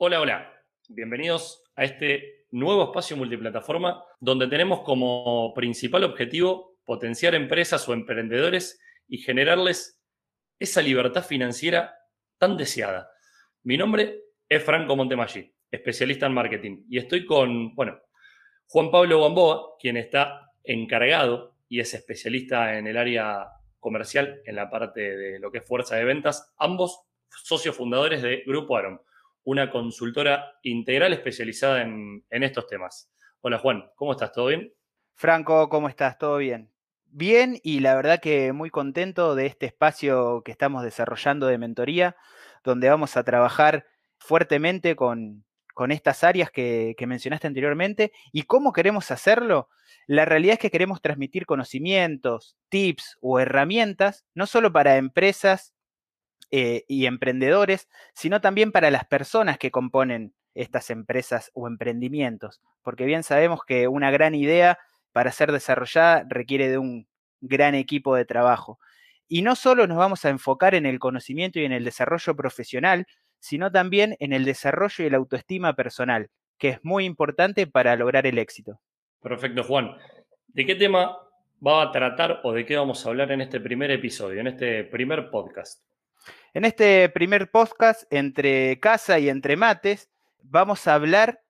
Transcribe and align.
Hola, 0.00 0.20
hola. 0.20 0.62
Bienvenidos 0.88 1.64
a 1.74 1.82
este 1.82 2.44
nuevo 2.52 2.84
espacio 2.84 3.16
multiplataforma 3.16 4.04
donde 4.20 4.46
tenemos 4.46 4.82
como 4.82 5.52
principal 5.54 6.04
objetivo 6.04 6.78
potenciar 6.84 7.34
empresas 7.34 7.88
o 7.88 7.94
emprendedores 7.94 8.80
y 9.08 9.18
generarles 9.18 10.00
esa 10.60 10.82
libertad 10.82 11.24
financiera 11.24 11.96
tan 12.38 12.56
deseada. 12.56 13.10
Mi 13.64 13.76
nombre 13.76 14.20
es 14.48 14.62
Franco 14.62 14.94
Montemaggi, 14.94 15.52
especialista 15.68 16.26
en 16.26 16.34
marketing, 16.34 16.84
y 16.88 16.98
estoy 16.98 17.26
con, 17.26 17.74
bueno, 17.74 17.98
Juan 18.68 18.92
Pablo 18.92 19.20
Gamboa, 19.20 19.78
quien 19.80 19.96
está 19.96 20.52
encargado 20.62 21.56
y 21.68 21.80
es 21.80 21.92
especialista 21.92 22.78
en 22.78 22.86
el 22.86 22.96
área 22.96 23.48
comercial, 23.80 24.42
en 24.44 24.54
la 24.54 24.70
parte 24.70 25.16
de 25.16 25.40
lo 25.40 25.50
que 25.50 25.58
es 25.58 25.66
fuerza 25.66 25.96
de 25.96 26.04
ventas, 26.04 26.54
ambos 26.56 27.00
socios 27.42 27.74
fundadores 27.74 28.22
de 28.22 28.44
Grupo 28.46 28.76
Aron 28.76 29.00
una 29.48 29.70
consultora 29.70 30.58
integral 30.62 31.14
especializada 31.14 31.80
en, 31.80 32.22
estos 32.28 32.66
temas. 32.66 33.10
Hola 33.40 33.58
Juan, 33.58 33.90
¿cómo 33.96 34.12
estás? 34.12 34.30
¿Todo 34.30 34.48
bien? 34.48 34.74
Franco, 35.14 35.70
¿cómo 35.70 35.88
estás? 35.88 36.18
¿Todo 36.18 36.36
bien? 36.36 36.70
Bien 37.06 37.58
y 37.62 37.80
la 37.80 37.94
verdad 37.94 38.20
que 38.20 38.52
muy 38.52 38.68
contento 38.68 39.34
de 39.34 39.46
este 39.46 39.64
espacio 39.64 40.42
que 40.44 40.52
estamos 40.52 40.82
desarrollando 40.82 41.46
de 41.46 41.56
mentoría, 41.56 42.14
donde 42.62 42.90
vamos 42.90 43.16
a 43.16 43.24
trabajar 43.24 43.86
fuertemente 44.18 44.94
con, 44.96 45.46
estas 45.88 46.24
áreas 46.24 46.50
que, 46.50 46.94
que, 46.98 47.06
mencionaste 47.06 47.46
anteriormente 47.46 48.12
y 48.32 48.42
cómo 48.42 48.74
queremos 48.74 49.10
hacerlo. 49.10 49.70
La 50.06 50.26
realidad 50.26 50.54
es 50.54 50.58
que 50.58 50.70
queremos 50.70 51.00
transmitir 51.00 51.46
conocimientos, 51.46 52.58
tips 52.68 53.16
o 53.22 53.40
herramientas, 53.40 54.26
no 54.34 54.46
solo 54.46 54.74
para 54.74 54.98
empresas 54.98 55.72
eh, 56.50 56.84
y 56.88 57.06
emprendedores, 57.06 57.88
sino 58.14 58.40
también 58.40 58.72
para 58.72 58.90
las 58.90 59.04
personas 59.04 59.58
que 59.58 59.70
componen 59.70 60.34
estas 60.54 60.90
empresas 60.90 61.50
o 61.54 61.68
emprendimientos, 61.68 62.60
porque 62.82 63.04
bien 63.04 63.22
sabemos 63.22 63.60
que 63.66 63.86
una 63.86 64.10
gran 64.10 64.34
idea 64.34 64.78
para 65.12 65.30
ser 65.30 65.52
desarrollada 65.52 66.24
requiere 66.28 66.68
de 66.68 66.78
un 66.78 67.06
gran 67.40 67.74
equipo 67.74 68.16
de 68.16 68.24
trabajo. 68.24 68.78
Y 69.28 69.42
no 69.42 69.56
solo 69.56 69.86
nos 69.86 69.98
vamos 69.98 70.24
a 70.24 70.30
enfocar 70.30 70.74
en 70.74 70.86
el 70.86 70.98
conocimiento 70.98 71.60
y 71.60 71.64
en 71.64 71.72
el 71.72 71.84
desarrollo 71.84 72.34
profesional, 72.34 73.06
sino 73.38 73.70
también 73.70 74.16
en 74.20 74.32
el 74.32 74.44
desarrollo 74.44 75.04
y 75.04 75.10
la 75.10 75.18
autoestima 75.18 75.74
personal, 75.74 76.30
que 76.58 76.70
es 76.70 76.84
muy 76.84 77.04
importante 77.04 77.66
para 77.66 77.94
lograr 77.94 78.26
el 78.26 78.38
éxito. 78.38 78.80
Perfecto, 79.20 79.62
Juan. 79.64 79.96
¿De 80.48 80.64
qué 80.64 80.74
tema 80.74 81.18
va 81.64 81.82
a 81.82 81.92
tratar 81.92 82.40
o 82.42 82.52
de 82.52 82.64
qué 82.64 82.76
vamos 82.76 83.04
a 83.04 83.10
hablar 83.10 83.30
en 83.32 83.42
este 83.42 83.60
primer 83.60 83.90
episodio, 83.90 84.40
en 84.40 84.48
este 84.48 84.84
primer 84.84 85.30
podcast? 85.30 85.87
En 86.54 86.64
este 86.64 87.08
primer 87.08 87.50
podcast, 87.50 88.04
entre 88.12 88.80
casa 88.80 89.18
y 89.18 89.28
entre 89.28 89.56
mates, 89.56 90.10
vamos 90.42 90.86
a 90.86 90.94
hablar 90.94 91.42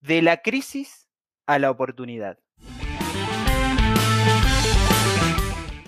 de 0.00 0.22
la 0.22 0.38
crisis 0.38 1.08
a 1.46 1.58
la 1.58 1.70
oportunidad. 1.70 2.38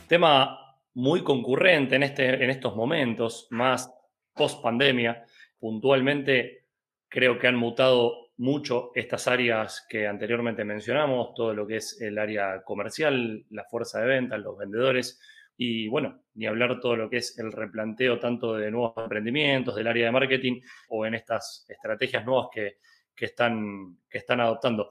Tema 0.09 0.59
muy 0.95 1.23
concurrente 1.25 1.97
en, 1.97 2.03
este, 2.03 2.45
en 2.45 2.51
estos 2.51 2.77
momentos, 2.77 3.47
más 3.51 3.91
post 4.35 4.63
pandemia. 4.63 5.25
Puntualmente, 5.59 6.67
creo 7.09 7.39
que 7.39 7.47
han 7.47 7.57
mutado 7.57 8.33
mucho 8.37 8.91
estas 8.95 9.29
áreas 9.29 9.87
que 9.89 10.07
anteriormente 10.07 10.65
mencionamos, 10.65 11.35
todo 11.35 11.55
lo 11.55 11.67
que 11.67 11.77
es 11.77 12.01
el 12.01 12.19
área 12.19 12.63
comercial, 12.63 13.45
la 13.51 13.65
fuerza 13.65 14.01
de 14.01 14.07
ventas, 14.07 14.41
los 14.41 14.59
vendedores, 14.59 15.21
y 15.65 15.89
bueno, 15.89 16.25
ni 16.35 16.47
hablar 16.47 16.81
todo 16.81 16.97
lo 16.97 17.09
que 17.09 17.19
es 17.19 17.39
el 17.39 17.53
replanteo 17.53 18.19
tanto 18.19 18.55
de 18.55 18.71
nuevos 18.71 18.95
emprendimientos, 18.97 19.77
del 19.77 19.87
área 19.87 20.07
de 20.07 20.13
marketing 20.13 20.61
o 20.89 21.07
en 21.07 21.15
estas 21.15 21.65
estrategias 21.69 22.25
nuevas 22.25 22.49
que, 22.53 22.79
están, 23.17 23.99
que 24.09 24.19
están 24.19 24.41
adoptando. 24.41 24.91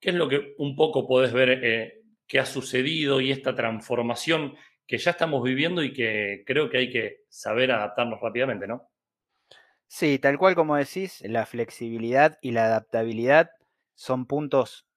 ¿Qué 0.00 0.10
es 0.10 0.16
lo 0.16 0.28
que 0.28 0.54
un 0.58 0.74
poco 0.74 1.06
podés 1.06 1.32
ver 1.32 1.60
eh, 1.62 2.02
que 2.26 2.40
ha 2.40 2.46
sucedido 2.46 3.20
y 3.20 3.30
esta 3.30 3.54
transformación 3.54 4.56
que 4.88 4.98
ya 4.98 5.12
estamos 5.12 5.44
viviendo 5.44 5.84
y 5.84 5.92
que 5.92 6.42
creo 6.44 6.68
que 6.68 6.78
hay 6.78 6.90
que 6.90 7.24
saber 7.28 7.70
adaptarnos 7.70 8.20
rápidamente, 8.20 8.66
¿no? 8.66 8.90
Sí, 9.86 10.18
tal 10.18 10.36
cual 10.36 10.56
como 10.56 10.76
decís, 10.76 11.22
la 11.24 11.46
flexibilidad 11.46 12.38
y 12.42 12.50
la 12.50 12.64
adaptabilidad 12.64 13.50
son 13.94 14.26
puntos 14.26 14.87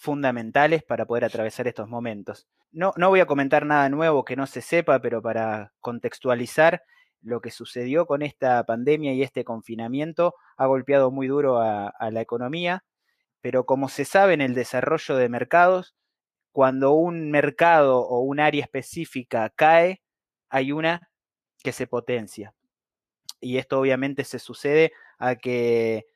fundamentales 0.00 0.82
para 0.82 1.04
poder 1.04 1.26
atravesar 1.26 1.68
estos 1.68 1.86
momentos. 1.86 2.48
No, 2.72 2.94
no 2.96 3.10
voy 3.10 3.20
a 3.20 3.26
comentar 3.26 3.66
nada 3.66 3.88
nuevo 3.90 4.24
que 4.24 4.34
no 4.34 4.46
se 4.46 4.62
sepa, 4.62 5.00
pero 5.00 5.20
para 5.20 5.72
contextualizar, 5.80 6.82
lo 7.22 7.40
que 7.40 7.50
sucedió 7.50 8.06
con 8.06 8.22
esta 8.22 8.64
pandemia 8.64 9.12
y 9.12 9.22
este 9.22 9.44
confinamiento 9.44 10.34
ha 10.56 10.66
golpeado 10.66 11.10
muy 11.10 11.26
duro 11.26 11.58
a, 11.60 11.92
la 12.10 12.20
economía, 12.22 12.84
pero 13.42 13.66
como 13.66 13.90
se 13.90 14.06
sabe 14.06 14.32
en 14.32 14.40
el 14.40 14.54
desarrollo 14.54 15.16
de 15.16 15.28
mercados, 15.28 15.94
cuando 16.52 16.92
un 16.92 17.30
mercado 17.30 18.00
o 18.00 18.20
un 18.20 18.40
área 18.40 18.62
específica 18.62 19.52
cae, 19.54 20.02
hay 20.48 20.72
una 20.72 21.10
que 21.62 21.72
se 21.72 21.86
potencia. 21.86 22.54
Y 23.38 23.58
esto 23.58 23.78
obviamente 23.78 24.24
se 24.24 24.38
sucede 24.38 24.92
a 25.18 25.36
que 25.36 26.06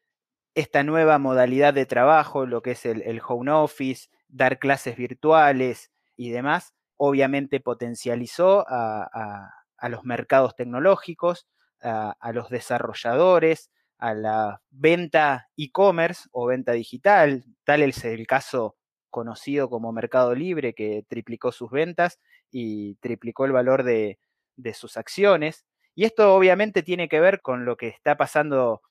esta 0.54 0.82
nueva 0.82 1.18
modalidad 1.18 1.74
de 1.74 1.86
trabajo, 1.86 2.46
lo 2.46 2.62
que 2.62 2.72
es 2.72 2.86
el 2.86 3.20
home 3.26 3.50
office, 3.50 4.08
dar 4.28 4.58
clases 4.58 4.96
virtuales, 4.96 5.90
y 6.16 6.30
demás, 6.30 6.74
obviamente 6.96 7.60
potencializó 7.60 8.64
a, 8.68 9.50
los 9.88 10.04
mercados 10.04 10.56
tecnológicos, 10.56 11.46
a, 11.82 12.32
los 12.32 12.48
desarrolladores, 12.48 13.70
a 13.98 14.14
la 14.14 14.62
venta 14.70 15.48
e-commerce 15.56 16.28
o 16.32 16.46
venta 16.46 16.72
digital. 16.72 17.44
Tal 17.64 17.82
es 17.82 18.04
el 18.04 18.26
caso 18.26 18.76
conocido 19.10 19.68
como 19.68 19.92
Mercado 19.92 20.34
Libre, 20.34 20.74
que 20.74 21.04
triplicó 21.08 21.52
sus 21.52 21.70
ventas 21.70 22.18
y 22.50 22.96
triplicó 22.96 23.44
el 23.44 23.52
valor 23.52 23.82
de, 23.82 24.18
de 24.56 24.74
sus 24.74 24.96
acciones. 24.96 25.64
Y 25.94 26.04
esto 26.04 26.34
obviamente 26.34 26.82
tiene 26.82 27.08
que 27.08 27.20
ver 27.20 27.40
con 27.40 27.64
lo 27.64 27.76
que 27.76 27.88
está 27.88 28.16
pasando 28.16 28.82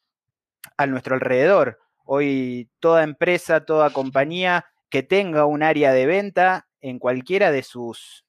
a 0.78 0.88
nuestro 0.88 1.16
alrededor. 1.16 1.80
Hoy 2.06 2.70
toda 2.80 3.04
empresa, 3.04 3.66
toda 3.66 3.92
compañía 3.92 4.66
que 4.90 5.04
tenga 5.04 5.46
un 5.46 5.64
área 5.64 5.92
de 5.94 6.06
venta 6.06 6.68
en 6.82 7.00
cualquiera 7.00 7.52
de 7.52 7.64
sus 7.64 8.26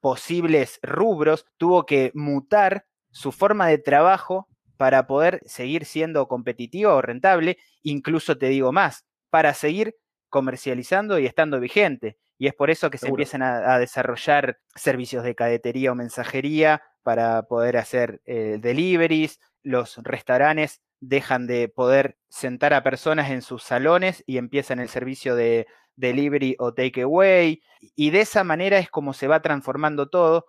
posibles 0.00 0.78
rubros, 0.82 1.46
tuvo 1.56 1.86
que 1.86 2.10
mutar 2.14 2.86
su 3.10 3.32
forma 3.32 3.66
de 3.66 3.78
trabajo 3.78 4.48
para 4.76 5.06
poder 5.06 5.40
seguir 5.44 5.84
siendo 5.84 6.28
competitivo 6.28 6.92
o 6.92 7.02
rentable, 7.02 7.58
incluso 7.82 8.38
te 8.38 8.46
digo 8.46 8.72
más, 8.72 9.04
para 9.28 9.54
seguir 9.54 9.96
comercializando 10.28 11.18
y 11.18 11.26
estando 11.26 11.60
vigente. 11.60 12.16
Y 12.38 12.46
es 12.46 12.54
por 12.54 12.70
eso 12.70 12.88
que 12.88 12.98
se 12.98 13.08
empiezan 13.08 13.42
a, 13.42 13.78
desarrollar 13.78 14.60
servicios 14.76 15.24
de 15.24 15.34
cadetería 15.34 15.90
o 15.90 15.96
mensajería 15.96 16.82
para 17.02 17.42
poder 17.42 17.76
hacer 17.76 18.20
eh, 18.24 18.58
deliveries, 18.60 19.40
los 19.62 19.96
restaurantes 19.98 20.80
dejan 21.00 21.46
de 21.46 21.68
poder 21.68 22.18
sentar 22.28 22.74
a 22.74 22.82
personas 22.82 23.30
en 23.30 23.42
sus 23.42 23.62
salones 23.62 24.24
y 24.26 24.38
empiezan 24.38 24.80
el 24.80 24.88
servicio 24.88 25.36
de 25.36 25.66
delivery 25.96 26.56
o 26.58 26.74
takeaway. 26.74 27.62
Y 27.94 28.10
de 28.10 28.20
esa 28.20 28.44
manera 28.44 28.78
es 28.78 28.90
como 28.90 29.12
se 29.12 29.28
va 29.28 29.42
transformando 29.42 30.08
todo. 30.08 30.46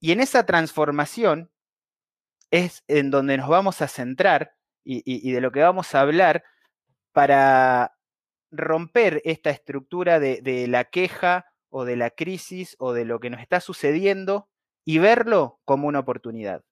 Y 0.00 0.12
en 0.12 0.20
esa 0.20 0.46
transformación 0.46 1.50
es 2.50 2.82
en 2.88 3.10
donde 3.10 3.36
nos 3.36 3.48
vamos 3.48 3.82
a 3.82 3.88
centrar 3.88 4.54
y, 4.84 5.32
de 5.32 5.40
lo 5.40 5.52
que 5.52 5.60
vamos 5.60 5.94
a 5.94 6.00
hablar 6.00 6.42
para 7.12 7.96
romper 8.50 9.22
esta 9.24 9.50
estructura 9.50 10.18
de, 10.18 10.66
la 10.68 10.84
queja 10.84 11.46
o 11.68 11.84
de 11.84 11.96
la 11.96 12.10
crisis 12.10 12.74
o 12.78 12.92
de 12.92 13.04
lo 13.04 13.20
que 13.20 13.30
nos 13.30 13.40
está 13.40 13.60
sucediendo 13.60 14.48
y 14.84 14.98
verlo 14.98 15.60
como 15.64 15.86
una 15.86 16.00
oportunidad. 16.00 16.64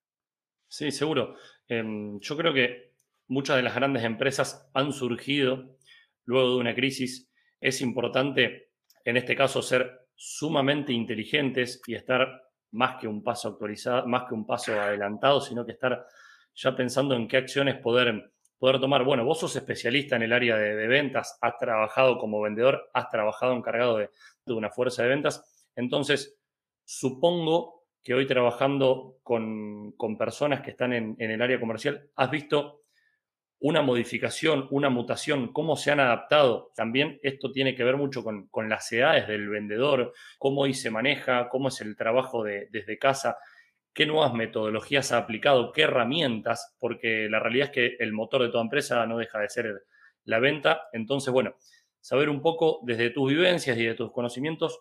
Sí, 0.68 0.90
seguro. 0.90 1.36
Em, 1.68 2.18
yo 2.20 2.36
creo 2.36 2.52
que 2.52 2.87
muchas 3.28 3.56
de 3.56 3.62
las 3.62 3.74
grandes 3.74 4.04
empresas 4.04 4.68
han 4.74 4.92
surgido 4.92 5.76
luego 6.24 6.54
de 6.54 6.56
una 6.56 6.74
crisis. 6.74 7.30
Es 7.60 7.80
importante, 7.80 8.70
en 9.04 9.16
este 9.16 9.36
caso, 9.36 9.62
ser 9.62 10.06
sumamente 10.14 10.92
inteligentes 10.92 11.80
y 11.86 11.94
estar 11.94 12.42
más 12.72 12.96
que 13.00 13.08
un 13.08 13.22
paso 13.22 13.48
actualizado, 13.48 14.06
más 14.06 14.24
que 14.28 14.34
un 14.34 14.46
paso 14.46 14.78
adelantado, 14.78 15.40
sino 15.40 15.64
que 15.64 15.72
estar 15.72 16.04
ya 16.54 16.74
pensando 16.74 17.14
en 17.14 17.28
qué 17.28 17.36
acciones 17.36 17.76
poder, 17.76 18.32
poder 18.58 18.80
tomar. 18.80 19.04
Bueno, 19.04 19.24
vos 19.24 19.38
sos 19.38 19.54
especialista 19.56 20.16
en 20.16 20.22
el 20.22 20.32
área 20.32 20.56
de, 20.56 20.86
ventas, 20.86 21.38
has 21.40 21.56
trabajado 21.56 22.18
como 22.18 22.40
vendedor, 22.40 22.90
has 22.92 23.08
trabajado 23.08 23.54
encargado 23.54 23.98
de, 23.98 24.10
una 24.46 24.70
fuerza 24.70 25.02
de 25.02 25.10
ventas. 25.10 25.68
Entonces, 25.76 26.38
supongo 26.84 27.86
que 28.02 28.14
hoy 28.14 28.26
trabajando 28.26 29.18
con, 29.22 29.94
personas 30.18 30.62
que 30.62 30.70
están 30.70 30.92
en, 30.92 31.16
en 31.18 31.30
el 31.30 31.42
área 31.42 31.60
comercial, 31.60 32.10
has 32.16 32.30
visto 32.30 32.82
una 33.60 33.82
modificación, 33.82 34.68
una 34.70 34.88
mutación, 34.88 35.52
cómo 35.52 35.76
se 35.76 35.90
han 35.90 36.00
adaptado. 36.00 36.70
También 36.76 37.18
esto 37.22 37.50
tiene 37.50 37.74
que 37.74 37.84
ver 37.84 37.96
mucho 37.96 38.22
con, 38.22 38.48
las 38.68 38.90
edades 38.92 39.26
del 39.26 39.48
vendedor, 39.48 40.12
cómo 40.38 40.62
hoy 40.62 40.74
se 40.74 40.90
maneja, 40.90 41.48
cómo 41.48 41.68
es 41.68 41.80
el 41.80 41.96
trabajo 41.96 42.44
de, 42.44 42.68
desde 42.70 42.98
casa. 42.98 43.36
qué 43.92 44.06
nuevas 44.06 44.32
metodologías 44.32 45.10
ha 45.10 45.18
aplicado, 45.18 45.72
qué 45.72 45.82
herramientas, 45.82 46.76
porque 46.78 47.28
la 47.28 47.40
realidad 47.40 47.66
es 47.66 47.72
que 47.72 47.96
el 47.98 48.12
motor 48.12 48.42
de 48.42 48.50
toda 48.50 48.62
empresa 48.62 49.04
no 49.06 49.18
deja 49.18 49.40
de 49.40 49.48
ser 49.48 49.86
la 50.24 50.38
venta. 50.38 50.82
Entonces, 50.92 51.32
bueno, 51.32 51.56
saber 52.00 52.28
un 52.28 52.40
poco 52.40 52.80
desde 52.84 53.10
tus 53.10 53.30
vivencias 53.30 53.76
y 53.76 53.84
de 53.86 53.94
tus 53.94 54.12
conocimientos, 54.12 54.80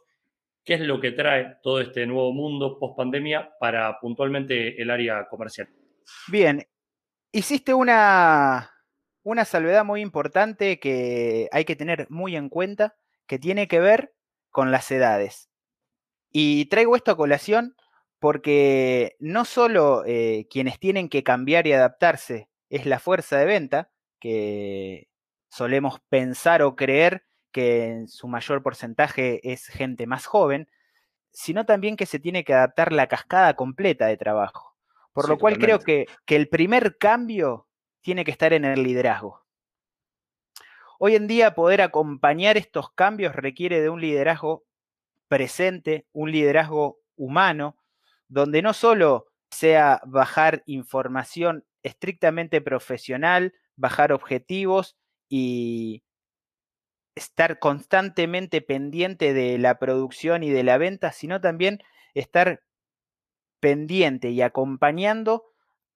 qué 0.64 0.76
es 0.76 0.82
lo 0.82 1.00
que 1.00 1.14
trae 1.14 1.56
todo 1.64 1.80
este 1.80 2.06
nuevo 2.06 2.32
mundo 2.32 2.78
post 2.78 2.96
pandemia 2.96 3.54
para 3.60 4.00
puntualmente 4.00 4.80
el 4.80 4.92
área 4.92 5.28
comercial. 5.28 5.68
Bien, 6.28 6.64
hiciste 7.38 7.74
una, 7.74 8.72
una 9.24 9.46
salvedad 9.46 9.86
muy 9.86 10.02
importante 10.02 10.80
que 10.80 11.50
hay 11.52 11.66
que 11.66 11.76
tener 11.76 12.08
muy 12.10 12.36
en 12.36 12.50
cuenta, 12.50 12.96
que 13.28 13.38
tiene 13.38 13.68
que 13.68 13.80
ver 13.80 14.16
con 14.50 14.72
las 14.72 14.90
edades. 14.92 15.50
Y 16.32 16.66
traigo 16.66 16.96
esto 16.96 17.12
a 17.12 17.18
colación 17.18 17.76
porque 18.20 19.16
no 19.20 19.46
solo 19.46 20.04
eh, 20.06 20.48
quienes 20.50 20.80
tienen 20.80 21.10
que 21.10 21.24
cambiar 21.24 21.68
y 21.68 21.74
adaptarse 21.74 22.50
es 22.70 22.86
la 22.88 23.00
fuerza 23.00 23.38
de 23.38 23.46
venta, 23.46 23.92
que 24.20 25.08
solemos 25.50 26.00
pensar 26.10 26.64
o 26.64 26.76
creer 26.76 27.26
que 27.52 27.86
en 27.86 28.08
su 28.08 28.28
mayor 28.28 28.64
porcentaje 28.64 29.40
es 29.52 29.68
gente 29.68 30.08
más 30.08 30.26
joven, 30.26 30.68
sino 31.32 31.66
también 31.68 31.98
que 31.98 32.08
se 32.08 32.20
tiene 32.20 32.44
que 32.44 32.56
adaptar 32.56 32.92
la 32.92 33.08
cascada 33.08 33.56
completa 33.56 34.08
de 34.08 34.18
trabajo. 34.18 34.77
Por 35.18 35.30
lo 35.30 35.40
cual 35.40 35.58
creo 35.58 35.80
que, 35.80 36.06
que 36.28 36.36
el 36.36 36.48
primer 36.48 37.00
cambio 37.00 37.68
tiene 38.02 38.24
que 38.24 38.30
estar 38.30 38.54
en 38.54 38.66
el 38.66 38.84
liderazgo. 38.84 39.44
Hoy 41.00 41.16
en 41.16 41.26
día 41.26 41.56
poder 41.56 41.82
acompañar 41.82 42.56
estos 42.56 42.92
cambios 42.92 43.36
requiere 43.36 43.82
de 43.82 43.90
un 43.90 44.00
liderazgo 44.00 44.64
presente, 45.28 46.06
un 46.14 46.32
liderazgo 46.32 47.00
humano, 47.16 47.78
donde 48.28 48.62
no 48.62 48.74
solo 48.74 49.26
sea 49.50 50.02
bajar 50.06 50.62
información 50.68 51.66
estrictamente 51.82 52.62
profesional, 52.62 53.56
bajar 53.76 54.14
objetivos 54.14 54.98
y 55.30 56.04
estar 57.16 57.58
constantemente 57.58 58.62
pendiente 58.62 59.34
de 59.34 59.58
la 59.58 59.80
producción 59.80 60.44
y 60.44 60.52
de 60.52 60.62
la 60.62 60.78
venta, 60.78 61.12
sino 61.12 61.42
también 61.42 61.80
estar 62.14 62.62
pendiente 63.60 64.30
y 64.30 64.42
acompañando 64.42 65.46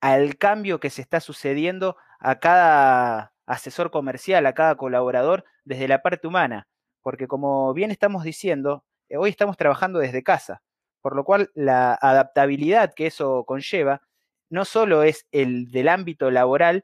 al 0.01 0.37
cambio 0.37 0.79
que 0.79 0.89
se 0.89 1.01
está 1.01 1.19
sucediendo 1.19 1.95
a 2.19 2.39
cada 2.39 3.33
asesor 3.45 3.91
comercial, 3.91 4.45
a 4.45 4.53
cada 4.53 4.75
colaborador 4.75 5.45
desde 5.63 5.87
la 5.87 6.01
parte 6.01 6.27
humana. 6.27 6.67
Porque 7.01 7.27
como 7.27 7.73
bien 7.73 7.91
estamos 7.91 8.23
diciendo, 8.23 8.85
eh, 9.09 9.17
hoy 9.17 9.29
estamos 9.29 9.57
trabajando 9.57 9.99
desde 9.99 10.23
casa, 10.23 10.61
por 11.01 11.15
lo 11.15 11.23
cual 11.23 11.51
la 11.53 11.93
adaptabilidad 12.01 12.93
que 12.95 13.07
eso 13.07 13.43
conlleva 13.45 14.01
no 14.49 14.65
solo 14.65 15.03
es 15.03 15.27
el 15.31 15.71
del 15.71 15.87
ámbito 15.87 16.29
laboral, 16.29 16.83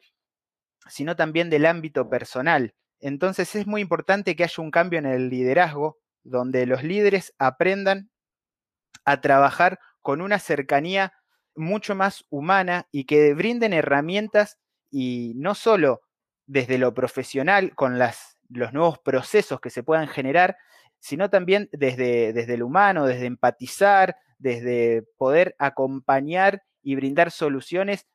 sino 0.87 1.15
también 1.15 1.49
del 1.49 1.65
ámbito 1.65 2.09
personal. 2.09 2.73
Entonces 2.99 3.55
es 3.55 3.67
muy 3.67 3.81
importante 3.81 4.35
que 4.35 4.43
haya 4.43 4.63
un 4.63 4.71
cambio 4.71 4.99
en 4.99 5.05
el 5.05 5.29
liderazgo, 5.29 5.99
donde 6.23 6.65
los 6.65 6.83
líderes 6.83 7.33
aprendan 7.37 8.09
a 9.05 9.21
trabajar 9.21 9.79
con 10.07 10.21
una 10.21 10.39
cercanía 10.39 11.11
mucho 11.53 11.93
más 11.93 12.23
humana 12.29 12.87
y 12.93 13.03
que 13.03 13.33
brinden 13.33 13.73
herramientas 13.73 14.57
y 14.89 15.33
no 15.35 15.53
solo 15.53 15.99
desde 16.45 16.77
lo 16.77 16.93
profesional 16.93 17.75
con 17.75 17.99
las, 17.99 18.37
los 18.47 18.71
nuevos 18.71 18.99
procesos 18.99 19.59
que 19.59 19.69
se 19.69 19.83
puedan 19.83 20.07
generar, 20.07 20.55
sino 20.99 21.29
también 21.29 21.67
desde, 21.73 22.31
desde 22.31 22.53
el 22.53 22.63
humano, 22.63 23.05
desde 23.05 23.25
empatizar, 23.25 24.15
desde 24.37 25.03
poder 25.17 25.57
acompañar 25.59 26.63
y 26.81 26.95
brindar 26.95 27.29
soluciones 27.29 28.07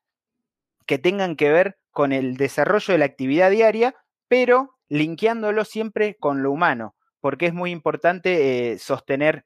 que 0.87 0.97
tengan 0.97 1.37
que 1.37 1.53
ver 1.53 1.77
con 1.91 2.15
el 2.15 2.39
desarrollo 2.39 2.93
de 2.93 2.99
la 3.01 3.05
actividad 3.05 3.51
diaria, 3.51 3.95
pero 4.29 4.79
linkeándolo 4.89 5.67
siempre 5.67 6.17
con 6.19 6.43
lo 6.43 6.53
humano, 6.53 6.97
porque 7.21 7.45
es 7.45 7.53
muy 7.53 7.71
importante 7.71 8.73
eh, 8.73 8.79
sostener 8.79 9.45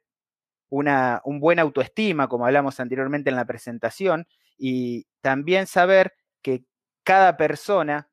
una 0.69 1.21
un 1.25 1.39
buen 1.39 1.59
autoestima, 1.59 2.27
como 2.27 2.45
hablamos 2.45 2.79
anteriormente 2.79 3.29
en 3.29 3.35
la 3.35 3.45
presentación, 3.45 4.27
y 4.57 5.05
también 5.21 5.67
saber 5.67 6.13
que 6.41 6.63
cada 7.03 7.37
persona, 7.37 8.09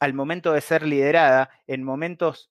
al 0.00 0.14
momento 0.14 0.52
de 0.52 0.60
ser 0.60 0.86
liderada, 0.86 1.50
en 1.66 1.82
momentos 1.82 2.50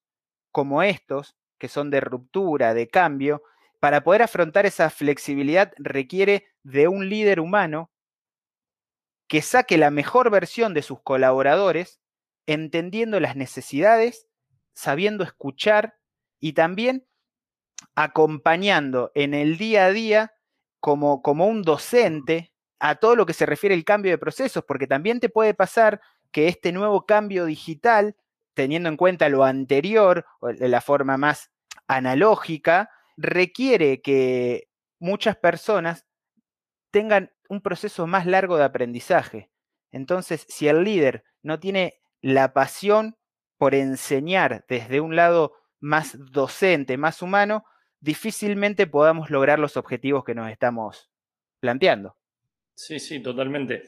como 0.52 0.84
estos, 0.84 1.36
que 1.58 1.68
son 1.68 1.90
de 1.90 2.02
ruptura, 2.02 2.74
de 2.74 2.90
cambio, 2.90 3.44
para 3.80 4.04
poder 4.04 4.24
afrontar 4.24 4.66
esa 4.66 4.90
flexibilidad 4.90 5.74
requiere 5.78 6.48
de 6.64 6.88
un 6.88 7.10
líder 7.10 7.40
humano 7.40 7.92
que 9.28 9.42
saque 9.42 9.78
la 9.78 9.92
mejor 9.92 10.30
versión 10.30 10.74
de 10.74 10.82
sus 10.82 11.02
colaboradores, 11.02 12.00
entendiendo 12.46 13.20
las 13.20 13.36
necesidades, 13.36 14.28
sabiendo 14.74 15.24
escuchar 15.24 15.98
y 16.40 16.54
también 16.54 17.08
acompañando 17.96 19.12
en 19.16 19.34
el 19.34 19.58
día 19.58 19.86
a 19.86 19.92
día 19.92 20.34
como, 20.80 21.22
como 21.22 21.48
un 21.48 21.62
docente 21.62 22.54
a 22.80 22.96
todo 22.96 23.16
lo 23.16 23.26
que 23.26 23.34
se 23.34 23.46
refiere 23.46 23.76
al 23.76 23.84
cambio 23.84 24.12
de 24.12 24.18
procesos, 24.18 24.64
porque 24.68 24.88
también 24.88 25.20
te 25.20 25.30
puede 25.30 25.54
pasar 25.54 26.02
que 26.32 26.48
este 26.48 26.72
nuevo 26.72 27.06
cambio 27.06 27.46
digital, 27.46 28.16
teniendo 28.54 28.90
en 28.90 28.98
cuenta 28.98 29.30
lo 29.30 29.44
anterior, 29.44 30.26
de 30.42 30.68
la 30.68 30.82
forma 30.82 31.18
más 31.18 31.52
analógica, 31.88 32.90
requiere 33.18 34.02
que 34.02 34.68
muchas 35.00 35.38
personas 35.38 36.06
tengan 36.92 37.32
un 37.50 37.62
proceso 37.62 38.08
más 38.08 38.26
largo 38.26 38.58
de 38.58 38.66
aprendizaje. 38.66 39.50
Entonces, 39.92 40.46
si 40.50 40.68
el 40.68 40.84
líder 40.84 41.24
no 41.42 41.60
tiene 41.60 42.02
la 42.22 42.54
pasión 42.54 43.18
por 43.58 43.76
enseñar 43.76 44.66
desde 44.68 45.00
un 45.00 45.16
lado 45.16 45.54
más 45.86 46.18
docente, 46.32 46.98
más 46.98 47.22
humano, 47.22 47.64
difícilmente 48.00 48.88
podamos 48.88 49.30
lograr 49.30 49.60
los 49.60 49.78
objetivos 49.78 50.24
que 50.24 50.34
nos 50.34 50.50
estamos 50.50 51.12
planteando. 51.60 52.18
Sí, 52.74 53.00
sí, 53.00 53.22
totalmente. 53.22 53.84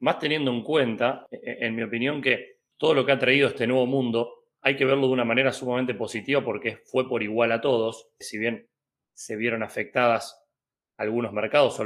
Más 0.00 0.18
teniendo 0.18 0.50
en 0.50 0.62
cuenta, 0.62 1.26
e, 1.30 1.36
e, 1.36 1.66
en 1.66 1.76
mi 1.76 1.82
opinión, 1.82 2.22
que 2.22 2.60
todo 2.78 2.94
lo 2.94 3.04
que 3.04 3.12
ha 3.12 3.18
traído 3.18 3.48
este 3.48 3.66
nuevo 3.66 3.86
mundo 3.86 4.46
hay 4.62 4.74
que 4.74 4.86
verlo 4.86 5.06
de 5.06 5.12
una 5.12 5.26
manera 5.26 5.52
sumamente 5.52 5.94
positiva 5.94 6.42
porque 6.42 6.78
fue 6.78 7.06
por 7.06 7.22
igual 7.22 7.52
a 7.52 7.60
todos. 7.60 8.08
Si 8.18 8.38
bien 8.38 8.66
se 9.12 9.36
vieron 9.36 9.62
afectadas 9.62 10.42
algunos 10.96 11.34
mercados 11.34 11.78
o, 11.78 11.84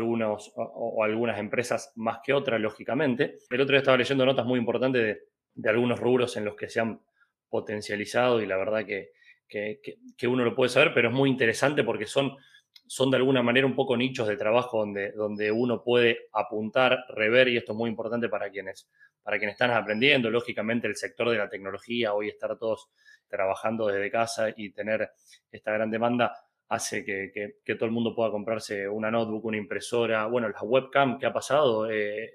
o, 0.54 1.02
algunas 1.02 1.36
empresas 1.40 1.92
más 1.96 2.20
que 2.22 2.32
otras, 2.32 2.60
lógicamente. 2.60 3.38
El 3.50 3.60
otro 3.60 3.72
día 3.72 3.80
estaba 3.80 3.96
leyendo 3.96 4.24
notas 4.24 4.46
muy 4.46 4.60
importantes 4.60 5.02
de, 5.02 5.22
de 5.54 5.68
algunos 5.68 5.98
rubros 5.98 6.36
en 6.36 6.44
los 6.44 6.54
que 6.54 6.68
se 6.68 6.78
han 6.78 7.00
potencializado 7.48 8.40
y 8.40 8.46
la 8.46 8.56
verdad 8.56 8.86
que, 8.86 9.17
que, 9.48 9.80
uno 10.28 10.44
lo 10.44 10.54
puede 10.54 10.68
saber, 10.68 10.92
pero 10.94 11.08
es 11.08 11.14
muy 11.14 11.30
interesante 11.30 11.82
porque 11.82 12.06
son, 12.06 12.36
son 12.86 13.10
de 13.10 13.16
alguna 13.16 13.42
manera 13.42 13.66
un 13.66 13.74
poco 13.74 13.96
nichos 13.96 14.28
de 14.28 14.36
trabajo 14.36 14.80
donde, 14.80 15.12
donde 15.12 15.50
uno 15.50 15.82
puede 15.82 16.28
apuntar, 16.32 17.04
rever, 17.08 17.48
y 17.48 17.56
esto 17.56 17.72
es 17.72 17.78
muy 17.78 17.90
importante 17.90 18.28
para 18.28 18.50
quienes, 18.50 18.88
para 19.22 19.38
quienes 19.38 19.54
están 19.54 19.70
aprendiendo. 19.70 20.30
Lógicamente, 20.30 20.86
el 20.86 20.96
sector 20.96 21.30
de 21.30 21.38
la 21.38 21.48
tecnología, 21.48 22.14
hoy 22.14 22.28
estar 22.28 22.56
todos 22.58 22.90
trabajando 23.28 23.86
desde 23.86 24.10
casa 24.10 24.48
y 24.56 24.70
tener 24.70 25.10
esta 25.50 25.72
gran 25.72 25.90
demanda 25.90 26.34
hace 26.68 27.04
que, 27.04 27.32
que, 27.64 27.74
todo 27.76 27.86
el 27.86 27.92
mundo 27.92 28.14
pueda 28.14 28.30
comprarse 28.30 28.88
una 28.88 29.10
notebook, 29.10 29.46
una 29.46 29.56
impresora. 29.56 30.26
Bueno, 30.26 30.48
la 30.48 30.62
webcam, 30.62 31.18
¿qué 31.18 31.26
ha 31.26 31.32
pasado? 31.32 31.90
Eh, 31.90 32.30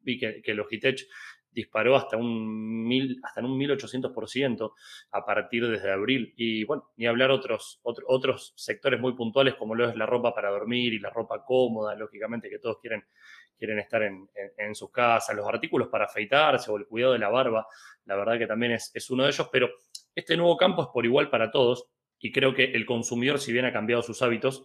vi 0.00 0.18
que, 0.18 0.42
que 0.42 0.54
Logitech 0.54 1.06
disparó 1.50 1.96
hasta 1.96 2.16
un, 2.16 2.86
mil, 2.86 3.20
hasta 3.22 3.40
en 3.40 3.46
un 3.46 3.58
1800% 3.58 4.72
a 5.12 5.24
partir 5.24 5.68
desde 5.68 5.90
abril. 5.90 6.32
Y 6.36 6.64
bueno, 6.64 6.90
ni 6.96 7.06
hablar 7.06 7.30
otros, 7.30 7.80
otros 7.82 8.52
sectores 8.56 9.00
muy 9.00 9.14
puntuales 9.14 9.54
como 9.54 9.74
lo 9.74 9.88
es 9.88 9.96
la 9.96 10.06
ropa 10.06 10.34
para 10.34 10.50
dormir 10.50 10.92
y 10.92 10.98
la 10.98 11.10
ropa 11.10 11.44
cómoda, 11.44 11.94
lógicamente 11.94 12.48
que 12.48 12.58
todos 12.58 12.78
quieren, 12.80 13.04
quieren 13.58 13.78
estar 13.78 14.02
en, 14.02 14.74
sus 14.74 14.90
casas, 14.90 15.34
los 15.34 15.46
artículos 15.46 15.88
para 15.88 16.04
afeitarse 16.04 16.70
o 16.70 16.76
el 16.76 16.86
cuidado 16.86 17.14
de 17.14 17.18
la 17.18 17.28
barba, 17.28 17.66
la 18.04 18.16
verdad 18.16 18.38
que 18.38 18.46
también 18.46 18.72
es, 18.72 18.90
es 18.94 19.10
uno 19.10 19.24
de 19.24 19.30
ellos, 19.30 19.48
pero 19.50 19.70
este 20.14 20.36
nuevo 20.36 20.56
campo 20.56 20.82
es 20.82 20.88
por 20.92 21.04
igual 21.04 21.30
para 21.30 21.50
todos 21.50 21.88
y 22.20 22.32
creo 22.32 22.54
que 22.54 22.64
el 22.64 22.86
consumidor, 22.86 23.38
si 23.38 23.52
bien 23.52 23.64
ha 23.64 23.72
cambiado 23.72 24.02
sus 24.02 24.22
hábitos, 24.22 24.64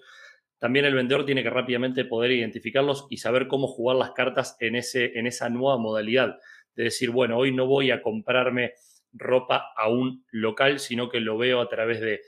también 0.60 0.86
el 0.86 0.96
vendedor 0.96 1.26
tiene 1.26 1.44
que 1.44 1.50
rápidamente 1.50 2.06
poder 2.06 2.32
identificarlos 2.32 3.06
y 3.10 3.18
saber 3.18 3.48
cómo 3.48 3.68
jugar 3.68 3.98
las 3.98 4.12
cartas 4.12 4.56
en, 4.62 4.76
ese, 4.76 5.20
en 5.20 5.28
esa 5.28 5.50
nueva 5.50 5.78
modalidad 5.78 6.38
de 6.76 6.86
decir, 6.86 7.12
bueno, 7.12 7.38
hoy 7.38 7.54
no 7.54 7.68
voy 7.68 7.92
a 7.92 8.02
comprarme 8.02 8.74
ropa 9.14 9.74
a 9.76 9.90
un 9.90 10.26
local, 10.32 10.80
sino 10.80 11.10
que 11.10 11.20
lo 11.20 11.38
veo 11.38 11.62
a 11.62 11.70
través 11.70 12.02
de, 12.02 12.22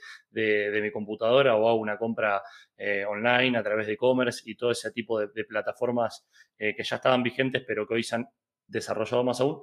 mi 0.80 0.90
computadora 0.92 1.56
o 1.56 1.68
hago 1.68 1.80
una 1.80 1.98
compra 1.98 2.42
eh, 2.76 3.04
online 3.04 3.58
a 3.58 3.62
través 3.62 3.86
de 3.86 3.94
e-commerce 3.94 4.42
y 4.44 4.54
todo 4.54 4.70
ese 4.70 4.92
tipo 4.92 5.18
de, 5.18 5.44
plataformas 5.44 6.26
eh, 6.58 6.74
que 6.76 6.84
ya 6.84 6.96
estaban 6.96 7.22
vigentes, 7.22 7.64
pero 7.66 7.86
que 7.86 7.94
hoy 7.94 8.02
se 8.02 8.16
han 8.16 8.28
desarrollado 8.66 9.24
más 9.24 9.40
aún. 9.40 9.62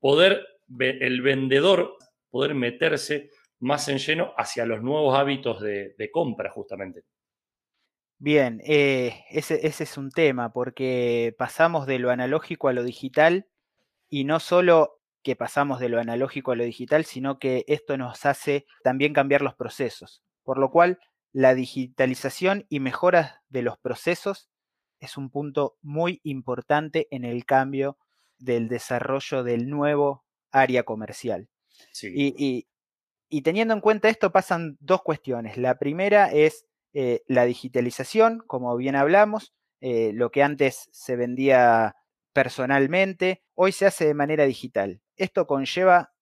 Poder, 0.00 0.46
el 0.78 1.20
vendedor, 1.22 1.96
poder 2.30 2.54
meterse 2.54 3.30
más 3.60 3.88
en 3.88 3.98
lleno 3.98 4.32
hacia 4.36 4.64
los 4.64 4.82
nuevos 4.82 5.18
hábitos 5.18 5.60
de, 5.60 6.10
compra, 6.12 6.50
justamente. 6.50 7.02
Bien, 8.20 8.60
eh, 8.64 9.24
ese, 9.30 9.66
ese, 9.66 9.84
es 9.84 9.96
un 9.96 10.10
tema, 10.10 10.52
porque 10.52 11.34
pasamos 11.38 11.86
de 11.86 11.98
lo 11.98 12.10
analógico 12.10 12.68
a 12.68 12.72
lo 12.72 12.82
digital 12.82 13.46
y 14.08 14.24
no 14.24 14.40
solo 14.40 15.00
que 15.22 15.36
pasamos 15.36 15.80
de 15.80 15.88
lo 15.88 16.00
analógico 16.00 16.52
a 16.52 16.56
lo 16.56 16.64
digital, 16.64 17.04
sino 17.04 17.38
que 17.38 17.64
esto 17.68 17.96
nos 17.96 18.24
hace 18.24 18.66
también 18.82 19.12
cambiar 19.12 19.42
los 19.42 19.54
procesos, 19.54 20.22
por 20.42 20.58
lo 20.58 20.70
cual 20.70 20.98
la 21.32 21.54
digitalización 21.54 22.66
y 22.68 22.80
mejoras 22.80 23.34
de 23.48 23.62
los 23.62 23.78
procesos 23.78 24.48
es 25.00 25.16
un 25.16 25.30
punto 25.30 25.76
muy 25.82 26.20
importante 26.24 27.06
en 27.10 27.24
el 27.24 27.44
cambio 27.44 27.98
del 28.38 28.68
desarrollo 28.68 29.44
del 29.44 29.68
nuevo 29.68 30.24
área 30.50 30.84
comercial. 30.84 31.48
Y, 32.02 33.42
teniendo 33.42 33.74
en 33.74 33.80
cuenta 33.80 34.08
esto 34.08 34.32
pasan 34.32 34.78
dos 34.80 35.02
cuestiones. 35.02 35.58
La 35.58 35.78
primera 35.78 36.32
es 36.32 36.66
eh, 36.94 37.22
la 37.26 37.44
digitalización, 37.44 38.38
como 38.46 38.74
bien 38.76 38.96
hablamos, 38.96 39.52
eh, 39.80 40.12
lo 40.14 40.30
que 40.30 40.42
antes 40.42 40.88
se 40.92 41.16
vendía 41.16 41.94
personalmente, 42.38 43.42
hoy 43.56 43.72
se 43.72 43.84
hace 43.84 44.06
de 44.06 44.14
manera 44.14 44.44
digital. 44.44 45.00
Esto 45.16 45.48
conlleva 45.48 46.12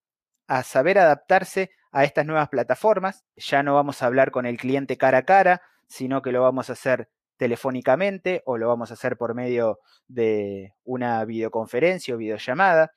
a 0.46 0.62
saber 0.62 0.98
adaptarse 0.98 1.72
a 1.92 2.04
estas 2.04 2.24
nuevas 2.24 2.48
plataformas. 2.48 3.26
Ya 3.36 3.62
no 3.62 3.74
vamos 3.74 4.00
a 4.00 4.06
hablar 4.06 4.30
con 4.30 4.46
el 4.46 4.56
cliente 4.56 4.96
cara 4.96 5.18
a 5.18 5.24
cara, 5.26 5.60
sino 5.88 6.22
que 6.22 6.32
lo 6.32 6.40
vamos 6.40 6.70
a 6.70 6.72
hacer 6.72 7.10
telefónicamente 7.36 8.42
o 8.46 8.56
lo 8.56 8.66
vamos 8.66 8.90
a 8.90 8.94
hacer 8.94 9.18
por 9.18 9.34
medio 9.34 9.80
de 10.08 10.72
una 10.84 11.22
videoconferencia 11.26 12.14
o 12.14 12.16
videollamada. 12.16 12.92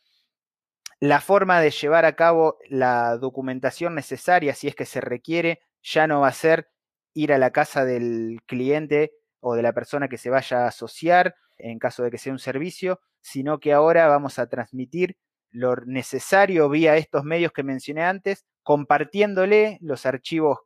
La 1.02 1.20
forma 1.20 1.60
de 1.60 1.72
llevar 1.72 2.06
a 2.06 2.16
cabo 2.16 2.58
la 2.70 3.18
documentación 3.18 3.96
necesaria, 3.96 4.56
si 4.56 4.70
es 4.70 4.76
que 4.76 4.86
se 4.86 5.02
requiere, 5.02 5.60
ya 5.84 6.08
no 6.08 6.22
va 6.22 6.30
a 6.30 6.32
ser 6.32 6.70
ir 7.14 7.34
a 7.34 7.38
la 7.38 7.52
casa 7.52 7.84
del 7.84 8.40
cliente 8.46 9.12
o 9.42 9.56
de 9.56 9.62
la 9.62 9.74
persona 9.74 10.08
que 10.08 10.18
se 10.18 10.30
vaya 10.30 10.64
a 10.64 10.68
asociar 10.68 11.36
en 11.60 11.80
caso 11.80 12.04
de 12.04 12.12
que 12.12 12.18
sea 12.18 12.34
un 12.34 12.40
servicio, 12.40 13.00
sino 13.22 13.60
que 13.60 13.74
ahora 13.74 14.08
vamos 14.08 14.40
a 14.40 14.48
transmitir 14.48 15.18
lo 15.52 15.76
necesario 15.76 16.70
vía 16.70 16.98
estos 16.98 17.24
medios 17.24 17.52
que 17.52 17.64
mencioné 17.64 18.04
antes, 18.04 18.46
compartiéndole 18.64 19.78
los 19.82 20.06
archivos 20.06 20.60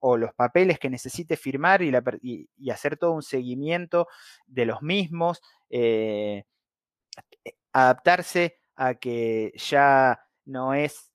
o 0.00 0.16
los 0.16 0.32
papeles 0.34 0.78
que 0.78 0.90
necesite 0.90 1.36
firmar 1.36 1.82
y, 1.82 2.70
hacer 2.70 2.96
todo 2.96 3.12
un 3.12 3.22
seguimiento 3.22 4.06
de 4.46 4.66
los 4.66 4.82
mismos, 4.82 5.40
eh, 5.70 6.44
adaptarse 7.72 8.58
a 8.76 8.94
que 8.94 9.52
ya 9.56 10.24
no 10.44 10.74
es 10.74 11.07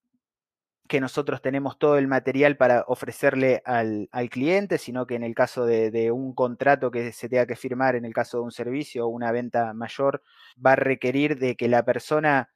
que 0.94 1.02
nosotros 1.02 1.42
tenemos 1.42 1.80
todo 1.80 1.98
el 1.98 2.08
material 2.08 2.56
para 2.56 2.86
ofrecerle 2.88 3.64
al, 3.66 4.08
cliente, 4.30 4.78
sino 4.78 5.08
que 5.08 5.16
en 5.16 5.24
el 5.24 5.34
caso 5.34 5.66
de, 5.66 5.90
de, 5.90 6.12
un 6.12 6.36
contrato 6.36 6.92
que 6.92 7.12
se 7.12 7.28
tenga 7.30 7.48
que 7.48 7.56
firmar, 7.56 7.96
en 7.96 8.06
el 8.06 8.14
caso 8.14 8.38
de 8.38 8.44
un 8.44 8.52
servicio 8.52 9.08
o 9.08 9.10
una 9.10 9.32
venta 9.32 9.74
mayor, 9.74 10.22
va 10.64 10.74
a 10.74 10.76
requerir 10.76 11.40
de 11.40 11.56
que 11.56 11.68
la 11.68 11.84
persona 11.84 12.52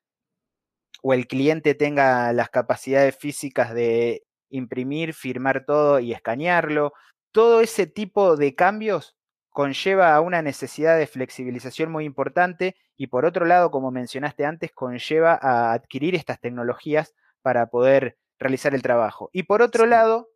o 1.01 1.15
el 1.15 1.25
cliente 1.25 1.73
tenga 1.73 2.31
las 2.31 2.51
capacidades 2.51 3.17
físicas 3.17 3.73
de 3.73 4.21
imprimir, 4.51 5.15
firmar 5.15 5.65
todo 5.65 5.99
y 5.99 6.13
escanearlo. 6.13 6.93
Todo 7.31 7.61
ese 7.61 7.87
tipo 7.87 8.37
de 8.37 8.53
cambios 8.53 9.15
conlleva 9.49 10.13
a 10.13 10.21
una 10.21 10.43
necesidad 10.43 10.95
de 10.95 11.07
flexibilización 11.07 11.91
muy 11.91 12.05
importante 12.05 12.75
y 12.97 13.07
por 13.07 13.25
otro 13.25 13.47
lado, 13.47 13.71
como 13.71 13.89
mencionaste 13.89 14.45
antes, 14.45 14.71
conlleva 14.73 15.39
a 15.41 15.73
adquirir 15.73 16.13
estas 16.13 16.39
tecnologías 16.39 17.15
para 17.41 17.65
poder 17.71 18.15
realizar 18.39 18.73
el 18.75 18.81
trabajo. 18.81 19.29
Y 19.33 19.43
por 19.43 19.61
otro 19.61 19.85
lado, 19.85 20.29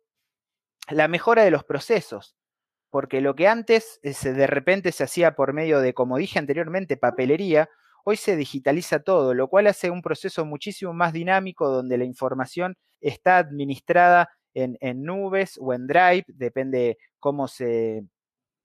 la 0.88 1.08
mejora 1.08 1.44
de 1.44 1.50
los 1.50 1.64
procesos, 1.64 2.36
porque 2.90 3.20
lo 3.20 3.34
que 3.34 3.48
antes 3.48 4.00
eh, 4.02 4.12
de 4.30 4.46
repente 4.46 4.92
se 4.92 5.04
hacía 5.04 5.34
por 5.34 5.52
medio 5.52 5.80
de, 5.80 5.94
como 5.94 6.18
dije 6.18 6.38
anteriormente, 6.38 6.96
papelería, 6.96 7.68
hoy 8.04 8.16
se 8.16 8.36
digitaliza 8.36 9.00
todo, 9.00 9.34
lo 9.34 9.48
cual 9.48 9.66
hace 9.66 9.90
un 9.90 10.02
proceso 10.02 10.44
muchísimo 10.44 10.92
más 10.92 11.12
dinámico 11.12 11.68
donde 11.68 11.98
la 11.98 12.04
información 12.04 12.76
está 13.00 13.38
administrada 13.38 14.30
en, 14.54 15.02
nubes 15.02 15.58
o 15.60 15.72
en 15.72 15.86
Drive, 15.86 16.24
depende 16.28 16.98
cómo 17.18 17.48
se 17.48 18.04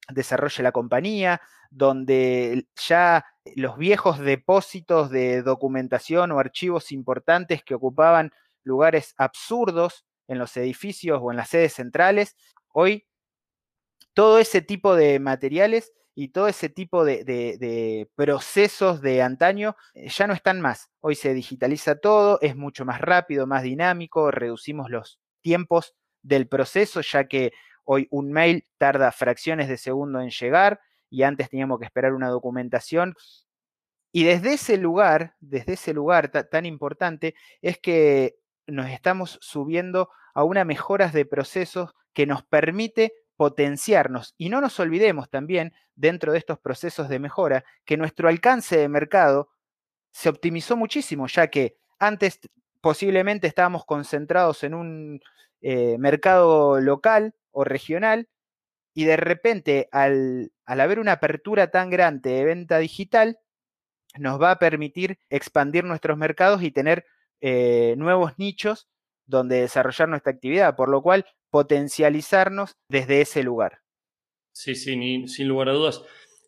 desarrolle 0.09 0.63
la 0.63 0.71
compañía, 0.71 1.41
donde 1.69 2.67
ya 2.75 3.25
los 3.55 3.77
viejos 3.77 4.19
depósitos 4.19 5.09
de 5.09 5.41
documentación 5.41 6.31
o 6.31 6.39
archivos 6.39 6.91
importantes 6.91 7.63
que 7.63 7.75
ocupaban 7.75 8.31
lugares 8.67 9.15
absurdos 9.17 10.05
en 10.27 10.37
los 10.39 10.55
edificios 10.57 11.19
o 11.21 11.31
en 11.31 11.37
las 11.37 11.49
sedes 11.49 11.73
centrales, 11.73 12.35
hoy 12.73 13.07
todo 14.13 14.39
ese 14.39 14.61
tipo 14.61 14.95
de 14.95 15.19
materiales 15.19 15.93
y 16.15 16.29
todo 16.29 16.47
ese 16.47 16.69
tipo 16.69 17.05
de, 17.05 18.09
procesos 18.15 19.01
de 19.01 19.21
antaño 19.21 19.75
eh, 19.93 20.09
ya 20.09 20.25
no 20.25 20.33
están 20.33 20.59
más. 20.61 20.89
Hoy 20.99 21.13
se 21.13 21.35
digitaliza 21.35 21.99
todo, 21.99 22.39
es 22.41 22.55
mucho 22.55 22.85
más 22.85 22.99
rápido, 22.99 23.45
más 23.45 23.61
dinámico, 23.61 24.31
reducimos 24.31 24.89
los 24.89 25.19
tiempos 25.41 25.93
del 26.23 26.47
proceso, 26.47 27.01
ya 27.01 27.27
que 27.27 27.53
hoy 27.83 28.07
un 28.09 28.31
mail 28.31 28.65
tarda 28.79 29.11
fracciones 29.11 29.69
de 29.69 29.77
segundo 29.77 30.19
en 30.19 30.31
llegar 30.31 30.79
y 31.11 31.21
antes 31.21 31.51
teníamos 31.51 31.77
que 31.79 31.85
esperar 31.85 32.13
una 32.13 32.29
documentación. 32.29 33.13
Y 34.11 34.23
desde 34.23 34.53
ese 34.53 34.77
lugar, 34.77 35.35
desde 35.39 35.73
ese 35.73 35.93
lugar 35.93 36.29
tan 36.29 36.65
importante, 36.65 37.35
es 37.61 37.77
que 37.77 38.39
nos 38.67 38.89
estamos 38.89 39.39
subiendo 39.41 40.09
a 40.33 40.43
unas 40.43 40.65
mejoras 40.65 41.13
de 41.13 41.25
procesos 41.25 41.93
que 42.13 42.25
nos 42.25 42.43
permite 42.43 43.13
potenciarnos. 43.35 44.33
Y 44.37 44.49
no 44.49 44.61
nos 44.61 44.79
olvidemos 44.79 45.29
también, 45.29 45.73
dentro 45.95 46.31
de 46.31 46.39
estos 46.39 46.59
procesos 46.59 47.09
de 47.09 47.19
mejora, 47.19 47.63
que 47.85 47.97
nuestro 47.97 48.29
alcance 48.29 48.77
de 48.77 48.89
mercado 48.89 49.49
se 50.11 50.29
optimizó 50.29 50.75
muchísimo, 50.75 51.27
ya 51.27 51.47
que 51.47 51.77
antes 51.99 52.39
posiblemente 52.81 53.47
estábamos 53.47 53.85
concentrados 53.85 54.63
en 54.63 54.73
un 54.73 55.21
eh, 55.61 55.97
mercado 55.97 56.79
local 56.79 57.35
o 57.51 57.63
regional 57.63 58.27
y 58.93 59.05
de 59.05 59.17
repente 59.17 59.89
al, 59.91 60.51
haber 60.65 60.99
una 60.99 61.13
apertura 61.13 61.69
tan 61.69 61.89
grande 61.89 62.31
de 62.31 62.45
venta 62.45 62.79
digital, 62.79 63.39
nos 64.17 64.41
va 64.41 64.51
a 64.51 64.59
permitir 64.59 65.19
expandir 65.29 65.83
nuestros 65.83 66.17
mercados 66.17 66.63
y 66.63 66.71
tener 66.71 67.05
eh, 67.41 67.95
nuevos 67.97 68.37
nichos 68.37 68.87
donde 69.25 69.61
desarrollar 69.61 70.09
nuestra 70.09 70.31
actividad, 70.31 70.75
por 70.75 70.89
lo 70.89 71.01
cual 71.01 71.25
potencializarnos 71.49 72.73
desde 72.89 73.21
ese 73.21 73.43
lugar. 73.43 73.79
Sí, 74.53 74.75
sí, 74.75 75.27
sin 75.27 75.47
lugar 75.47 75.69
a 75.69 75.73
dudas, 75.73 76.03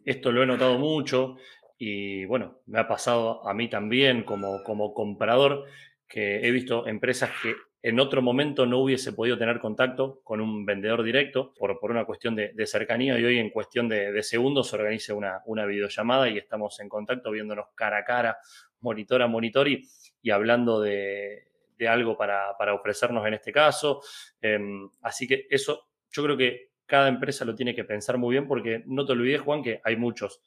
esto 0.05 0.31
lo 0.31 0.41
he 0.41 0.47
notado 0.47 0.79
mucho 0.79 1.35
y 1.77 2.25
bueno, 2.25 2.59
me 2.65 2.79
ha 2.79 2.87
pasado 2.87 3.47
a 3.47 3.53
mí 3.53 3.69
también 3.69 4.23
como, 4.23 4.63
como 4.63 4.93
comprador 4.93 5.65
que 6.07 6.47
he 6.47 6.51
visto 6.51 6.87
empresas 6.87 7.29
que 7.41 7.55
en 7.81 7.99
otro 7.99 8.21
momento 8.21 8.65
no 8.65 8.79
hubiese 8.79 9.13
podido 9.13 9.37
tener 9.37 9.59
contacto 9.59 10.19
con 10.23 10.41
un 10.41 10.65
vendedor 10.65 11.03
directo 11.03 11.53
por, 11.57 11.79
por 11.79 11.91
una 11.91 12.05
cuestión 12.05 12.35
de, 12.35 12.53
cercanía 12.65 13.17
y 13.17 13.23
hoy 13.23 13.37
en 13.37 13.51
cuestión 13.51 13.87
de, 13.87 14.21
segundos 14.23 14.69
se 14.69 14.75
organiza 14.75 15.13
una, 15.13 15.41
una, 15.45 15.65
videollamada 15.65 16.27
y 16.27 16.37
estamos 16.37 16.79
en 16.81 16.89
contacto 16.89 17.31
viéndonos 17.31 17.67
cara 17.75 17.99
a 17.99 18.03
cara, 18.03 18.37
monitor 18.81 19.21
a 19.21 19.27
monitor 19.27 19.67
y, 19.67 19.87
y 20.21 20.31
hablando 20.31 20.81
de, 20.81 21.45
algo 21.87 22.17
para, 22.17 22.73
ofrecernos 22.73 23.25
en 23.25 23.35
este 23.35 23.51
caso. 23.51 24.01
Em, 24.41 24.89
así 25.01 25.27
que 25.27 25.47
eso 25.49 25.89
yo 26.11 26.23
creo 26.23 26.37
que 26.37 26.71
cada 26.85 27.07
empresa 27.07 27.45
lo 27.45 27.55
tiene 27.55 27.75
que 27.75 27.83
pensar 27.83 28.17
muy 28.17 28.33
bien 28.33 28.47
porque 28.47 28.83
no 28.85 29.05
te 29.05 29.13
olvides, 29.13 29.41
Juan, 29.41 29.61
que 29.61 29.79
hay 29.83 29.95
muchos 29.95 30.41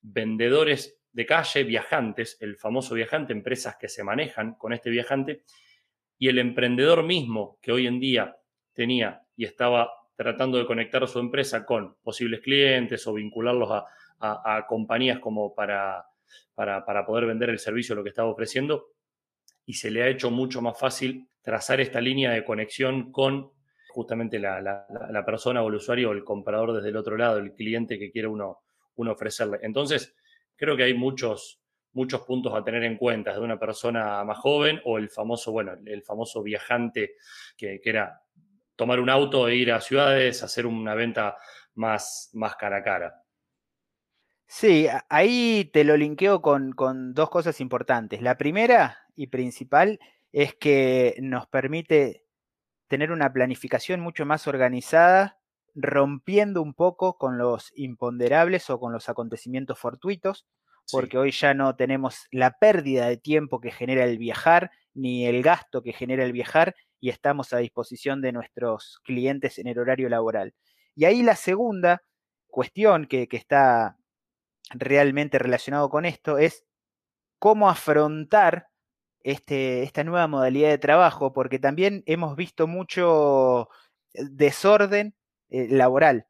vendedores 0.00 1.00
de 1.12 1.26
calle, 1.26 1.64
viajantes, 1.64 2.36
el 2.40 2.56
famoso 2.56 2.94
viajante, 2.94 3.32
empresas 3.32 3.76
que 3.76 3.88
se 3.88 4.04
manejan 4.04 4.54
con 4.54 4.72
este 4.72 4.90
viajante, 4.90 5.42
y 6.18 6.28
el 6.28 6.38
emprendedor 6.38 7.02
mismo 7.02 7.58
que 7.60 7.72
hoy 7.72 7.86
en 7.86 8.00
día 8.00 8.36
tenía 8.72 9.22
y 9.34 9.44
estaba 9.44 9.90
tratando 10.14 10.58
de 10.58 10.66
conectar 10.66 11.06
su 11.08 11.18
empresa 11.18 11.64
con 11.66 11.96
posibles 12.02 12.40
clientes 12.40 13.06
o 13.06 13.14
vincularlos 13.14 13.70
a, 14.20 14.66
compañías 14.66 15.18
como 15.18 15.54
para, 15.54 16.06
para, 16.54 17.06
poder 17.06 17.26
vender 17.26 17.50
el 17.50 17.58
servicio, 17.58 17.94
lo 17.94 18.02
que 18.02 18.10
estaba 18.10 18.28
ofreciendo, 18.28 18.92
y 19.64 19.74
se 19.74 19.90
le 19.90 20.02
ha 20.02 20.08
hecho 20.08 20.30
mucho 20.30 20.62
más 20.62 20.78
fácil 20.78 21.28
trazar 21.42 21.80
esta 21.80 22.00
línea 22.00 22.32
de 22.32 22.44
conexión 22.44 23.12
con 23.12 23.52
justamente 23.88 24.38
la, 24.38 25.24
persona 25.24 25.62
o 25.62 25.68
el 25.68 25.74
usuario 25.74 26.10
o 26.10 26.12
el 26.12 26.24
comprador 26.24 26.74
desde 26.74 26.90
el 26.90 26.96
otro 26.96 27.16
lado, 27.16 27.38
el 27.38 27.52
cliente 27.52 27.98
que 27.98 28.10
quiere 28.10 28.28
uno, 28.28 28.62
uno 28.96 29.12
ofrecerle. 29.12 29.58
Entonces, 29.62 30.14
creo 30.56 30.76
que 30.76 30.84
hay 30.84 30.94
muchos, 30.94 31.60
muchos 31.92 32.22
puntos 32.22 32.54
a 32.54 32.62
tener 32.62 32.84
en 32.84 32.96
cuenta, 32.96 33.32
de 33.32 33.40
una 33.40 33.58
persona 33.58 34.22
más 34.22 34.38
joven 34.38 34.80
o 34.84 34.98
el 34.98 35.08
famoso, 35.08 35.50
bueno, 35.50 35.74
el 35.84 36.02
famoso 36.02 36.42
viajante 36.42 37.14
que, 37.56 37.80
era 37.84 38.20
tomar 38.76 39.00
un 39.00 39.08
auto 39.08 39.48
e 39.48 39.56
ir 39.56 39.72
a 39.72 39.80
ciudades, 39.80 40.42
hacer 40.42 40.66
una 40.66 40.94
venta 40.94 41.36
más, 41.74 42.30
más 42.34 42.56
cara 42.56 42.78
a 42.78 42.82
cara. 42.82 43.25
Sí, 44.48 44.86
ahí 45.08 45.70
te 45.72 45.84
lo 45.84 45.96
linkeo 45.96 46.40
con, 46.40 46.72
con 46.72 47.14
dos 47.14 47.30
cosas 47.30 47.60
importantes. 47.60 48.22
La 48.22 48.36
primera 48.38 48.98
y 49.14 49.26
principal 49.28 49.98
es 50.32 50.54
que 50.54 51.16
nos 51.20 51.46
permite 51.46 52.24
tener 52.88 53.10
una 53.10 53.32
planificación 53.32 54.00
mucho 54.00 54.24
más 54.26 54.46
organizada 54.46 55.38
rompiendo 55.74 56.62
un 56.62 56.74
poco 56.74 57.18
con 57.18 57.38
los 57.38 57.70
imponderables 57.76 58.70
o 58.70 58.80
con 58.80 58.92
los 58.92 59.08
acontecimientos 59.08 59.78
fortuitos, 59.78 60.46
porque 60.90 61.18
hoy 61.18 61.32
ya 61.32 61.52
no 61.52 61.76
tenemos 61.76 62.26
la 62.30 62.58
pérdida 62.58 63.06
de 63.08 63.18
tiempo 63.18 63.60
que 63.60 63.70
genera 63.70 64.04
el 64.04 64.18
viajar, 64.18 64.70
ni 64.94 65.26
el 65.26 65.42
gasto 65.42 65.82
que 65.82 65.92
genera 65.92 66.24
el 66.24 66.32
viajar, 66.32 66.74
y 66.98 67.10
estamos 67.10 67.52
a 67.52 67.58
disposición 67.58 68.22
de 68.22 68.32
nuestros 68.32 69.00
clientes 69.04 69.58
en 69.58 69.66
el 69.66 69.78
horario 69.78 70.08
laboral. 70.08 70.54
Y 70.94 71.04
ahí 71.04 71.22
la 71.22 71.36
segunda 71.36 72.02
cuestión 72.46 73.06
que, 73.06 73.28
está 73.30 73.98
realmente 74.70 75.38
relacionado 75.38 75.88
con 75.90 76.04
esto 76.04 76.38
es 76.38 76.64
cómo 77.38 77.68
afrontar 77.68 78.68
este, 79.22 79.82
esta 79.82 80.04
nueva 80.04 80.28
modalidad 80.28 80.70
de 80.70 80.78
trabajo, 80.78 81.32
porque 81.32 81.58
también 81.58 82.02
hemos 82.06 82.36
visto 82.36 82.66
mucho 82.66 83.68
desorden 84.14 85.14
eh, 85.50 85.68
laboral. 85.68 86.26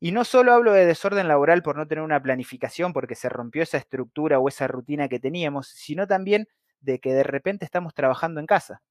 Y 0.00 0.12
no 0.12 0.24
solo 0.24 0.52
hablo 0.52 0.72
de 0.72 0.86
desorden 0.86 1.28
laboral 1.28 1.62
por 1.62 1.76
no 1.76 1.86
tener 1.86 2.02
una 2.02 2.22
planificación, 2.22 2.92
porque 2.92 3.14
se 3.14 3.28
rompió 3.28 3.62
esa 3.62 3.78
estructura 3.78 4.38
o 4.38 4.48
esa 4.48 4.66
rutina 4.66 5.08
que 5.08 5.20
teníamos, 5.20 5.68
sino 5.68 6.06
también 6.06 6.48
de 6.80 7.00
que 7.00 7.12
de 7.12 7.22
repente 7.22 7.64
estamos 7.64 7.94
trabajando 7.94 8.40
en 8.40 8.46
casa. 8.46 8.82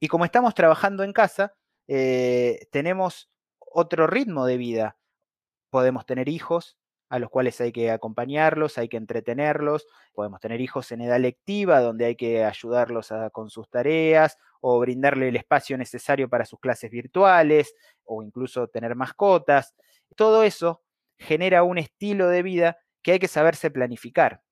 Y 0.00 0.08
como 0.08 0.24
estamos 0.24 0.54
trabajando 0.54 1.04
en 1.04 1.12
casa, 1.12 1.54
eh, 1.86 2.66
tenemos 2.72 3.30
otro 3.58 4.06
ritmo 4.06 4.46
de 4.46 4.56
vida. 4.56 4.96
Podemos 5.70 6.06
tener 6.06 6.28
hijos 6.28 6.78
a 7.08 7.18
los 7.18 7.30
cuales 7.30 7.60
hay 7.60 7.72
que 7.72 7.90
acompañarlos, 7.90 8.78
hay 8.78 8.88
que 8.88 8.96
entretenerlos, 8.96 9.86
podemos 10.12 10.40
tener 10.40 10.60
hijos 10.60 10.90
en 10.92 11.02
edad 11.02 11.20
lectiva 11.20 11.80
donde 11.80 12.06
hay 12.06 12.16
que 12.16 12.44
ayudarlos 12.44 13.12
con 13.32 13.50
sus 13.50 13.68
tareas 13.70 14.38
o 14.60 14.78
brindarle 14.80 15.28
el 15.28 15.36
espacio 15.36 15.78
necesario 15.78 16.28
para 16.28 16.44
sus 16.44 16.58
clases 16.58 16.90
virtuales 16.90 17.74
o 18.04 18.22
incluso 18.22 18.68
tener 18.68 18.96
mascotas. 18.96 19.74
Todo 20.16 20.42
eso 20.42 20.82
genera 21.18 21.62
un 21.62 21.78
estilo 21.78 22.28
de 22.28 22.42
vida 22.42 22.78
que 23.02 23.12
hay 23.12 23.18
que 23.18 23.28
saberse 23.28 23.70
planificar. 23.70 24.42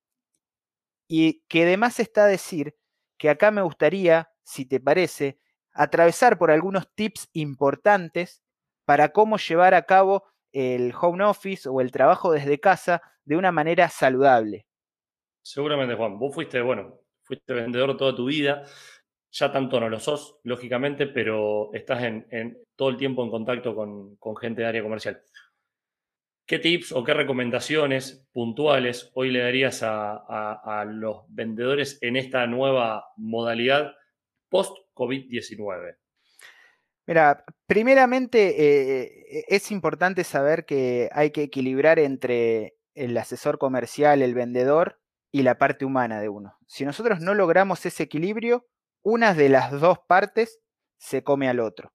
Y 1.08 1.42
que 1.48 1.64
además 1.64 2.00
está 2.00 2.26
decir 2.26 2.76
que 3.18 3.30
acá 3.30 3.50
me 3.50 3.62
gustaría, 3.62 4.30
si 4.42 4.64
te 4.64 4.80
parece, 4.80 5.38
atravesar 5.72 6.38
por 6.38 6.50
algunos 6.50 6.88
tips 6.94 7.28
importantes 7.32 8.42
para 8.84 9.10
cómo 9.10 9.36
llevar 9.38 9.74
a 9.74 9.82
cabo 9.82 10.24
el 10.54 10.94
home 10.98 11.24
office 11.24 11.68
o 11.68 11.80
el 11.80 11.90
trabajo 11.90 12.32
desde 12.32 12.60
casa 12.60 13.02
de 13.24 13.36
una 13.36 13.52
manera 13.52 13.88
saludable. 13.88 14.66
Seguramente, 15.42 15.94
Juan. 15.94 16.18
Vos 16.18 16.34
fuiste, 16.34 16.60
bueno, 16.62 17.00
fuiste 17.24 17.52
vendedor 17.52 17.96
toda 17.96 18.14
tu 18.14 18.26
vida. 18.26 18.64
Ya 19.32 19.50
tanto 19.50 19.80
no 19.80 19.88
lo 19.88 19.98
sos, 19.98 20.38
lógicamente, 20.44 21.08
pero 21.08 21.74
estás 21.74 22.04
en, 22.04 22.56
todo 22.76 22.88
el 22.88 22.96
tiempo 22.96 23.24
en 23.24 23.30
contacto 23.30 23.74
con, 23.74 24.16
gente 24.36 24.62
de 24.62 24.68
área 24.68 24.82
comercial. 24.82 25.20
¿Qué 26.46 26.60
tips 26.60 26.92
o 26.92 27.02
qué 27.02 27.14
recomendaciones 27.14 28.28
puntuales 28.32 29.10
hoy 29.14 29.30
le 29.30 29.40
darías 29.40 29.80
a 29.82 30.84
los 30.86 31.24
vendedores 31.28 31.98
en 32.00 32.16
esta 32.16 32.46
nueva 32.46 33.08
modalidad 33.16 33.94
post-COVID-19? 34.50 35.96
Mira, 37.06 37.44
primeramente 37.66 38.54
eh, 38.58 39.44
es 39.48 39.70
importante 39.70 40.24
saber 40.24 40.64
que 40.64 41.10
hay 41.12 41.30
que 41.30 41.42
equilibrar 41.42 41.98
entre 41.98 42.76
el 42.94 43.16
asesor 43.16 43.58
comercial, 43.58 44.22
el 44.22 44.34
vendedor 44.34 45.00
y 45.30 45.42
la 45.42 45.58
parte 45.58 45.84
humana 45.84 46.20
de 46.20 46.28
uno. 46.28 46.56
Si 46.66 46.84
nosotros 46.84 47.20
no 47.20 47.34
logramos 47.34 47.84
ese 47.84 48.04
equilibrio, 48.04 48.66
una 49.02 49.34
de 49.34 49.48
las 49.48 49.72
dos 49.72 49.98
partes 50.06 50.60
se 50.96 51.22
come 51.22 51.48
al 51.48 51.60
otro. 51.60 51.92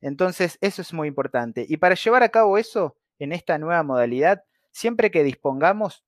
Entonces, 0.00 0.58
eso 0.60 0.80
es 0.80 0.92
muy 0.92 1.08
importante. 1.08 1.66
Y 1.68 1.76
para 1.78 1.94
llevar 1.94 2.22
a 2.22 2.30
cabo 2.30 2.56
eso 2.56 2.96
en 3.18 3.32
esta 3.32 3.58
nueva 3.58 3.82
modalidad, 3.82 4.44
siempre 4.70 5.10
que 5.10 5.24
dispongamos, 5.24 6.04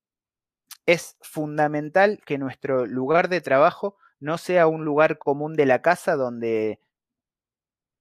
es 0.87 1.17
fundamental 1.21 2.21
que 2.25 2.39
nuestro 2.39 2.87
lugar 2.87 3.29
de 3.29 3.41
trabajo 3.41 3.97
no 4.19 4.39
sea 4.39 4.67
un 4.67 4.85
lugar 4.85 5.19
común 5.19 5.55
de 5.55 5.67
la 5.67 5.83
casa 5.83 6.17
donde 6.17 6.81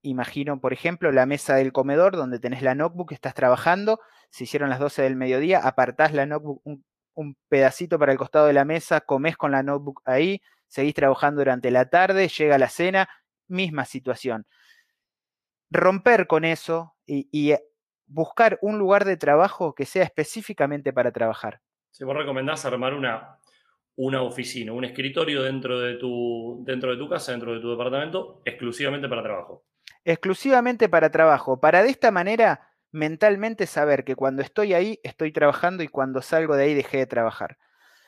imagino, 0.01 0.59
por 0.59 0.73
ejemplo, 0.73 1.11
la 1.11 1.25
mesa 1.25 1.55
del 1.55 1.71
comedor 1.71 2.15
donde 2.15 2.39
tenés 2.39 2.61
la 2.61 2.75
notebook, 2.75 3.11
estás 3.11 3.33
trabajando, 3.33 3.99
se 4.29 4.45
hicieron 4.45 4.69
las 4.69 4.79
12 4.79 5.01
del 5.01 5.15
mediodía, 5.15 5.59
apartás 5.59 6.13
la 6.13 6.25
notebook 6.25 6.61
un, 6.63 6.85
pedacito 7.49 7.99
para 7.99 8.13
el 8.13 8.17
costado 8.17 8.45
de 8.45 8.53
la 8.53 8.63
mesa, 8.63 9.01
comés 9.01 9.35
con 9.35 9.51
la 9.51 9.61
notebook 9.61 10.01
ahí, 10.05 10.41
seguís 10.67 10.93
trabajando 10.93 11.41
durante 11.41 11.69
la 11.69 11.89
tarde, 11.89 12.29
llega 12.29 12.57
la 12.57 12.69
cena, 12.69 13.09
misma 13.47 13.83
situación. 13.83 14.45
Romper 15.69 16.27
con 16.27 16.45
eso 16.45 16.95
y, 17.05 17.27
y 17.31 17.55
buscar 18.05 18.57
un 18.61 18.79
lugar 18.79 19.03
de 19.03 19.17
trabajo 19.17 19.75
que 19.75 19.85
sea 19.85 20.03
específicamente 20.03 20.93
para 20.93 21.11
trabajar. 21.11 21.59
Si 21.91 22.05
vos 22.05 22.15
recomendás 22.15 22.63
armar 22.63 22.93
una, 22.93 23.37
una 23.97 24.21
oficina, 24.21 24.71
un 24.71 24.85
escritorio 24.85 25.43
dentro 25.43 25.77
de, 25.81 25.95
tu, 25.95 26.63
dentro 26.65 26.91
de 26.91 26.97
tu 26.97 27.09
casa, 27.09 27.33
dentro 27.33 27.53
de 27.53 27.59
tu 27.59 27.69
departamento, 27.69 28.41
exclusivamente 28.45 29.09
para 29.09 29.23
trabajo 29.23 29.65
exclusivamente 30.11 30.89
para 30.89 31.11
trabajo, 31.11 31.59
para 31.59 31.83
de 31.83 31.89
esta 31.89 32.09
manera 32.09 32.67
mentalmente 32.91 33.67
saber 33.67 34.03
que 34.03 34.15
cuando 34.15 34.41
estoy 34.41 34.73
ahí 34.73 34.99
estoy 35.03 35.31
trabajando 35.31 35.83
y 35.83 35.87
cuando 35.87 36.23
salgo 36.23 36.55
de 36.55 36.63
ahí 36.63 36.73
dejé 36.73 36.97
de 36.97 37.05
trabajar. 37.05 37.59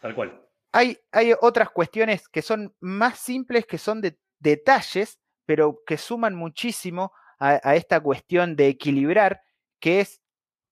Tal 0.01 0.15
cual. 0.15 0.41
Hay, 0.71 0.97
hay 1.11 1.33
otras 1.39 1.69
cuestiones 1.69 2.27
que 2.27 2.41
son 2.41 2.75
más 2.79 3.19
simples, 3.19 3.67
que 3.67 3.77
son 3.77 4.01
de 4.01 4.17
detalles, 4.39 5.19
pero 5.45 5.83
que 5.85 5.97
suman 5.97 6.33
muchísimo 6.33 7.11
a, 7.37 7.59
a 7.63 7.75
esta 7.75 7.99
cuestión 7.99 8.55
de 8.55 8.69
equilibrar, 8.69 9.43
que 9.79 9.99
es 9.99 10.21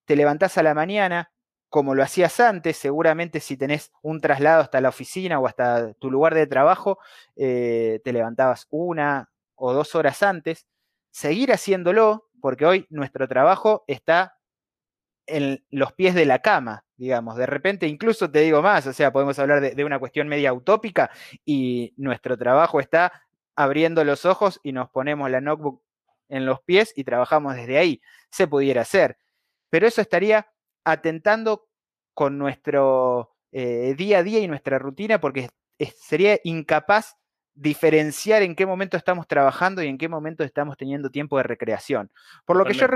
te 0.05 0.15
levantás 0.15 0.57
a 0.57 0.63
la 0.63 0.73
mañana, 0.73 1.31
como 1.69 1.93
lo 1.93 2.01
hacías 2.01 2.39
antes, 2.39 2.77
seguramente 2.77 3.39
si 3.39 3.55
tenés 3.55 3.91
un 4.01 4.19
traslado 4.19 4.63
hasta 4.63 4.81
la 4.81 4.89
oficina 4.89 5.39
o 5.39 5.45
hasta 5.45 5.93
tu 5.93 6.09
lugar 6.09 6.33
de 6.33 6.47
trabajo, 6.47 6.97
eh, 7.35 8.01
te 8.03 8.13
levantabas 8.13 8.65
una 8.71 9.29
o 9.53 9.73
dos 9.73 9.93
horas 9.93 10.23
antes, 10.23 10.65
seguir 11.11 11.51
haciéndolo, 11.51 12.29
porque 12.41 12.65
hoy 12.65 12.87
nuestro 12.89 13.27
trabajo 13.27 13.83
está 13.87 14.35
en 15.29 15.63
los 15.69 15.93
pies 15.93 16.15
de 16.15 16.25
la 16.25 16.39
cama, 16.39 16.85
digamos. 16.97 17.37
De 17.37 17.45
repente, 17.45 17.87
incluso 17.87 18.29
te 18.31 18.39
digo 18.39 18.61
más, 18.61 18.87
o 18.87 18.93
sea, 18.93 19.11
podemos 19.11 19.37
hablar 19.39 19.61
de, 19.61 19.85
una 19.85 19.99
cuestión 19.99 20.27
media 20.27 20.53
utópica 20.53 21.11
y 21.45 21.93
nuestro 21.97 22.37
trabajo 22.37 22.79
está 22.79 23.23
abriendo 23.55 24.03
los 24.03 24.25
ojos 24.25 24.59
y 24.63 24.71
nos 24.71 24.89
ponemos 24.89 25.29
la 25.29 25.41
notebook 25.41 25.83
en 26.29 26.45
los 26.45 26.61
pies 26.61 26.93
y 26.95 27.03
trabajamos 27.03 27.55
desde 27.55 27.77
ahí. 27.77 28.01
Se 28.31 28.47
pudiera 28.47 28.81
hacer. 28.81 29.17
Pero 29.69 29.87
eso 29.87 30.01
estaría 30.01 30.47
atentando 30.83 31.67
con 32.13 32.37
nuestro 32.37 33.35
eh, 33.51 33.93
día 33.97 34.19
a 34.19 34.23
día 34.23 34.39
y 34.39 34.47
nuestra 34.47 34.79
rutina 34.79 35.19
porque 35.19 35.49
sería 35.95 36.39
incapaz 36.43 37.15
diferenciar 37.53 38.41
en 38.41 38.55
qué 38.55 38.65
momento 38.65 38.97
estamos 38.97 39.27
trabajando 39.27 39.83
y 39.83 39.87
en 39.87 39.97
qué 39.97 40.07
momento 40.07 40.43
estamos 40.43 40.77
teniendo 40.77 41.09
tiempo 41.09 41.37
de 41.37 41.43
recreación. 41.43 42.11
Por 42.45 42.57
lo 42.57 42.65
que 42.65 42.73
yo, 42.73 42.87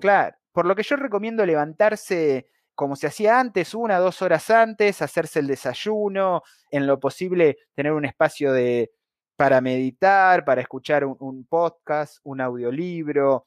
claro, 0.00 0.36
por 0.52 0.66
lo 0.66 0.74
que 0.74 0.82
yo 0.82 0.96
recomiendo 0.96 1.44
levantarse 1.46 2.48
como 2.74 2.96
se 2.96 3.06
hacía 3.06 3.38
antes, 3.38 3.74
una, 3.74 3.98
dos 3.98 4.20
horas 4.20 4.50
antes, 4.50 5.00
hacerse 5.00 5.38
el 5.38 5.46
desayuno, 5.46 6.42
en 6.70 6.86
lo 6.86 6.98
posible 6.98 7.58
tener 7.74 7.92
un 7.92 8.04
espacio 8.04 8.52
de, 8.52 8.90
para 9.36 9.60
meditar, 9.60 10.44
para 10.44 10.60
escuchar 10.60 11.04
un, 11.04 11.46
podcast, 11.46 12.18
un 12.24 12.40
audiolibro, 12.40 13.46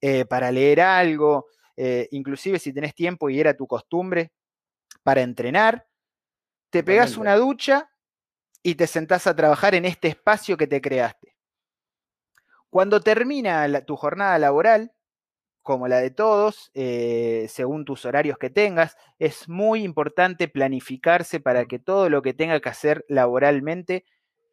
eh, 0.00 0.24
para 0.24 0.52
leer 0.52 0.80
algo, 0.80 1.46
eh, 1.76 2.08
inclusive 2.12 2.58
si 2.58 2.72
tenés 2.72 2.94
tiempo 2.94 3.28
y 3.28 3.40
era 3.40 3.54
tu 3.54 3.66
costumbre, 3.66 4.32
para 5.02 5.22
entrenar, 5.22 5.86
te 6.70 6.82
pegas 6.82 7.16
una 7.16 7.36
ducha 7.36 7.88
y 8.66 8.74
te 8.74 8.88
sentás 8.88 9.28
a 9.28 9.36
trabajar 9.36 9.76
en 9.76 9.84
este 9.84 10.08
espacio 10.08 10.56
que 10.56 10.66
te 10.66 10.80
creaste. 10.80 11.36
Cuando 12.68 13.00
termina 13.00 13.80
tu 13.82 13.94
jornada 13.94 14.40
laboral, 14.40 14.90
como 15.62 15.86
la 15.86 15.98
de 15.98 16.10
todos, 16.10 16.72
eh, 16.74 17.46
según 17.48 17.84
tus 17.84 18.04
horarios 18.04 18.38
que 18.38 18.50
tengas, 18.50 18.96
es 19.20 19.48
muy 19.48 19.84
importante 19.84 20.48
planificarse 20.48 21.38
para 21.38 21.66
que 21.66 21.78
todo 21.78 22.10
lo 22.10 22.22
que 22.22 22.34
tenga 22.34 22.58
que 22.58 22.68
hacer 22.68 23.04
laboralmente 23.08 24.04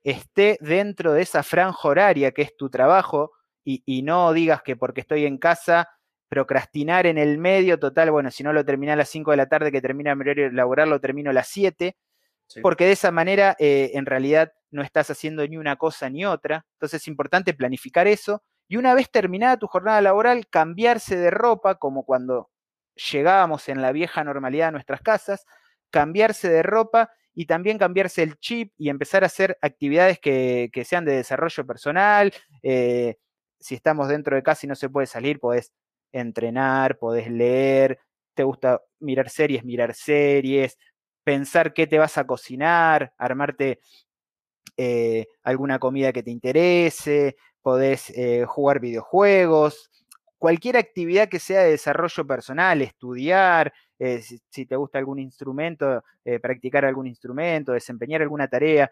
esté 0.04 0.60
dentro 0.62 1.14
de 1.14 1.24
esa 1.24 1.42
franja 1.42 1.88
horaria 1.88 2.34
que 2.34 2.44
es 2.44 2.56
tu 2.56 2.70
trabajo 2.70 3.32
y, 3.64 3.82
y 3.84 4.04
no 4.04 4.32
digas 4.32 4.62
que 4.62 4.76
porque 4.76 5.02
estoy 5.02 5.26
en 5.26 5.40
casa 5.40 5.90
procrastinar 6.30 7.08
en 7.08 7.18
el 7.18 7.40
medio, 7.40 7.80
total, 7.80 8.12
bueno, 8.12 8.30
si 8.30 8.44
no 8.44 8.54
lo 8.54 8.64
terminé 8.64 8.92
a 8.92 8.96
las 8.96 9.10
5 9.10 9.32
de 9.32 9.38
la 9.38 9.50
tarde 9.50 9.72
que 9.72 9.82
termina 9.82 10.14
mi 10.14 10.22
horario 10.22 10.52
laboral, 10.52 10.92
lo 10.92 11.02
termino 11.02 11.32
a 11.32 11.34
las 11.34 11.48
7, 11.48 11.98
porque 12.62 12.86
de 12.86 12.92
esa 12.92 13.12
manera 13.12 13.56
eh, 13.60 13.92
en 13.94 14.06
realidad 14.06 14.54
no 14.72 14.82
estás 14.82 15.10
haciendo 15.10 15.48
ni 15.48 15.58
una 15.58 15.76
cosa 15.76 16.10
ni 16.10 16.26
otra. 16.26 16.66
Entonces 16.74 17.02
es 17.02 17.08
importante 17.08 17.54
planificar 17.54 18.08
eso 18.08 18.44
y 18.68 18.78
una 18.78 18.94
vez 18.94 19.10
terminada 19.10 19.58
tu 19.58 19.68
jornada 19.68 20.02
laboral, 20.02 20.48
cambiarse 20.50 21.16
de 21.16 21.32
ropa, 21.32 21.76
como 21.76 22.06
cuando 22.06 22.50
llegábamos 22.96 23.70
en 23.70 23.82
la 23.82 23.92
vieja 23.92 24.24
normalidad 24.24 24.70
a 24.70 24.72
nuestras 24.72 25.02
casas, 25.02 25.46
cambiarse 25.90 26.50
de 26.50 26.64
ropa 26.64 27.12
y 27.34 27.46
también 27.46 27.78
cambiarse 27.78 28.24
el 28.24 28.38
chip 28.40 28.74
y 28.78 28.90
empezar 28.90 29.24
a 29.24 29.28
hacer 29.28 29.58
actividades 29.62 30.20
que, 30.20 30.70
sean 30.86 31.06
de 31.06 31.14
desarrollo 31.14 31.66
personal. 31.66 32.34
Eh, 32.62 33.18
si 33.60 33.76
estamos 33.76 34.08
dentro 34.08 34.36
de 34.36 34.44
casa 34.44 34.66
y 34.66 34.70
no 34.70 34.76
se 34.76 34.90
puede 34.90 35.08
salir, 35.08 35.40
podés 35.40 35.74
entrenar, 36.12 36.98
podés 36.98 37.30
leer, 37.30 38.00
te 38.36 38.44
gusta 38.44 38.82
mirar 39.00 39.30
series, 39.30 39.64
mirar 39.64 39.94
series, 39.94 40.78
pensar 41.24 41.74
qué 41.74 41.88
te 41.88 41.98
vas 41.98 42.18
a 42.18 42.26
cocinar, 42.26 43.14
armarte 43.18 43.80
eh, 44.76 45.28
alguna 45.44 45.80
comida 45.80 46.12
que 46.12 46.24
te 46.24 46.32
interese, 46.32 47.36
podés 47.62 48.10
eh, 48.12 48.46
jugar 48.46 48.80
videojuegos, 48.80 49.90
cualquier 50.38 50.78
actividad 50.78 51.30
que 51.30 51.40
sea 51.40 51.62
de 51.62 51.72
desarrollo 51.72 52.26
personal, 52.26 52.82
estudiar, 52.82 53.72
eh, 54.00 54.22
si, 54.22 54.66
te 54.66 54.76
gusta 54.76 54.98
algún 54.98 55.20
instrumento, 55.20 56.04
practicar 56.42 56.84
algún 56.86 57.08
instrumento, 57.08 57.72
desempeñar 57.72 58.22
alguna 58.22 58.48
tarea, 58.48 58.92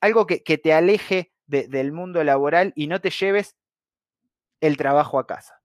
algo 0.00 0.26
que, 0.26 0.58
te 0.58 0.74
aleje 0.74 1.32
del 1.46 1.92
mundo 1.92 2.22
laboral 2.22 2.72
y 2.74 2.88
no 2.88 3.00
te 3.00 3.10
lleves 3.10 3.56
el 4.60 4.76
trabajo 4.76 5.18
a 5.18 5.26
casa. 5.26 5.62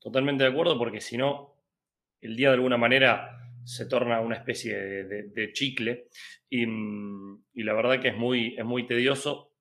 Totalmente 0.00 0.42
de 0.42 0.50
acuerdo, 0.50 0.78
porque 0.78 1.00
si 1.00 1.16
no, 1.16 1.54
el 2.20 2.34
día 2.34 2.48
de 2.48 2.54
alguna 2.54 2.76
manera 2.76 3.41
se 3.64 3.86
torna 3.86 4.20
una 4.20 4.36
especie 4.36 4.76
de, 4.76 5.52
chicle. 5.52 6.08
Mm, 6.50 7.34
y, 7.54 7.62
la 7.62 7.74
verdad 7.74 8.00
que 8.00 8.08
es 8.08 8.16
muy, 8.16 8.54
es 8.56 8.64
muy 8.64 8.86
tedioso 8.86 9.52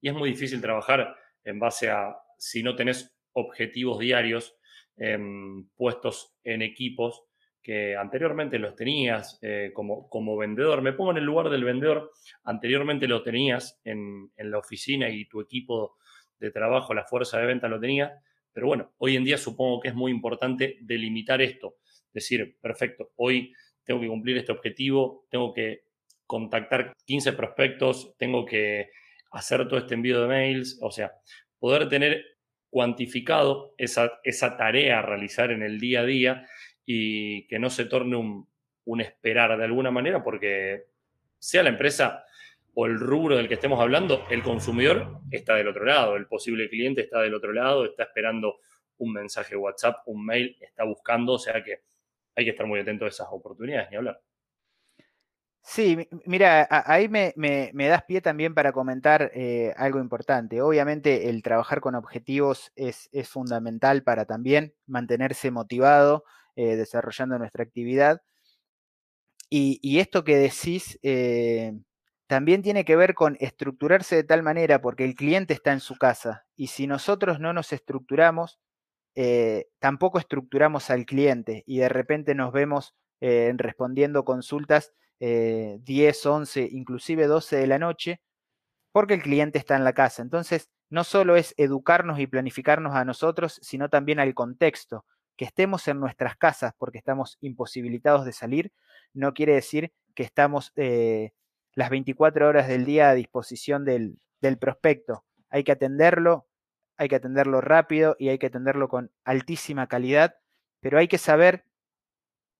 y 0.00 0.08
es 0.08 0.14
muy 0.14 0.30
difícil 0.30 0.60
trabajar 0.60 1.16
en 1.44 1.58
base 1.58 1.90
a 1.90 2.16
si 2.38 2.62
no 2.62 2.76
tenés 2.76 3.16
objetivos 3.32 3.98
diarios 3.98 4.56
em, 4.96 5.68
puestos 5.76 6.36
en 6.44 6.62
equipos 6.62 7.24
que 7.62 7.96
anteriormente 7.96 8.58
los 8.58 8.74
tenías 8.74 9.38
eh, 9.42 9.70
como, 9.74 10.08
como 10.08 10.36
vendedor. 10.36 10.80
Me 10.80 10.92
pongo 10.92 11.10
en 11.10 11.18
el 11.18 11.24
lugar 11.24 11.50
del 11.50 11.64
vendedor, 11.64 12.12
anteriormente 12.44 13.06
lo 13.06 13.22
tenías 13.22 13.80
en, 13.84 14.30
en 14.36 14.50
la 14.50 14.58
oficina 14.58 15.10
y 15.10 15.26
tu 15.26 15.40
equipo 15.40 15.96
de 16.38 16.50
trabajo, 16.50 16.94
la 16.94 17.04
fuerza 17.04 17.38
de 17.38 17.46
venta 17.46 17.68
lo 17.68 17.80
tenía, 17.80 18.22
pero 18.52 18.68
bueno, 18.68 18.92
hoy 18.98 19.16
en 19.16 19.24
día 19.24 19.36
supongo 19.36 19.80
que 19.80 19.88
es 19.88 19.94
muy 19.94 20.12
importante 20.12 20.78
delimitar 20.80 21.42
esto 21.42 21.76
decir, 22.12 22.56
perfecto, 22.60 23.12
hoy 23.16 23.52
tengo 23.84 24.00
que 24.00 24.08
cumplir 24.08 24.36
este 24.36 24.52
objetivo, 24.52 25.26
tengo 25.30 25.52
que 25.52 25.84
contactar 26.26 26.92
15 27.06 27.32
prospectos, 27.32 28.14
tengo 28.18 28.44
que 28.44 28.90
hacer 29.30 29.66
todo 29.68 29.78
este 29.78 29.94
envío 29.94 30.20
de 30.20 30.28
mails, 30.28 30.78
o 30.82 30.90
sea, 30.90 31.12
poder 31.58 31.88
tener 31.88 32.24
cuantificado 32.70 33.74
esa, 33.78 34.20
esa 34.24 34.56
tarea 34.56 34.98
a 34.98 35.02
realizar 35.02 35.50
en 35.50 35.62
el 35.62 35.80
día 35.80 36.00
a 36.00 36.04
día 36.04 36.46
y 36.84 37.46
que 37.46 37.58
no 37.58 37.70
se 37.70 37.86
torne 37.86 38.16
un, 38.16 38.46
un 38.84 39.00
esperar 39.00 39.56
de 39.56 39.64
alguna 39.64 39.90
manera, 39.90 40.22
porque 40.22 40.86
sea 41.38 41.62
la 41.62 41.70
empresa 41.70 42.24
o 42.74 42.86
el 42.86 42.98
rubro 42.98 43.36
del 43.36 43.48
que 43.48 43.54
estemos 43.54 43.80
hablando, 43.80 44.26
el 44.30 44.42
consumidor 44.42 45.20
está 45.30 45.54
del 45.56 45.68
otro 45.68 45.84
lado, 45.84 46.16
el 46.16 46.26
posible 46.26 46.68
cliente 46.68 47.02
está 47.02 47.20
del 47.20 47.34
otro 47.34 47.52
lado, 47.52 47.84
está 47.84 48.04
esperando 48.04 48.60
un 48.98 49.12
mensaje 49.12 49.56
WhatsApp, 49.56 50.02
un 50.06 50.24
mail, 50.24 50.56
está 50.60 50.84
buscando, 50.84 51.34
o 51.34 51.38
sea 51.38 51.62
que 51.62 51.80
hay 52.38 52.44
que 52.44 52.52
estar 52.52 52.66
muy 52.66 52.78
atento 52.78 53.04
a 53.04 53.08
esas 53.08 53.26
oportunidades, 53.32 53.90
ni 53.90 53.96
hablar. 53.96 54.20
Sí, 55.60 56.08
mira, 56.24 56.66
ahí 56.70 57.08
me, 57.08 57.34
das 57.88 58.04
pie 58.04 58.20
también 58.22 58.54
para 58.54 58.72
comentar 58.72 59.32
eh, 59.34 59.74
algo 59.76 59.98
importante. 59.98 60.62
Obviamente 60.62 61.28
el 61.28 61.42
trabajar 61.42 61.80
con 61.80 61.94
objetivos 61.96 62.72
es, 62.76 63.10
fundamental 63.28 64.02
para 64.04 64.24
también 64.24 64.72
mantenerse 64.86 65.50
motivado 65.50 66.24
eh, 66.56 66.76
desarrollando 66.76 67.38
nuestra 67.38 67.64
actividad. 67.64 68.22
Y, 69.50 69.98
esto 69.98 70.24
que 70.24 70.36
decís 70.36 70.98
eh, 71.02 71.72
también 72.26 72.62
tiene 72.62 72.84
que 72.84 72.96
ver 72.96 73.14
con 73.14 73.36
estructurarse 73.40 74.16
de 74.16 74.24
tal 74.24 74.42
manera 74.42 74.80
porque 74.80 75.04
el 75.04 75.14
cliente 75.14 75.54
está 75.54 75.72
en 75.72 75.80
su 75.80 75.96
casa 75.96 76.46
y 76.56 76.68
si 76.68 76.86
nosotros 76.86 77.40
no 77.40 77.52
nos 77.52 77.72
estructuramos, 77.72 78.60
eh, 79.20 79.66
tampoco 79.80 80.20
estructuramos 80.20 80.90
al 80.90 81.04
cliente 81.04 81.64
y 81.66 81.78
de 81.78 81.88
repente 81.88 82.36
nos 82.36 82.52
vemos 82.52 82.94
eh, 83.20 83.52
respondiendo 83.56 84.24
consultas 84.24 84.92
10, 85.18 85.82
eh, 85.84 86.12
11, 86.24 86.68
inclusive 86.70 87.26
12 87.26 87.56
de 87.56 87.66
la 87.66 87.80
noche, 87.80 88.20
porque 88.92 89.14
el 89.14 89.22
cliente 89.22 89.58
está 89.58 89.74
en 89.74 89.82
la 89.82 89.92
casa. 89.92 90.22
Entonces, 90.22 90.70
no 90.88 91.02
solo 91.02 91.34
es 91.34 91.52
educarnos 91.56 92.20
y 92.20 92.28
planificarnos 92.28 92.94
a 92.94 93.04
nosotros, 93.04 93.58
sino 93.60 93.88
también 93.88 94.20
al 94.20 94.34
contexto. 94.34 95.04
Que 95.36 95.46
estemos 95.46 95.88
en 95.88 95.98
nuestras 95.98 96.36
casas 96.36 96.74
porque 96.78 96.98
estamos 96.98 97.38
imposibilitados 97.40 98.24
de 98.24 98.32
salir, 98.32 98.72
no 99.14 99.34
quiere 99.34 99.54
decir 99.54 99.92
que 100.14 100.22
estamos 100.22 100.72
las 100.76 101.90
24 101.90 102.46
horas 102.46 102.68
del 102.68 102.84
día 102.84 103.10
a 103.10 103.14
disposición 103.14 103.84
del 103.84 104.58
prospecto. 104.60 105.24
Hay 105.50 105.64
que 105.64 105.72
atenderlo, 105.72 106.46
hay 106.98 107.08
que 107.08 107.16
atenderlo 107.16 107.60
rápido 107.60 108.16
y 108.18 108.28
hay 108.28 108.38
que 108.38 108.46
atenderlo 108.46 108.88
con 108.88 109.10
altísima 109.24 109.86
calidad, 109.86 110.34
pero 110.80 110.98
hay 110.98 111.08
que 111.08 111.18
saber 111.18 111.64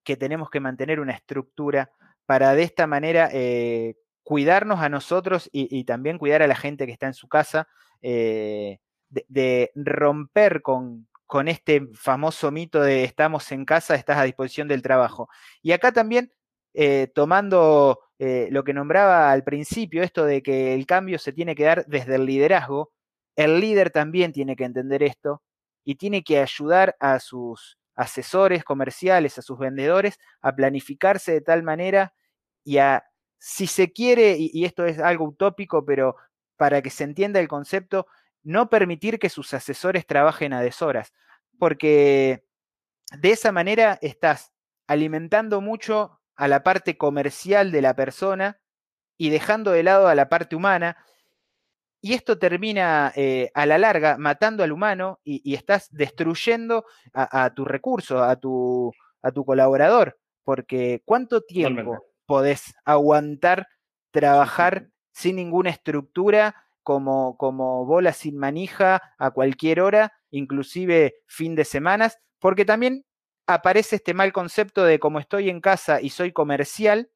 que 0.04 0.16
tenemos 0.16 0.48
que 0.48 0.60
mantener 0.60 1.00
una 1.00 1.12
estructura 1.12 1.90
para 2.24 2.54
de 2.54 2.62
esta 2.62 2.86
manera 2.86 3.28
eh, 3.32 3.96
cuidarnos 4.22 4.80
a 4.80 4.88
nosotros 4.88 5.50
y, 5.52 5.84
también 5.84 6.18
cuidar 6.18 6.42
a 6.42 6.46
la 6.46 6.54
gente 6.54 6.86
que 6.86 6.92
está 6.92 7.06
en 7.06 7.14
su 7.14 7.28
casa, 7.28 7.66
eh, 8.00 8.78
de, 9.08 9.72
romper 9.74 10.62
con, 10.62 11.08
este 11.46 11.88
famoso 11.94 12.50
mito 12.50 12.80
de 12.80 13.04
estamos 13.04 13.50
en 13.52 13.64
casa, 13.64 13.94
estás 13.94 14.18
a 14.18 14.24
disposición 14.24 14.68
del 14.68 14.82
trabajo. 14.82 15.28
Y 15.62 15.72
acá 15.72 15.92
también, 15.92 16.32
eh, 16.74 17.10
tomando 17.14 18.00
lo 18.18 18.64
que 18.64 18.74
nombraba 18.74 19.30
al 19.30 19.44
principio, 19.44 20.02
esto 20.02 20.24
de 20.24 20.42
que 20.42 20.74
el 20.74 20.86
cambio 20.86 21.18
se 21.18 21.32
tiene 21.32 21.54
que 21.54 21.64
dar 21.64 21.86
desde 21.86 22.16
el 22.16 22.26
liderazgo, 22.26 22.92
el 23.38 23.60
líder 23.60 23.90
también 23.90 24.32
tiene 24.32 24.56
que 24.56 24.64
entender 24.64 25.04
esto 25.04 25.42
y 25.84 25.94
tiene 25.94 26.24
que 26.24 26.40
ayudar 26.40 26.96
a 26.98 27.20
sus 27.20 27.78
asesores 27.94 28.64
comerciales, 28.64 29.38
a 29.38 29.42
sus 29.42 29.60
vendedores, 29.60 30.18
a 30.40 30.56
planificarse 30.56 31.34
de 31.34 31.40
tal 31.40 31.62
manera 31.62 32.12
y 32.64 32.78
a, 32.78 33.04
si 33.38 33.68
se 33.68 33.92
quiere, 33.92 34.36
y, 34.38 34.64
esto 34.64 34.86
es 34.86 34.98
algo 34.98 35.26
utópico, 35.26 35.84
pero 35.84 36.16
para 36.56 36.82
que 36.82 36.90
se 36.90 37.04
entienda 37.04 37.38
el 37.38 37.46
concepto, 37.46 38.08
no 38.42 38.68
permitir 38.70 39.20
que 39.20 39.28
sus 39.28 39.54
asesores 39.54 40.04
trabajen 40.04 40.52
a 40.52 40.60
deshoras, 40.60 41.12
porque 41.60 42.44
de 43.20 43.30
esa 43.30 43.52
manera 43.52 44.00
estás 44.02 44.52
alimentando 44.88 45.60
mucho 45.60 46.20
a 46.34 46.48
la 46.48 46.64
parte 46.64 46.98
comercial 46.98 47.70
de 47.70 47.82
la 47.82 47.94
persona 47.94 48.60
y 49.16 49.30
dejando 49.30 49.70
de 49.70 49.84
lado 49.84 50.08
a 50.08 50.16
la 50.16 50.28
parte 50.28 50.56
humana, 50.56 50.96
y 52.00 52.14
esto 52.14 52.38
termina 52.38 53.12
eh, 53.16 53.50
a 53.54 53.66
la 53.66 53.78
larga 53.78 54.18
matando 54.18 54.62
al 54.62 54.72
humano 54.72 55.20
y, 55.24 55.54
estás 55.54 55.88
destruyendo 55.90 56.84
a, 57.12 57.52
tu 57.54 57.64
recurso, 57.64 58.22
a 58.22 58.36
tu, 58.36 58.92
a 59.22 59.32
tu 59.32 59.44
colaborador, 59.44 60.18
porque 60.44 61.02
¿cuánto 61.04 61.42
tiempo 61.42 62.04
podés 62.26 62.74
aguantar 62.84 63.66
trabajar 64.10 64.88
sin 65.12 65.36
ninguna 65.36 65.70
estructura, 65.70 66.54
como, 66.82 67.36
como 67.36 67.84
bola 67.84 68.12
sin 68.12 68.38
manija, 68.38 69.14
a 69.18 69.30
cualquier 69.32 69.80
hora, 69.80 70.12
inclusive 70.30 71.16
fin 71.26 71.54
de 71.54 71.64
semanas? 71.64 72.18
Porque 72.38 72.64
también 72.64 73.04
aparece 73.46 73.96
este 73.96 74.14
mal 74.14 74.32
concepto 74.32 74.84
de 74.84 75.00
como 75.00 75.18
estoy 75.18 75.50
en 75.50 75.60
casa 75.60 76.00
y 76.00 76.10
soy 76.10 76.32
comercial, 76.32 77.10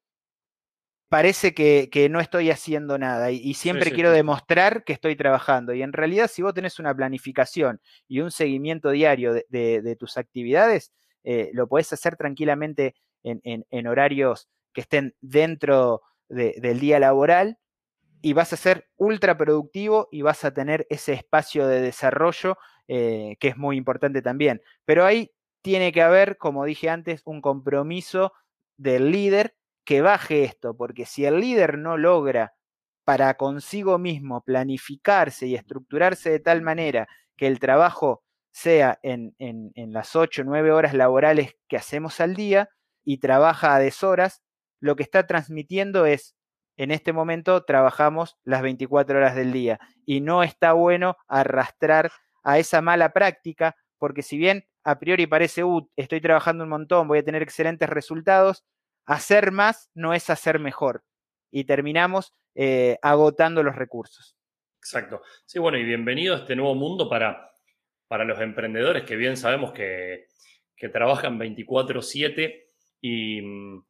parece 1.13 1.53
que, 1.53 2.07
no 2.09 2.19
estoy 2.19 2.49
haciendo 2.49 2.97
nada 2.97 3.29
y, 3.29 3.53
siempre 3.53 3.91
quiero 3.91 4.09
demostrar 4.09 4.83
que 4.83 4.93
estoy 4.93 5.15
trabajando. 5.15 5.71
Y 5.75 5.83
en 5.83 5.93
realidad, 5.93 6.27
si 6.27 6.41
vos 6.41 6.55
tenés 6.55 6.79
una 6.79 6.95
planificación 6.95 7.79
y 8.07 8.21
un 8.21 8.31
seguimiento 8.31 8.89
diario 8.89 9.31
de, 9.31 9.95
tus 9.99 10.17
actividades, 10.17 10.91
eh, 11.23 11.51
lo 11.53 11.67
podés 11.67 11.93
hacer 11.93 12.15
tranquilamente 12.15 12.95
en, 13.21 13.87
horarios 13.87 14.49
que 14.73 14.81
estén 14.81 15.13
dentro 15.21 16.01
del 16.29 16.79
día 16.79 16.97
laboral 16.97 17.59
y 18.23 18.33
vas 18.33 18.51
a 18.51 18.57
ser 18.57 18.89
ultra 18.97 19.37
productivo 19.37 20.09
y 20.11 20.23
vas 20.23 20.43
a 20.43 20.51
tener 20.51 20.87
ese 20.89 21.13
espacio 21.13 21.67
de 21.67 21.79
desarrollo 21.79 22.57
eh, 22.87 23.37
que 23.39 23.49
es 23.49 23.57
muy 23.57 23.77
importante 23.77 24.23
también. 24.23 24.63
Pero 24.83 25.05
ahí 25.05 25.29
tiene 25.61 25.91
que 25.91 26.01
haber, 26.01 26.39
como 26.39 26.65
dije 26.65 26.89
antes, 26.89 27.21
un 27.23 27.39
compromiso 27.39 28.33
del 28.77 29.11
líder 29.11 29.53
que 29.85 30.01
baje 30.01 30.43
esto, 30.43 30.75
porque 30.75 31.05
si 31.05 31.25
el 31.25 31.39
líder 31.39 31.77
no 31.77 31.97
logra 31.97 32.53
para 33.03 33.33
consigo 33.35 33.97
mismo 33.97 34.41
planificarse 34.43 35.47
y 35.47 35.55
estructurarse 35.55 36.29
de 36.29 36.39
tal 36.39 36.61
manera 36.61 37.07
que 37.35 37.47
el 37.47 37.59
trabajo 37.59 38.23
sea 38.51 38.99
en, 39.01 39.33
las 39.75 40.15
8 40.15 40.43
o 40.43 40.45
9 40.45 40.71
horas 40.71 40.93
laborales 40.93 41.55
que 41.67 41.75
hacemos 41.75 42.21
al 42.21 42.35
día 42.35 42.69
y 43.03 43.17
trabaja 43.17 43.75
a 43.75 43.79
deshoras, 43.79 44.41
lo 44.79 44.95
que 44.95 45.03
está 45.03 45.25
transmitiendo 45.27 46.05
es, 46.05 46.35
en 46.77 46.91
este 46.91 47.13
momento 47.13 47.63
trabajamos 47.65 48.37
las 48.43 48.61
24 48.61 49.17
horas 49.17 49.35
del 49.35 49.51
día 49.51 49.79
y 50.05 50.21
no 50.21 50.43
está 50.43 50.73
bueno 50.73 51.17
arrastrar 51.27 52.11
a 52.43 52.59
esa 52.59 52.81
mala 52.81 53.11
práctica, 53.11 53.75
porque 53.97 54.21
si 54.21 54.37
bien 54.37 54.65
a 54.83 54.99
priori 54.99 55.27
parece, 55.27 55.63
uh, 55.63 55.89
estoy 55.95 56.21
trabajando 56.21 56.63
un 56.63 56.69
montón, 56.69 57.07
voy 57.07 57.19
a 57.19 57.23
tener 57.23 57.41
excelentes 57.41 57.89
resultados, 57.89 58.63
hacer 59.05 59.51
más 59.51 59.89
no 59.93 60.13
es 60.13 60.29
hacer 60.29 60.59
mejor 60.59 61.03
y 61.51 61.65
terminamos 61.65 62.33
eh, 62.55 62.97
agotando 63.01 63.63
los 63.63 63.75
recursos. 63.75 64.37
Exacto. 64.79 65.21
Sí, 65.45 65.59
bueno, 65.59 65.77
y 65.77 65.83
bienvenido 65.83 66.35
a 66.35 66.39
este 66.39 66.55
nuevo 66.55 66.75
mundo 66.75 67.09
para, 67.09 67.51
para 68.07 68.25
los 68.25 68.39
emprendedores 68.39 69.03
que 69.03 69.15
bien 69.15 69.37
sabemos 69.37 69.71
que, 69.71 70.27
que 70.75 70.89
trabajan 70.89 71.39
24/7 71.39 72.65
y 73.01 73.41
mm, 73.41 73.85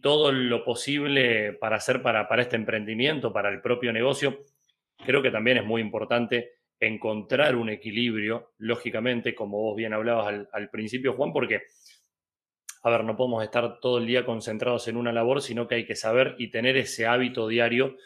todo 0.00 0.32
lo 0.32 0.64
posible 0.64 1.54
para 1.54 1.76
hacer 1.76 2.02
para, 2.02 2.28
para 2.28 2.42
este 2.42 2.56
emprendimiento, 2.56 3.32
para 3.32 3.48
el 3.48 3.62
propio 3.62 3.92
negocio, 3.92 4.44
creo 5.04 5.22
que 5.22 5.30
también 5.30 5.58
es 5.58 5.64
muy 5.64 5.80
importante 5.80 6.52
encontrar 6.78 7.56
un 7.56 7.70
equilibrio, 7.70 8.52
lógicamente, 8.58 9.34
como 9.34 9.58
vos 9.58 9.76
bien 9.76 9.92
hablabas 9.92 10.46
al, 10.52 10.70
principio, 10.70 11.14
Juan, 11.14 11.32
porque, 11.32 11.62
a 12.84 12.90
ver, 12.90 13.04
no 13.04 13.16
podemos 13.16 13.42
estar 13.42 13.80
todo 13.80 13.98
el 13.98 14.06
día 14.06 14.24
concentrados 14.24 14.86
en 14.88 14.96
una 14.96 15.12
labor, 15.12 15.40
sino 15.40 15.66
que 15.66 15.76
hay 15.76 15.86
que 15.86 15.96
saber 15.96 16.36
y 16.38 16.50
tener 16.50 16.76
ese 16.76 17.06
hábito 17.06 17.48
diario 17.48 17.96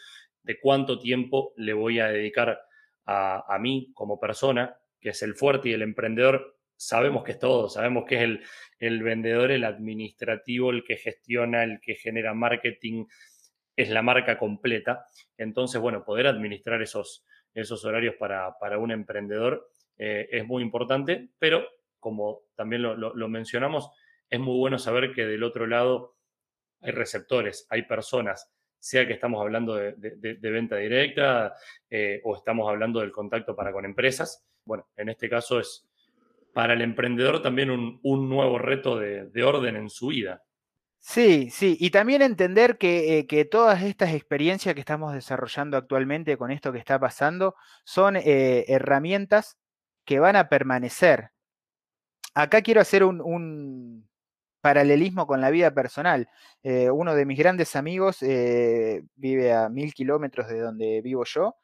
de 0.43 0.59
cuánto 0.59 0.99
tiempo 0.99 1.53
le 1.57 1.73
voy 1.73 1.99
a 1.99 2.07
dedicar 2.07 2.61
a, 3.05 3.57
mí 3.59 3.91
como 3.93 4.19
persona, 4.19 4.77
que 5.01 5.09
es 5.09 5.21
el 5.21 5.35
fuerte 5.35 5.69
y 5.69 5.73
el 5.73 5.81
emprendedor. 5.81 6.57
Sabemos 6.75 7.23
que 7.23 7.33
es 7.33 7.39
todo, 7.39 7.67
sabemos 7.67 8.05
que 8.07 8.15
es 8.15 8.21
el, 8.21 8.43
el 8.77 9.03
vendedor, 9.03 9.51
el 9.51 9.65
administrativo, 9.65 10.71
el 10.71 10.83
que 10.83 10.95
gestiona, 10.95 11.63
el 11.63 11.81
que 11.81 11.95
genera 11.95 12.33
marketing, 12.33 13.05
es 13.75 13.89
la 13.89 14.01
marca 14.01 14.37
completa. 14.37 15.05
Entonces, 15.37 15.81
bueno, 15.81 16.05
poder 16.05 16.27
administrar 16.27 16.81
esos, 16.81 17.25
esos 17.53 17.83
horarios 17.85 18.15
para, 18.15 18.77
un 18.77 18.91
emprendedor 18.91 19.69
eh, 19.97 20.27
es 20.31 20.45
muy 20.45 20.63
importante, 20.63 21.29
pero 21.39 21.65
como 21.99 22.41
también 22.55 22.81
lo, 22.81 23.27
mencionamos, 23.27 23.89
es 24.29 24.39
muy 24.39 24.57
bueno 24.57 24.79
saber 24.79 25.13
que 25.13 25.25
del 25.25 25.43
otro 25.43 25.67
lado 25.67 26.15
hay 26.81 26.91
receptores, 26.91 27.67
hay 27.69 27.83
personas, 27.83 28.51
sea 28.79 29.05
que 29.05 29.13
estamos 29.13 29.41
hablando 29.41 29.75
de, 29.75 29.93
venta 30.41 30.77
directa 30.77 31.53
eh, 31.89 32.21
o 32.23 32.35
estamos 32.35 32.69
hablando 32.69 33.01
del 33.01 33.11
contacto 33.11 33.55
para 33.55 33.71
con 33.71 33.85
empresas. 33.85 34.45
Bueno, 34.63 34.87
en 34.95 35.09
este 35.09 35.29
caso 35.29 35.59
es 35.59 35.89
para 36.53 36.73
el 36.73 36.81
emprendedor 36.81 37.41
también 37.41 37.69
un, 37.69 38.29
nuevo 38.29 38.57
reto 38.57 38.97
de 38.97 39.43
orden 39.43 39.75
en 39.75 39.89
su 39.89 40.07
vida. 40.07 40.43
Sí, 41.01 41.49
sí, 41.49 41.77
y 41.79 41.91
también 41.91 42.21
entender 42.21 42.77
que, 42.77 43.19
eh, 43.19 43.27
que, 43.27 43.45
todas 43.45 43.83
estas 43.83 44.13
experiencias 44.13 44.75
que 44.75 44.81
estamos 44.81 45.13
desarrollando 45.13 45.77
actualmente 45.77 46.37
con 46.37 46.51
esto 46.51 46.73
que 46.73 46.77
está 46.77 46.99
pasando 46.99 47.55
son 47.85 48.17
eh, 48.17 48.65
herramientas 48.67 49.57
que 50.05 50.19
van 50.19 50.35
a 50.35 50.49
permanecer. 50.49 51.31
Acá 52.33 52.61
quiero 52.61 52.81
hacer 52.81 53.05
un, 53.05 54.08
paralelismo 54.61 55.27
con 55.27 55.41
la 55.41 55.49
vida 55.49 55.71
personal. 55.71 56.27
Eh, 56.63 56.89
uno 56.89 57.15
de 57.15 57.25
mis 57.25 57.37
grandes 57.37 57.75
amigos 57.75 58.19
vive 58.21 59.53
a 59.53 59.69
mil 59.69 59.93
kilómetros 59.93 60.47
de 60.47 60.59
donde 60.59 61.01
vivo 61.01 61.23
yo 61.25 61.55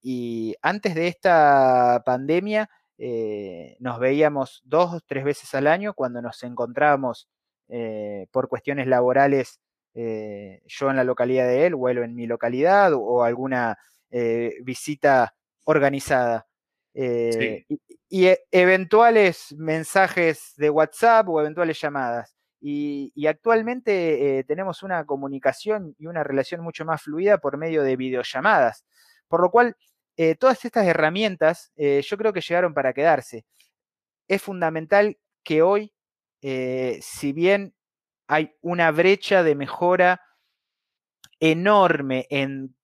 y 0.00 0.54
antes 0.62 0.94
de 0.94 1.08
esta 1.08 2.02
pandemia 2.04 2.70
nos 3.78 4.00
veíamos 4.00 4.62
dos 4.64 4.94
o 4.94 5.00
tres 5.00 5.24
veces 5.24 5.54
al 5.54 5.66
año 5.66 5.94
cuando 5.94 6.20
nos 6.20 6.42
encontrábamos 6.42 7.28
eh, 7.70 8.28
por 8.30 8.48
cuestiones 8.48 8.86
laborales 8.86 9.60
eh, 9.92 10.62
yo 10.64 10.88
en 10.88 10.96
la 10.96 11.04
localidad 11.04 11.46
de 11.46 11.66
él 11.66 11.74
o 11.74 11.90
él 11.90 11.98
en 11.98 12.14
mi 12.14 12.26
localidad 12.26 12.94
o, 12.94 13.22
alguna 13.22 13.76
eh, 14.10 14.54
visita 14.62 15.34
organizada. 15.64 16.46
Y, 16.94 17.66
e, 18.10 18.40
eventuales 18.50 19.54
mensajes 19.56 20.54
de 20.56 20.70
WhatsApp 20.70 21.28
o 21.28 21.40
eventuales 21.40 21.80
llamadas. 21.80 22.34
Y, 22.60 23.12
actualmente 23.26 24.44
tenemos 24.48 24.82
una 24.82 25.04
comunicación 25.06 25.94
y 25.98 26.06
una 26.06 26.24
relación 26.24 26.60
mucho 26.60 26.84
más 26.84 27.02
fluida 27.02 27.38
por 27.38 27.56
medio 27.56 27.84
de 27.84 27.96
videollamadas. 27.96 28.84
Por 29.28 29.42
lo 29.42 29.50
cual, 29.50 29.76
todas 30.40 30.64
estas 30.64 30.86
herramientas 30.86 31.70
yo 31.76 32.18
creo 32.18 32.32
que 32.32 32.40
llegaron 32.40 32.74
para 32.74 32.92
quedarse. 32.92 33.44
Es 34.26 34.42
fundamental 34.42 35.18
que 35.44 35.62
hoy 35.62 35.92
eh, 36.42 36.98
si 37.02 37.32
bien 37.32 37.74
hay 38.28 38.54
una 38.60 38.90
brecha 38.90 39.42
de 39.42 39.54
mejora 39.54 40.20
enorme 41.40 42.26
en, 42.30 42.76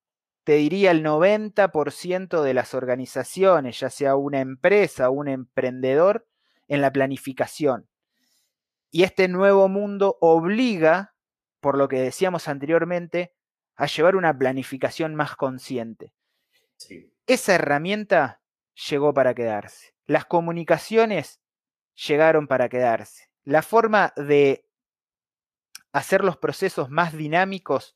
te 0.45 0.53
diría, 0.53 0.91
el 0.91 1.03
90% 1.03 2.41
de 2.41 2.53
las 2.53 2.73
organizaciones, 2.73 3.79
ya 3.81 3.89
sea 3.89 4.15
una 4.15 4.39
empresa 4.39 5.09
o 5.09 5.11
un 5.11 5.27
emprendedor, 5.27 6.25
en 6.67 6.81
la 6.81 6.91
planificación. 6.91 7.87
Y 8.89 9.03
este 9.03 9.27
nuevo 9.27 9.67
mundo 9.67 10.17
obliga, 10.21 11.13
por 11.59 11.77
lo 11.77 11.87
que 11.87 11.99
decíamos 11.99 12.47
anteriormente, 12.47 13.35
a 13.75 13.85
llevar 13.85 14.15
una 14.15 14.35
planificación 14.35 15.13
más 15.13 15.35
consciente. 15.35 16.13
Esa 17.27 17.55
herramienta 17.55 18.41
llegó 18.89 19.13
para 19.13 19.35
quedarse. 19.35 19.93
Las 20.05 20.25
comunicaciones 20.25 21.41
llegaron 21.95 22.47
para 22.47 22.69
quedarse 22.69 23.29
la 23.45 23.61
forma 23.61 24.11
de 24.17 24.67
hacer 25.93 26.23
los 26.23 26.35
procesos 26.35 26.89
más 26.89 27.13
dinámicos 27.13 27.95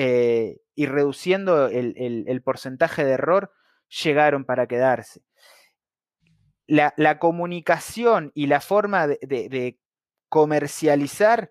eh, 0.00 0.60
y 0.76 0.86
reduciendo 0.86 1.66
el, 1.66 2.42
porcentaje 2.44 3.04
de 3.04 3.14
error 3.14 3.50
llegaron 3.88 4.44
para 4.44 4.68
quedarse. 4.68 5.22
La, 6.68 7.18
comunicación 7.18 8.30
y 8.32 8.46
la 8.46 8.60
forma 8.60 9.08
de, 9.08 9.76
comercializar 10.28 11.50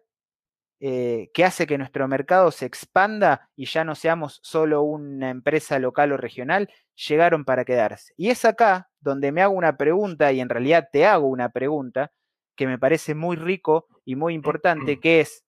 eh, 0.79 1.29
que 1.33 1.43
hace 1.43 1.67
que 1.67 1.77
nuestro 1.77 2.07
mercado 2.07 2.51
se 2.51 2.65
expanda 2.65 3.49
y 3.57 3.65
ya 3.65 3.83
no 3.83 3.95
seamos 3.95 4.39
solo 4.43 4.81
una 4.83 5.29
empresa 5.29 5.77
local 5.77 6.13
o 6.13 6.17
regional, 6.17 6.69
llegaron 6.95 7.43
para 7.43 7.65
quedarse. 7.65 8.13
Y 8.15 8.29
es 8.29 8.45
acá 8.45 8.89
donde 9.01 9.33
me 9.33 9.41
hago 9.41 9.55
una 9.55 9.75
pregunta 9.75 10.31
y 10.31 10.39
en 10.39 10.47
realidad 10.47 10.87
te 10.89 11.05
hago 11.05 11.27
una 11.27 11.49
pregunta 11.49 12.13
que 12.55 12.65
me 12.65 12.79
parece 12.79 13.13
muy 13.13 13.35
rico 13.35 13.87
y 14.05 14.15
muy 14.15 14.33
importante, 14.33 15.01
que 15.01 15.19
es, 15.19 15.43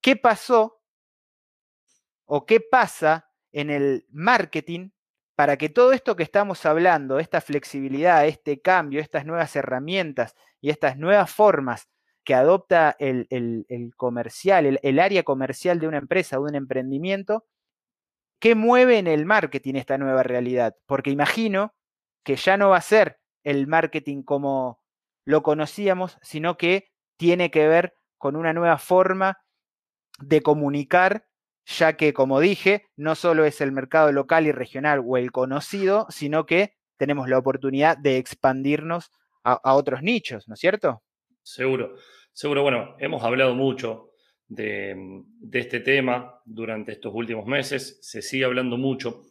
¿qué 0.00 0.14
pasó 0.14 0.77
o 2.28 2.46
qué 2.46 2.60
pasa 2.60 3.28
en 3.52 3.70
el 3.70 4.06
marketing 4.10 4.90
para 5.34 5.56
que 5.56 5.68
todo 5.68 5.92
esto 5.92 6.14
que 6.14 6.22
estamos 6.22 6.66
hablando, 6.66 7.18
esta 7.18 7.40
flexibilidad, 7.40 8.26
este 8.26 8.60
cambio, 8.60 9.00
estas 9.00 9.24
nuevas 9.24 9.56
herramientas 9.56 10.34
y 10.60 10.70
estas 10.70 10.98
nuevas 10.98 11.30
formas 11.30 11.88
que 12.24 12.34
adopta 12.34 12.94
el, 12.98 13.26
comercial, 13.96 14.66
el, 14.66 14.80
el, 14.82 14.98
área 14.98 15.22
comercial 15.22 15.80
de 15.80 15.88
una 15.88 15.96
empresa, 15.96 16.36
de 16.36 16.42
un 16.42 16.54
emprendimiento, 16.54 17.46
¿qué 18.38 18.54
mueve 18.54 18.98
en 18.98 19.06
el 19.06 19.24
marketing 19.24 19.76
esta 19.76 19.96
nueva 19.96 20.22
realidad? 20.22 20.76
Porque 20.86 21.10
imagino 21.10 21.74
que 22.24 22.36
ya 22.36 22.58
no 22.58 22.70
va 22.70 22.76
a 22.76 22.82
ser 22.82 23.20
el 23.44 23.66
marketing 23.66 24.22
como 24.22 24.82
lo 25.24 25.42
conocíamos, 25.42 26.18
sino 26.20 26.58
que 26.58 26.90
tiene 27.16 27.50
que 27.50 27.68
ver 27.68 27.94
con 28.18 28.36
una 28.36 28.52
nueva 28.52 28.76
forma 28.76 29.38
de 30.18 30.42
comunicar, 30.42 31.27
ya 31.68 31.96
que, 31.96 32.14
como 32.14 32.40
dije, 32.40 32.86
no 32.96 33.14
solo 33.14 33.44
es 33.44 33.60
el 33.60 33.72
mercado 33.72 34.10
local 34.10 34.46
y 34.46 34.52
regional 34.52 35.02
o 35.04 35.16
el 35.16 35.30
conocido, 35.30 36.06
sino 36.08 36.46
que 36.46 36.74
tenemos 36.96 37.28
la 37.28 37.38
oportunidad 37.38 37.98
de 37.98 38.16
expandirnos 38.16 39.10
a, 39.44 39.74
otros 39.74 40.02
nichos, 40.02 40.46
¿no 40.46 40.54
es 40.54 40.60
cierto? 40.60 41.02
Seguro, 41.42 41.96
seguro. 42.32 42.62
Bueno, 42.62 42.96
hemos 42.98 43.22
hablado 43.22 43.54
mucho 43.54 44.10
de, 44.46 45.22
este 45.52 45.80
tema 45.80 46.40
durante 46.44 46.92
estos 46.92 47.14
últimos 47.14 47.46
meses, 47.46 47.98
se 48.02 48.20
sigue 48.20 48.44
hablando 48.44 48.76
mucho. 48.76 49.22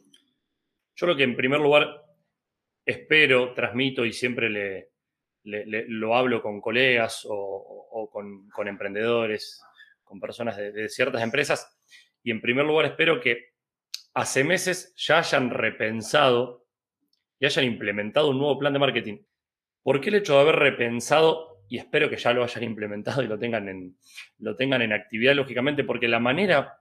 Yo 0.95 1.05
lo 1.05 1.15
que 1.15 1.23
en 1.23 1.35
primer 1.35 1.59
lugar 1.59 1.87
espero, 2.83 3.53
transmito 3.53 4.05
y 4.05 4.13
siempre 4.13 4.49
le, 4.49 4.89
lo 5.43 6.15
hablo 6.15 6.41
con 6.41 6.61
colegas 6.61 7.25
o, 7.29 8.09
con, 8.11 8.67
emprendedores, 8.67 9.61
con 10.03 10.19
personas 10.19 10.57
de, 10.57 10.89
ciertas 10.89 11.21
empresas, 11.21 11.77
y 12.27 12.31
en 12.31 12.41
primer 12.41 12.65
lugar 12.65 12.87
espero 12.87 13.21
que 13.21 13.53
hace 14.13 14.43
meses 14.43 14.93
ya 14.97 15.19
hayan 15.19 15.49
repensado 15.49 16.67
y 17.39 17.45
hayan 17.45 17.63
implementado 17.63 18.31
un 18.31 18.37
nuevo 18.37 18.59
plan 18.59 18.73
de 18.73 18.79
marketing. 18.79 19.19
¿Por 19.81 20.01
qué 20.01 20.09
el 20.09 20.15
hecho 20.15 20.33
de 20.33 20.41
haber 20.41 20.57
repensado, 20.57 21.63
y 21.69 21.77
espero 21.77 22.09
que 22.09 22.17
ya 22.17 22.33
lo 22.33 22.43
hayan 22.43 22.65
implementado 22.65 23.23
y 23.23 23.27
lo 23.27 23.39
tengan 23.39 23.69
en, 23.69 23.97
lo 24.39 24.57
tengan 24.57 24.81
en 24.81 24.91
actividad, 24.91 25.35
lógicamente, 25.35 25.85
porque 25.85 26.09
la 26.09 26.19
manera 26.19 26.77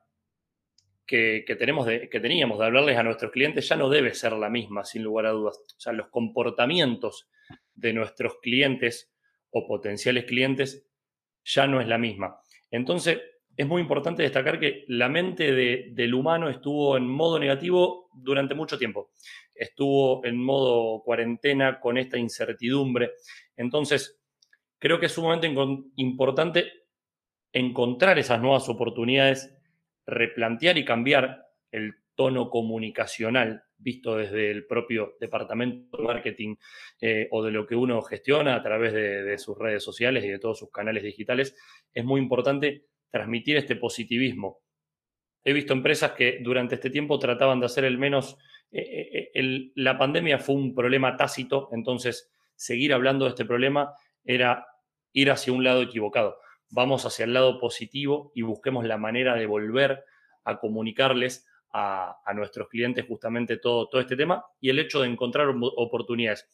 que, 1.07 1.45
tenemos 1.57 1.87
que 1.87 2.21
teníamos 2.21 2.59
de 2.59 2.65
hablarles 2.65 2.99
a 2.99 3.05
nuestros 3.05 3.31
clientes 3.31 3.69
ya 3.69 3.77
no 3.77 3.89
debe 3.89 4.15
ser 4.15 4.33
la 4.33 4.51
misma, 4.51 4.85
sin 4.85 5.05
lugar 5.05 5.27
a 5.27 5.31
dudas. 5.31 5.59
O 5.59 5.81
sea, 5.81 5.93
los 5.93 6.09
comportamientos 6.09 7.31
de 7.73 7.93
nuestros 7.93 8.41
clientes 8.43 9.15
o 9.51 9.65
potenciales 9.65 10.25
clientes 10.25 10.89
ya 11.45 11.69
no 11.69 11.81
es 11.81 11.87
la 11.87 11.99
misma. 11.99 12.41
Entonces, 12.69 13.21
es 13.57 13.67
muy 13.67 13.81
importante 13.81 14.23
destacar 14.23 14.61
que 14.61 14.85
la 14.89 15.09
mente 15.09 15.53
del 15.53 16.15
humano 16.15 16.49
estuvo 16.49 16.97
en 16.97 17.09
modo 17.09 17.39
negativo 17.39 18.11
durante 18.15 18.55
mucho 18.55 18.77
tiempo. 18.77 19.11
Estuvo 19.55 20.25
en 20.27 20.37
modo 20.37 21.03
cuarentena 21.03 21.81
con 21.81 21.97
esta 21.97 22.19
incertidumbre. 22.19 23.13
Entonces, 23.57 24.21
creo 24.79 25.01
que 25.01 25.07
es 25.07 25.13
sumamente 25.13 25.53
importante 25.97 26.71
encontrar 27.53 28.19
esas 28.19 28.41
nuevas 28.43 28.69
oportunidades, 28.69 29.57
replantear 30.05 30.77
y 30.77 30.85
cambiar 30.85 31.47
el 31.71 31.95
tono 32.15 32.51
comunicacional 32.51 33.63
visto 33.79 34.17
desde 34.17 34.51
el 34.51 34.67
propio 34.67 35.17
departamento 35.21 35.97
de 35.97 36.03
marketing 36.03 36.57
eh, 37.01 37.29
o 37.31 37.43
de 37.43 37.51
lo 37.51 37.67
que 37.67 37.77
uno 37.77 38.01
gestiona 38.03 38.57
a 38.57 38.63
través 38.63 38.93
de, 38.93 39.39
sus 39.39 39.57
redes 39.57 39.83
sociales 39.83 40.25
y 40.25 40.29
de 40.29 40.39
todos 40.39 40.59
sus 40.59 40.71
canales 40.71 41.03
digitales, 41.03 41.55
es 41.93 42.05
muy 42.05 42.21
importante 42.21 42.87
transmitir 43.17 43.57
este 43.57 43.77
positivismo. 43.77 44.61
He 45.43 45.55
visto 45.55 45.73
empresas 45.73 46.13
que 46.13 46.41
durante 46.43 46.75
este 46.75 46.91
tiempo 46.91 47.19
trataban 47.19 47.61
de 47.61 47.67
hacer 47.67 47.85
el 47.85 47.99
menos... 47.99 48.37
Eh, 48.71 49.31
eh, 49.33 49.71
la 49.77 49.97
pandemia 49.97 50.39
fue 50.39 50.57
un 50.57 50.75
problema 50.75 51.17
tácito, 51.17 51.71
entonces 51.73 52.31
seguir 52.57 52.93
hablando 52.93 53.25
de 53.25 53.31
este 53.31 53.45
problema 53.45 53.95
era 54.25 54.67
ir 55.13 55.31
hacia 55.31 55.53
un 55.53 55.65
lado 55.65 55.83
equivocado. 55.83 56.37
Vamos 56.69 57.07
hacia 57.07 57.25
el 57.25 57.33
lado 57.33 57.59
positivo 57.59 58.33
y 58.35 58.43
busquemos 58.43 58.85
la 58.85 58.99
manera 58.99 59.35
de 59.35 59.47
volver 59.47 60.05
a 60.45 60.59
comunicarles 60.59 61.47
a, 61.73 62.17
nuestros 62.35 62.69
clientes 62.69 63.05
justamente 63.07 63.59
todo, 63.59 63.89
todo 63.89 64.01
este 64.01 64.17
tema 64.17 64.45
y 64.61 64.71
el 64.71 64.79
hecho 64.79 65.01
de 65.01 65.09
encontrar 65.09 65.49
oportunidades. 65.77 66.49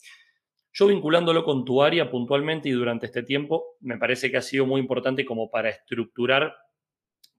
Yo 0.72 0.86
vinculándolo 0.86 1.44
con 1.44 1.64
tu 1.64 1.82
área 1.82 2.10
puntualmente 2.10 2.68
y 2.68 2.72
durante 2.72 3.06
este 3.06 3.22
tiempo, 3.22 3.76
me 3.80 3.98
parece 3.98 4.30
que 4.30 4.38
ha 4.38 4.42
sido 4.42 4.66
muy 4.66 4.80
importante 4.80 5.24
como 5.24 5.50
para 5.50 5.68
estructurar 5.68 6.54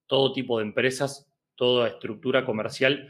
todo 0.05 0.33
tipo 0.33 0.59
de 0.59 0.65
empresas, 0.65 1.31
toda 1.55 1.87
estructura 1.87 2.45
comercial, 2.45 3.09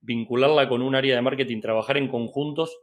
vincularla 0.00 0.68
con 0.68 0.82
un 0.82 0.94
área 0.94 1.16
de 1.16 1.22
marketing, 1.22 1.60
trabajar 1.60 1.96
en 1.96 2.08
conjuntos 2.08 2.78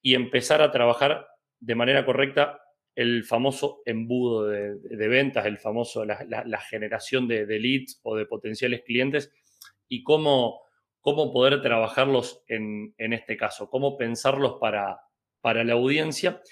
y 0.00 0.14
empezar 0.14 0.62
a 0.62 0.70
trabajar 0.70 1.26
de 1.58 1.74
manera 1.74 2.04
correcta 2.04 2.60
el 2.94 3.24
famoso 3.24 3.82
embudo 3.84 4.46
de, 4.46 5.08
ventas, 5.08 5.44
el 5.44 5.58
famoso, 5.58 6.04
la, 6.04 6.60
generación 6.70 7.28
de, 7.28 7.46
leads 7.58 8.00
o 8.02 8.16
de 8.16 8.24
potenciales 8.24 8.82
clientes 8.84 9.32
y 9.86 10.02
cómo, 10.02 10.62
cómo 11.00 11.32
poder 11.32 11.60
trabajarlos 11.60 12.42
en, 12.48 12.94
este 12.96 13.36
caso, 13.36 13.68
cómo 13.68 13.98
pensarlos 13.98 14.56
para, 14.60 14.98
para 15.46 15.62
la 15.62 15.74
audiencia 15.74 16.42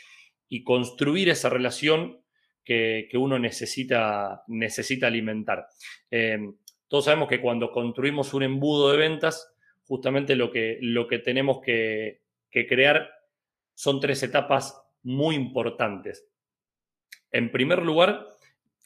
y 0.48 0.62
construir 0.62 1.28
esa 1.28 1.48
relación 1.48 2.22
que, 2.64 3.08
uno 3.14 3.40
necesita, 3.40 4.44
necesita 4.46 5.08
alimentar. 5.08 5.66
Eh, 6.12 6.38
todos 6.86 7.06
sabemos 7.06 7.28
que 7.28 7.40
cuando 7.40 7.72
construimos 7.72 8.34
un 8.34 8.44
embudo 8.44 8.92
de 8.92 8.98
ventas, 8.98 9.52
justamente 9.82 10.36
lo 10.36 10.52
que, 10.52 10.78
lo 10.80 11.08
que 11.08 11.18
tenemos 11.18 11.60
que, 11.60 12.22
que 12.52 12.68
crear 12.68 13.10
son 13.74 13.98
tres 13.98 14.22
etapas 14.22 14.80
muy 15.02 15.34
importantes. 15.34 16.28
En 17.32 17.50
primer 17.50 17.82
lugar, 17.82 18.28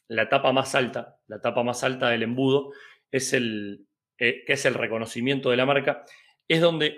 la 0.07 0.23
etapa 0.23 0.53
más 0.53 0.75
alta, 0.75 1.19
la 1.27 1.37
etapa 1.37 1.63
más 1.65 1.85
alta 1.85 2.09
del 2.09 2.23
embudo, 2.23 2.73
es 3.11 3.35
el, 3.35 3.87
eh, 4.17 4.43
que 4.47 4.55
es 4.55 4.65
el 4.65 4.73
reconocimiento 4.73 5.51
de 5.51 5.59
la 5.59 5.67
marca, 5.67 6.03
es 6.49 6.63
donde 6.63 6.97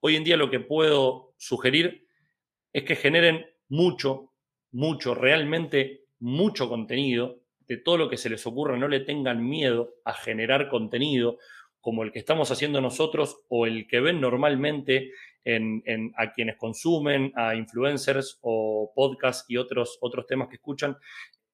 hoy 0.00 0.16
en 0.16 0.24
día 0.24 0.38
lo 0.38 0.48
que 0.48 0.60
puedo 0.60 1.34
sugerir 1.36 2.01
es 2.72 2.84
que 2.84 2.96
generen 2.96 3.46
mucho, 3.68 4.32
mucho, 4.70 5.14
realmente 5.14 6.04
mucho 6.18 6.68
contenido, 6.68 7.40
de 7.66 7.76
todo 7.78 7.96
lo 7.96 8.10
que 8.10 8.16
se 8.16 8.28
les 8.28 8.46
ocurra, 8.46 8.76
no 8.76 8.88
le 8.88 9.00
tengan 9.00 9.48
miedo 9.48 9.94
a 10.04 10.12
generar 10.12 10.68
contenido 10.68 11.38
como 11.80 12.02
el 12.02 12.12
que 12.12 12.18
estamos 12.18 12.50
haciendo 12.50 12.80
nosotros 12.80 13.44
o 13.48 13.66
el 13.66 13.86
que 13.86 14.00
ven 14.00 14.20
normalmente 14.20 15.12
en, 15.44 15.82
a 16.16 16.32
quienes 16.32 16.56
consumen, 16.56 17.32
a 17.34 17.54
influencers 17.54 18.38
o 18.42 18.92
podcasts 18.94 19.44
y 19.48 19.56
otros, 19.56 19.98
otros 20.00 20.26
temas 20.26 20.48
que 20.48 20.56
escuchan. 20.56 20.96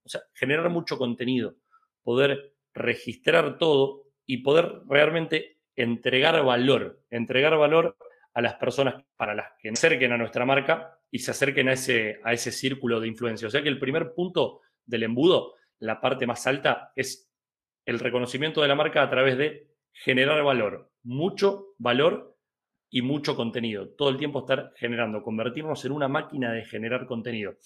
O 0.05 0.09
sea, 0.09 0.21
generar 0.35 0.69
mucho 0.69 0.99
contenido, 0.99 1.55
poder 2.03 2.55
registrar 2.75 3.57
todo 3.59 4.05
y 4.27 4.39
poder 4.39 4.81
realmente 4.89 5.61
entregar 5.77 6.45
valor, 6.45 7.01
entregar 7.11 7.57
valor 7.57 7.97
a 8.35 8.43
las 8.43 8.55
personas 8.55 9.05
para 9.17 9.35
las 9.35 9.53
que 9.59 9.71
acerquen 9.71 10.13
a 10.13 10.19
nuestra 10.19 10.45
marca 10.45 10.98
y 11.11 11.19
se 11.21 11.31
acerquen 11.31 11.69
a 11.69 11.73
ese, 11.73 12.21
a 12.25 12.33
ese 12.33 12.53
círculo 12.53 13.01
de 13.01 13.09
influencia. 13.09 13.49
O 13.49 13.51
sea 13.51 13.63
que 13.63 13.69
el 13.69 13.79
primer 13.79 14.13
punto 14.15 14.61
del 14.85 15.05
embudo, 15.05 15.55
la 15.79 16.01
parte 16.01 16.27
más 16.27 16.47
alta, 16.47 16.93
es 16.97 17.31
el 17.85 17.99
reconocimiento 17.99 18.61
de 18.61 18.69
la 18.69 18.75
marca 18.75 19.03
a 19.03 19.11
través 19.11 19.39
de 19.39 19.69
generar 19.93 20.43
valor, 20.43 20.91
mucho 21.03 21.75
valor 21.79 22.37
y 22.91 23.03
mucho 23.03 23.37
contenido. 23.37 23.89
Todo 23.91 24.11
el 24.11 24.17
tiempo 24.17 24.41
estar 24.41 24.73
generando, 24.77 25.23
convertirnos 25.23 25.85
en 25.85 25.93
una 25.93 26.09
máquina 26.09 26.53
de 26.53 26.65
generar 26.65 27.07
contenido. 27.07 27.57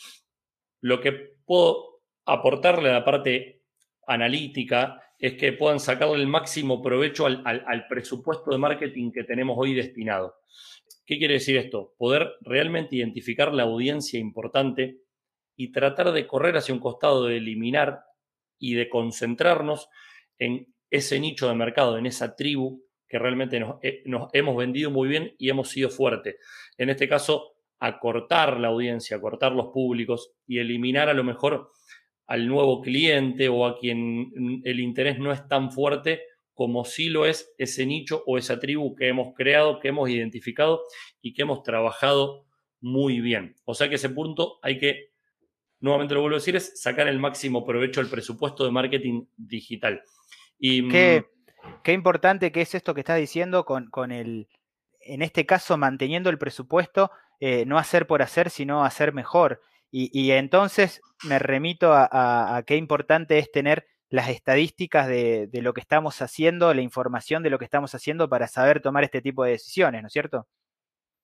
Lo 0.80 1.00
que 1.00 1.12
puedo 1.44 2.02
aportarle 2.24 2.90
a 2.90 2.94
la 2.94 3.04
parte 3.04 3.62
analítica 4.06 5.00
es 5.18 5.34
que 5.34 5.52
puedan 5.52 5.78
sacarle 5.78 6.16
el 6.16 6.26
máximo 6.26 6.82
provecho 6.82 7.26
al, 7.26 7.42
al, 7.44 7.86
presupuesto 7.86 8.50
de 8.50 8.58
marketing 8.58 9.12
que 9.12 9.22
tenemos 9.22 9.56
hoy 9.56 9.74
destinado. 9.74 10.36
¿Qué 11.12 11.18
quiere 11.18 11.34
decir 11.34 11.58
esto? 11.58 11.94
Poder 11.98 12.36
realmente 12.40 12.96
identificar 12.96 13.52
la 13.52 13.64
audiencia 13.64 14.18
importante 14.18 15.02
y 15.54 15.70
tratar 15.70 16.10
de 16.10 16.26
correr 16.26 16.56
hacia 16.56 16.72
un 16.72 16.80
costado, 16.80 17.26
de 17.26 17.36
eliminar 17.36 18.00
y 18.58 18.72
de 18.72 18.88
concentrarnos 18.88 19.90
en 20.38 20.74
ese 20.88 21.20
nicho 21.20 21.50
de 21.50 21.54
mercado, 21.54 21.98
en 21.98 22.06
esa 22.06 22.34
tribu 22.34 22.82
que 23.06 23.18
realmente 23.18 23.62
eh, 23.82 24.02
nos, 24.06 24.30
hemos 24.32 24.56
vendido 24.56 24.90
muy 24.90 25.06
bien 25.06 25.34
y 25.36 25.50
hemos 25.50 25.68
sido 25.68 25.90
fuertes. 25.90 26.36
En 26.78 26.88
este 26.88 27.06
caso, 27.06 27.56
acortar 27.78 28.58
la 28.58 28.68
audiencia, 28.68 29.18
acortar 29.18 29.52
los 29.52 29.66
públicos 29.66 30.32
y 30.46 30.60
eliminar 30.60 31.10
a 31.10 31.14
lo 31.14 31.24
mejor 31.24 31.72
al 32.26 32.48
nuevo 32.48 32.80
cliente 32.80 33.50
o 33.50 33.66
a 33.66 33.78
quien 33.78 34.62
el 34.64 34.80
interés 34.80 35.18
no 35.18 35.30
es 35.30 35.46
tan 35.46 35.72
fuerte 35.72 36.22
como 36.54 36.84
sí 36.84 37.08
lo 37.08 37.26
es 37.26 37.52
ese 37.58 37.86
nicho 37.86 38.22
o 38.26 38.38
esa 38.38 38.60
tribu 38.60 38.94
que 38.94 39.08
hemos 39.08 39.34
creado, 39.34 39.80
que 39.80 39.88
hemos 39.88 40.08
identificado 40.10 40.82
y 41.20 41.34
que 41.34 41.42
hemos 41.42 41.62
trabajado 41.62 42.46
muy 42.80 43.20
bien. 43.20 43.56
O 43.64 43.74
sea 43.74 43.88
que 43.88 43.94
ese 43.94 44.10
punto 44.10 44.58
hay 44.62 44.78
que, 44.78 45.12
nuevamente 45.80 46.14
lo 46.14 46.20
vuelvo 46.20 46.36
a 46.36 46.40
decir, 46.40 46.56
es 46.56 46.80
sacar 46.80 47.08
el 47.08 47.18
máximo 47.18 47.64
provecho 47.64 48.00
del 48.00 48.10
presupuesto 48.10 48.64
de 48.64 48.70
marketing 48.70 49.24
digital. 49.36 50.02
Y, 50.58 50.82
mm, 50.82 50.90
Qué 51.84 51.92
importante 51.92 52.50
que 52.52 52.62
es 52.62 52.74
esto 52.74 52.94
que 52.94 53.00
estás 53.00 53.18
diciendo 53.18 53.64
con, 53.64 53.88
con 53.90 54.10
el, 54.10 54.48
en 55.00 55.22
este 55.22 55.46
caso, 55.46 55.76
manteniendo 55.76 56.30
el 56.30 56.38
presupuesto, 56.38 57.10
eh, 57.40 57.64
no 57.66 57.78
hacer 57.78 58.06
por 58.06 58.22
hacer, 58.22 58.50
sino 58.50 58.84
hacer 58.84 59.12
mejor. 59.12 59.60
Y, 59.94 60.30
entonces 60.30 61.02
me 61.22 61.38
remito 61.38 61.92
a, 61.92 62.62
qué 62.66 62.76
importante 62.76 63.38
es 63.38 63.52
tener 63.52 63.86
las 64.12 64.28
estadísticas 64.28 65.08
de, 65.08 65.48
lo 65.54 65.72
que 65.72 65.80
estamos 65.80 66.20
haciendo, 66.20 66.72
la 66.74 66.82
información 66.82 67.42
de 67.42 67.48
lo 67.48 67.58
que 67.58 67.64
estamos 67.64 67.94
haciendo 67.94 68.28
para 68.28 68.46
saber 68.46 68.82
tomar 68.82 69.04
este 69.04 69.22
tipo 69.22 69.42
de 69.42 69.52
decisiones, 69.52 70.02
¿no 70.02 70.08
es 70.08 70.12
cierto? 70.12 70.46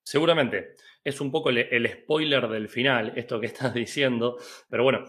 Seguramente. 0.02 0.74
Es 1.04 1.20
un 1.20 1.30
poco 1.30 1.50
el, 1.50 1.58
el 1.58 1.86
spoiler 1.86 2.48
del 2.48 2.70
final, 2.70 3.12
esto 3.14 3.38
que 3.40 3.46
estás 3.52 3.74
diciendo, 3.74 4.38
pero 4.70 4.84
bueno, 4.84 5.04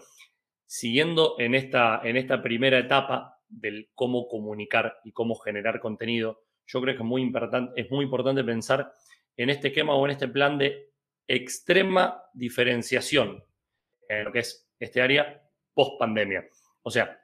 siguiendo 0.66 1.36
en 1.38 1.54
esta, 1.54 2.02
en 2.04 2.18
esta 2.18 2.42
primera 2.42 2.78
etapa, 2.78 3.38
del 3.48 3.88
cómo 3.94 4.28
comunicar 4.28 4.98
y 5.02 5.12
cómo 5.12 5.34
generar 5.36 5.80
contenido, 5.80 6.44
yo 6.66 6.82
creo 6.82 6.94
que 6.94 7.02
es 7.02 7.08
muy, 7.08 7.22
importante, 7.22 7.80
es 7.80 7.90
muy 7.90 8.04
importante 8.04 8.44
pensar 8.44 8.92
en 9.36 9.48
este 9.48 9.68
esquema 9.68 9.94
o 9.94 10.04
en 10.04 10.12
este 10.12 10.28
plan 10.28 10.58
de 10.58 10.92
extrema 11.26 12.24
diferenciación 12.34 13.42
en 14.06 14.24
lo 14.24 14.32
que 14.32 14.40
es 14.40 14.70
este 14.78 15.00
área 15.00 15.42
post 15.72 15.98
pandemia. 15.98 16.46
O 16.82 16.90
sea, 16.90 17.20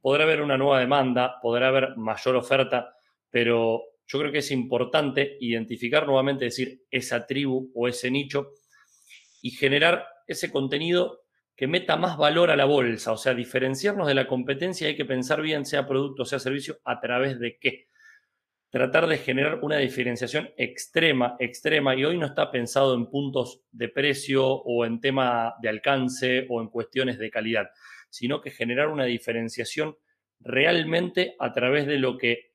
podrá 0.00 0.24
haber 0.24 0.42
una 0.42 0.56
nueva 0.56 0.80
demanda, 0.80 1.40
podrá 1.40 1.68
haber 1.68 1.96
mayor 1.96 2.36
oferta, 2.36 2.94
pero 3.30 3.82
yo 4.06 4.18
creo 4.18 4.32
que 4.32 4.38
es 4.38 4.50
importante 4.50 5.36
identificar 5.40 6.06
nuevamente, 6.06 6.46
decir, 6.46 6.82
esa 6.90 7.26
tribu 7.26 7.70
o 7.74 7.88
ese 7.88 8.10
nicho 8.10 8.52
y 9.42 9.50
generar 9.50 10.06
ese 10.26 10.50
contenido 10.50 11.22
que 11.54 11.66
meta 11.66 11.96
más 11.96 12.16
valor 12.16 12.50
a 12.50 12.56
la 12.56 12.64
bolsa, 12.66 13.12
o 13.12 13.16
sea, 13.16 13.34
diferenciarnos 13.34 14.06
de 14.06 14.14
la 14.14 14.28
competencia, 14.28 14.86
hay 14.86 14.96
que 14.96 15.04
pensar 15.04 15.42
bien, 15.42 15.66
sea 15.66 15.88
producto, 15.88 16.24
sea 16.24 16.38
servicio, 16.38 16.78
a 16.84 17.00
través 17.00 17.40
de 17.40 17.58
qué. 17.58 17.88
Tratar 18.70 19.08
de 19.08 19.18
generar 19.18 19.58
una 19.62 19.78
diferenciación 19.78 20.50
extrema, 20.56 21.36
extrema, 21.40 21.96
y 21.96 22.04
hoy 22.04 22.16
no 22.16 22.26
está 22.26 22.52
pensado 22.52 22.94
en 22.94 23.06
puntos 23.06 23.62
de 23.72 23.88
precio 23.88 24.46
o 24.46 24.84
en 24.84 25.00
tema 25.00 25.54
de 25.60 25.68
alcance 25.68 26.46
o 26.48 26.60
en 26.60 26.68
cuestiones 26.68 27.18
de 27.18 27.28
calidad, 27.28 27.70
sino 28.10 28.40
que 28.40 28.50
generar 28.50 28.88
una 28.88 29.04
diferenciación 29.04 29.96
realmente 30.40 31.34
a 31.38 31.52
través 31.52 31.86
de 31.86 31.98
lo 31.98 32.16
que 32.16 32.52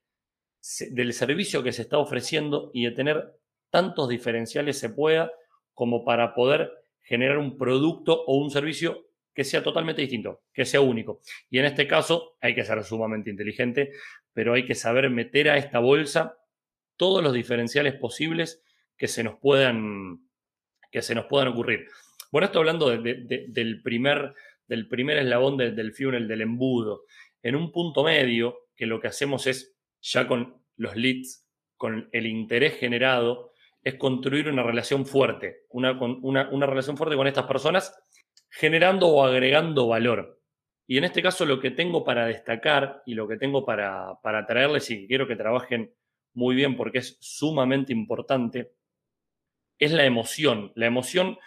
del 0.91 1.12
servicio 1.12 1.62
que 1.62 1.74
se 1.74 1.82
está 1.82 1.97
ofreciendo 1.97 2.72
y 2.74 2.86
de 2.86 2.91
tener 2.91 3.34
tantos 3.70 4.08
diferenciales 4.08 4.80
se 4.80 4.89
pueda 4.89 5.32
como 5.74 6.06
para 6.06 6.34
poder 6.34 6.72
generar 7.01 7.38
un 7.38 7.58
producto 7.58 8.24
o 8.26 8.38
un 8.38 8.49
servicio 8.49 9.08
que 9.34 9.43
sea 9.43 9.64
totalmente 9.64 10.01
distinto, 10.01 10.43
que 10.54 10.64
sea 10.64 10.82
único. 10.82 11.22
Y 11.49 11.60
en 11.60 11.66
este 11.66 11.88
caso 11.88 12.38
hay 12.39 12.56
que 12.56 12.64
ser 12.64 12.84
sumamente 12.84 13.30
inteligente, 13.30 13.91
pero 14.32 14.54
hay 14.54 14.66
que 14.66 14.76
saber 14.76 15.10
meter 15.10 15.49
a 15.49 15.58
esta 15.58 15.80
bolsa 15.80 16.38
todos 16.95 17.24
los 17.24 17.34
diferenciales 17.34 17.95
posibles 17.95 18.64
que 18.95 19.08
se 19.08 19.24
nos 19.24 19.39
puedan, 19.39 20.30
que 20.91 21.01
se 21.01 21.16
nos 21.16 21.26
puedan 21.26 21.49
ocurrir. 21.49 21.88
Bueno, 22.32 22.45
esto 22.45 22.60
hablando 22.60 22.89
del, 22.89 23.82
primer, 23.84 24.34
del 24.68 24.88
primer 24.88 25.18
eslabón 25.18 25.57
del, 25.57 25.76
del 25.76 25.93
funnel, 25.93 26.28
del 26.28 26.41
embudo. 26.41 27.03
En 27.41 27.55
un 27.55 27.72
punto 27.72 28.03
medio, 28.03 28.68
que 28.76 28.86
lo 28.86 28.99
que 28.99 29.07
hacemos 29.07 29.47
es, 29.47 29.76
ya 30.01 30.28
con 30.28 30.61
los 30.76 30.95
leads 30.95 31.43
con 31.78 32.07
el 32.11 32.28
interés 32.28 32.78
generado, 32.78 33.51
es 33.84 33.95
construir 33.95 34.47
una 34.47 34.64
relación 34.64 35.05
fuerte, 35.05 35.66
una, 35.70 35.91
una, 36.01 36.66
relación 36.66 36.95
fuerte 36.95 37.18
con 37.18 37.28
estas 37.28 37.45
personas, 37.45 37.93
generando 38.49 39.09
o 39.09 39.26
agregando 39.26 39.88
valor. 39.88 40.41
Y 40.88 40.97
en 40.97 41.03
este 41.03 41.22
caso 41.22 41.45
lo 41.45 41.59
que 41.59 41.72
tengo 41.72 42.05
para 42.05 42.26
destacar 42.26 43.03
y 43.05 43.16
lo 43.16 43.28
que 43.28 43.38
tengo 43.38 43.66
para, 43.66 44.18
para 44.22 44.45
traerles 44.45 44.89
y 44.91 45.07
quiero 45.07 45.28
que 45.28 45.36
trabajen 45.36 45.93
muy 46.34 46.55
bien 46.55 46.78
porque 46.78 46.99
es 46.99 47.18
sumamente 47.20 47.91
importante, 47.91 48.72
es 49.78 49.91
la 49.91 50.05
emoción. 50.05 50.72
La 50.76 50.86
emoción, 50.86 51.38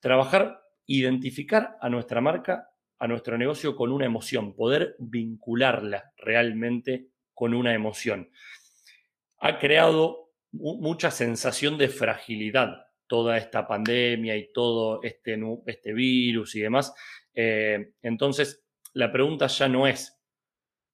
trabajar, 0.00 0.62
identificar 0.86 1.76
a 1.80 1.88
nuestra 1.88 2.20
marca, 2.20 2.70
a 2.98 3.06
nuestro 3.06 3.36
negocio 3.36 3.76
con 3.76 3.92
una 3.92 4.06
emoción, 4.06 4.54
poder 4.54 4.96
vincularla 4.98 6.12
realmente 6.16 7.08
con 7.34 7.54
una 7.54 7.74
emoción. 7.74 8.30
Ha 9.38 9.58
creado 9.58 10.30
mucha 10.52 11.10
sensación 11.10 11.76
de 11.76 11.88
fragilidad 11.88 12.86
toda 13.06 13.36
esta 13.36 13.66
pandemia 13.66 14.36
y 14.36 14.52
todo 14.52 15.00
este, 15.02 15.38
este 15.66 15.92
virus 15.92 16.54
y 16.54 16.60
demás. 16.60 16.92
Eh, 17.34 17.92
entonces, 18.02 18.64
la 18.94 19.12
pregunta 19.12 19.46
ya 19.46 19.68
no 19.68 19.86
es 19.86 20.18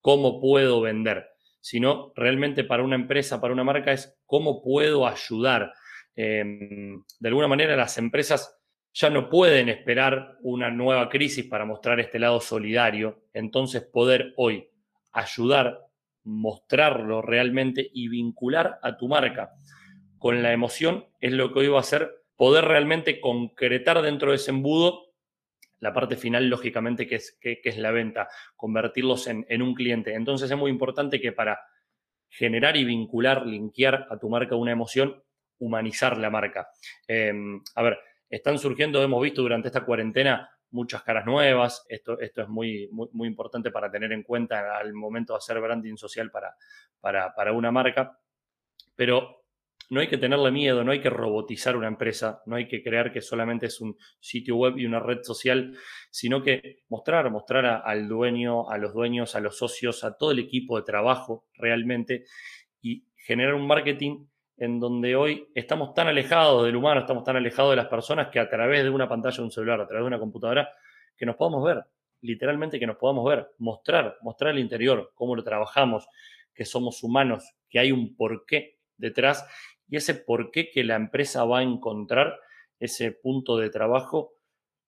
cómo 0.01 0.41
puedo 0.41 0.81
vender, 0.81 1.29
sino 1.61 2.13
realmente 2.17 2.65
para 2.65 2.83
una 2.83 2.97
empresa, 2.97 3.41
para 3.41 3.53
una 3.53 3.65
marca, 3.65 3.93
es 3.93 4.19
cómo 4.27 4.63
puedo 4.63 5.07
ayudar. 5.07 5.73
Em, 6.15 7.03
de 7.21 7.29
alguna 7.29 7.49
manera, 7.49 7.77
las 7.77 7.97
empresas 7.99 8.62
ya 8.95 9.11
no 9.11 9.29
pueden 9.29 9.69
esperar 9.69 10.37
una 10.43 10.71
nueva 10.71 11.09
crisis 11.09 11.47
para 11.47 11.65
mostrar 11.65 12.01
este 12.01 12.19
lado 12.19 12.41
solidario, 12.41 13.25
entonces 13.33 13.83
poder 13.83 14.35
hoy 14.37 14.69
ayudar, 15.13 15.87
mostrarlo 16.25 17.23
realmente 17.23 17.89
y 17.93 18.09
vincular 18.09 18.79
a 18.83 18.97
tu 18.97 19.09
marca 19.09 19.51
con 20.19 20.43
la 20.43 20.53
emoción 20.53 21.07
es 21.21 21.33
lo 21.33 21.53
que 21.53 21.61
hoy 21.61 21.69
va 21.69 21.79
a 21.79 21.81
hacer 21.81 22.23
poder 22.37 22.65
realmente 22.65 23.21
concretar 23.21 24.03
dentro 24.03 24.31
de 24.31 24.37
ese 24.37 24.51
embudo 24.51 25.13
la 25.81 25.93
parte 25.93 26.17
final, 26.17 26.49
lógicamente, 26.49 27.09
que 27.09 27.17
es, 27.17 27.37
que, 27.41 27.61
es 27.65 27.77
la 27.77 27.91
venta, 27.91 28.29
convertirlos 28.55 29.27
en, 29.27 29.45
en, 29.49 29.63
un 29.63 29.75
cliente. 29.75 30.15
Entonces 30.15 30.49
es 30.49 30.57
muy 30.57 30.71
importante 30.71 31.21
que 31.21 31.33
para 31.33 31.59
generar 32.29 32.77
y 32.77 32.85
vincular, 32.85 33.45
linkear 33.45 34.07
a 34.09 34.17
tu 34.17 34.31
marca 34.31 34.55
una 34.55 34.71
emoción, 34.71 35.23
humanizar 35.59 36.19
la 36.19 36.31
marca. 36.31 36.69
Em, 37.09 37.61
a 37.75 37.83
ver, 37.83 37.99
están 38.33 38.59
surgiendo, 38.59 39.03
hemos 39.03 39.23
visto 39.23 39.43
durante 39.43 39.69
esta 39.69 39.85
cuarentena 39.85 40.51
muchas 40.71 41.03
caras 41.03 41.27
nuevas. 41.27 41.85
Esto, 41.89 42.19
esto 42.19 42.43
es 42.43 42.49
muy, 42.49 42.89
muy, 42.91 43.29
importante 43.29 43.71
para 43.71 43.91
tener 43.91 44.11
en 44.11 44.23
cuenta 44.23 44.79
al 44.79 44.95
momento 44.95 45.35
de 45.35 45.37
hacer 45.37 45.61
branding 45.61 45.97
social 45.97 46.31
para, 46.31 46.55
para, 46.99 47.35
para 47.35 47.53
una 47.53 47.71
marca. 47.71 48.19
Pero 48.97 49.45
no 49.91 50.01
hay 50.01 50.09
que 50.09 50.17
tenerle 50.17 50.51
miedo, 50.51 50.83
no 50.83 50.93
hay 50.93 51.03
que 51.03 51.11
robotizar 51.11 51.77
una 51.77 51.89
empresa, 51.89 52.43
no 52.47 52.57
hay 52.57 52.69
que 52.69 52.83
creer 52.83 53.13
que 53.13 53.21
solamente 53.21 53.67
es 53.67 53.83
un 53.83 53.99
sitio 54.19 54.57
web 54.57 54.79
y 54.79 54.87
una 54.87 55.01
red 55.01 55.19
social, 55.23 55.77
sino 56.11 56.43
que 56.43 56.79
mostrar, 56.89 57.31
mostrar 57.31 57.83
al 57.85 58.09
dueño, 58.09 58.71
a 58.71 58.79
los 58.79 58.95
dueños, 58.95 59.35
a 59.35 59.41
los 59.41 59.59
socios, 59.59 60.05
a 60.05 60.17
todo 60.17 60.31
el 60.31 60.39
equipo 60.39 60.79
de 60.79 60.85
trabajo 60.85 61.45
realmente 61.53 62.25
y 62.81 63.05
generar 63.15 63.53
un 63.53 63.67
marketing 63.67 64.25
en 64.63 64.79
donde 64.79 65.17
hoy 65.17 65.49
estamos 65.57 65.93
tan 65.93 66.07
alejados 66.07 66.65
del 66.65 66.77
humano, 66.77 67.01
estamos 67.01 67.25
tan 67.25 67.35
alejados 67.35 67.73
de 67.73 67.77
las 67.77 67.89
personas 67.89 68.29
que 68.29 68.39
a 68.39 68.49
través 68.49 68.85
de 68.85 68.91
una 68.91 69.09
pantalla 69.09 69.37
de 69.37 69.43
un 69.43 69.51
celular, 69.51 69.81
a 69.81 69.89
través 69.89 70.05
de 70.05 70.07
una 70.07 70.21
computadora, 70.21 70.73
que 71.17 71.27
nos 71.27 71.35
podamos 71.35 71.65
ver, 71.65 71.83
literalmente 72.21 72.79
que 72.79 72.87
nos 72.87 72.97
podamos 72.97 73.29
ver, 73.29 73.49
mostrar, 73.59 74.19
mostrar 74.23 74.53
el 74.53 74.61
interior, 74.61 75.11
cómo 75.17 75.35
lo 75.35 75.43
trabajamos, 75.43 76.07
que 76.55 76.65
somos 76.65 77.03
humanos, 77.03 77.57
que 77.69 77.81
hay 77.81 77.91
un 77.91 78.15
porqué 78.15 78.79
detrás 78.97 79.45
y 79.89 79.97
ese 79.97 80.15
porqué 80.15 80.71
que 80.71 80.85
la 80.85 80.95
empresa 80.95 81.45
va 81.45 81.59
a 81.59 81.63
encontrar, 81.65 82.39
ese 82.79 83.11
punto 83.11 83.57
de 83.57 83.69
trabajo, 83.69 84.35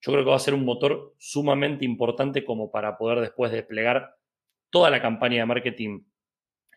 yo 0.00 0.12
creo 0.12 0.22
que 0.22 0.30
va 0.30 0.36
a 0.36 0.38
ser 0.38 0.54
un 0.54 0.64
motor 0.64 1.14
sumamente 1.18 1.84
importante 1.84 2.44
como 2.44 2.70
para 2.70 2.96
poder 2.96 3.18
después 3.18 3.50
desplegar 3.50 4.14
toda 4.70 4.88
la 4.90 5.02
campaña 5.02 5.38
de 5.38 5.46
marketing 5.46 6.04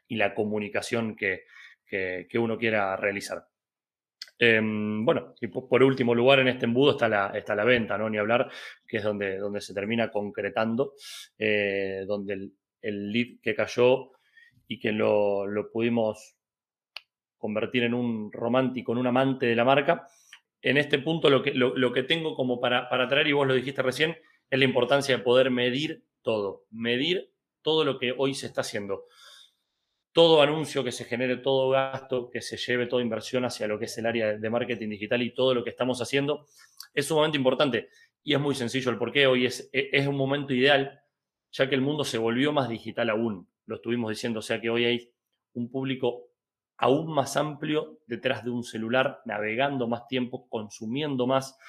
y 0.07 0.15
la 0.15 0.33
comunicación 0.33 1.15
que, 1.15 1.43
que, 1.87 2.27
uno 2.37 2.57
quiera 2.57 2.95
realizar. 2.95 3.47
Em, 4.39 5.03
bueno, 5.03 5.33
y 5.41 5.47
por 5.47 5.81
último 5.81 6.13
lugar 6.13 6.39
en 6.39 6.49
este 6.49 6.65
embudo 6.65 6.91
está 6.91 7.09
la, 7.09 7.27
está 7.29 7.55
la 7.55 7.63
venta, 7.63 7.97
¿no? 7.97 8.09
Ni 8.09 8.17
hablar, 8.17 8.49
que 8.87 8.97
es 8.97 9.03
donde, 9.03 9.37
donde 9.37 9.61
se 9.61 9.73
termina 9.73 10.11
concretando, 10.11 10.93
eh, 11.39 12.03
donde 12.07 12.51
el, 12.81 13.11
lead 13.11 13.39
que 13.41 13.55
cayó 13.55 14.11
y 14.67 14.79
que 14.79 14.91
lo, 14.91 15.45
pudimos 15.73 16.35
convertir 17.37 17.83
en 17.83 17.93
un 17.93 18.31
romántico, 18.31 18.91
en 18.91 18.99
un 18.99 19.07
amante 19.07 19.47
de 19.47 19.55
la 19.55 19.65
marca. 19.65 20.07
En 20.61 20.77
este 20.77 20.99
punto 20.99 21.29
lo 21.29 21.41
que, 21.41 21.53
lo, 21.53 21.93
que 21.93 22.03
tengo 22.03 22.35
como 22.35 22.59
para, 22.59 22.89
para 22.89 23.07
traer, 23.07 23.27
y 23.27 23.33
vos 23.33 23.47
lo 23.47 23.53
dijiste 23.53 23.81
recién, 23.81 24.17
es 24.49 24.59
la 24.59 24.65
importancia 24.65 25.17
de 25.17 25.23
poder 25.23 25.49
medir 25.49 26.03
todo, 26.21 26.65
medir 26.69 27.31
todo 27.61 27.83
lo 27.83 27.97
que 27.97 28.13
hoy 28.15 28.33
se 28.33 28.47
está 28.47 28.61
haciendo 28.61 29.05
todo 30.17 30.41
anuncio 30.41 30.83
que 30.83 30.91
se 30.91 31.05
genere, 31.05 31.37
todo 31.37 31.69
gasto 31.69 32.31
que 32.31 32.41
se 32.41 32.57
lleve, 32.57 32.87
toda 32.87 33.03
inversión 33.03 33.45
hacia 33.45 33.67
lo 33.67 33.77
que 33.77 33.85
es 33.85 33.95
el 33.99 34.07
área 34.07 34.35
de 34.35 34.49
marketing 34.49 34.89
digital 34.89 35.21
y 35.21 35.31
todo 35.31 35.53
lo 35.53 35.63
que 35.63 35.69
estamos 35.69 36.01
haciendo 36.01 36.47
es 36.91 37.05
sumamente 37.05 37.37
importante. 37.37 37.89
Y 38.23 38.33
es 38.33 38.39
muy 38.39 38.55
sencillo 38.55 38.89
el 38.89 38.97
porqué. 38.97 39.27
Hoy 39.27 39.45
es, 39.45 39.69
e, 39.71 39.91
es 39.93 40.07
un 40.07 40.17
momento 40.17 40.55
ideal, 40.55 41.01
ya 41.51 41.69
que 41.69 41.75
el 41.75 41.81
mundo 41.81 42.03
se 42.03 42.17
volvió 42.17 42.51
más 42.51 42.67
digital 42.67 43.11
aún. 43.11 43.47
Lo 43.67 43.75
estuvimos 43.75 44.09
diciendo, 44.09 44.39
o 44.39 44.41
sea 44.41 44.59
que 44.59 44.71
hoy 44.71 44.85
hay 44.85 45.13
un 45.53 45.69
público 45.69 46.31
aún 46.77 47.13
más 47.13 47.37
amplio 47.37 47.99
detrás 48.07 48.43
de 48.43 48.49
un 48.49 48.63
celular, 48.63 49.21
navegando 49.25 49.87
más 49.87 50.07
tiempo, 50.07 50.49
consumiendo 50.49 51.27
más 51.27 51.59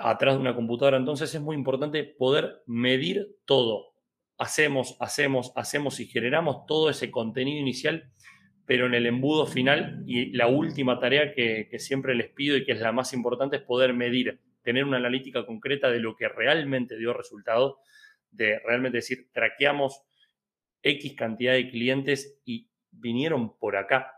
atrás 0.00 0.36
de 0.36 0.40
una 0.40 0.54
computadora. 0.54 0.96
Entonces 0.96 1.34
es 1.34 1.42
muy 1.42 1.56
importante 1.56 2.04
poder 2.04 2.62
medir 2.64 3.36
todo, 3.44 3.97
hacemos, 4.38 4.96
hacemos, 5.00 5.52
hacemos 5.56 6.00
y 6.00 6.06
generamos 6.06 6.64
todo 6.66 6.88
ese 6.88 7.10
contenido 7.10 7.60
inicial, 7.60 8.10
pero 8.64 8.86
en 8.86 8.94
el 8.94 9.06
embudo 9.06 9.46
final 9.46 10.04
y 10.06 10.32
la 10.32 10.46
última 10.46 10.98
tarea 11.00 11.32
que, 11.32 11.68
siempre 11.78 12.14
les 12.14 12.28
pido 12.30 12.56
y 12.56 12.64
que 12.64 12.72
es 12.72 12.80
la 12.80 12.92
más 12.92 13.12
importante 13.12 13.56
es 13.56 13.62
poder 13.62 13.92
medir, 13.92 14.40
tener 14.62 14.84
una 14.84 14.98
analítica 14.98 15.44
concreta 15.44 15.90
de 15.90 16.00
lo 16.00 16.14
que 16.16 16.28
realmente 16.28 16.96
dio 16.96 17.12
resultado, 17.12 17.80
de 18.30 18.60
realmente 18.60 18.98
decir, 18.98 19.28
traqueamos 19.32 20.02
X 20.82 21.14
cantidad 21.14 21.54
de 21.54 21.70
clientes 21.70 22.40
y 22.44 22.68
vinieron 22.90 23.58
por 23.58 23.76
acá. 23.76 24.12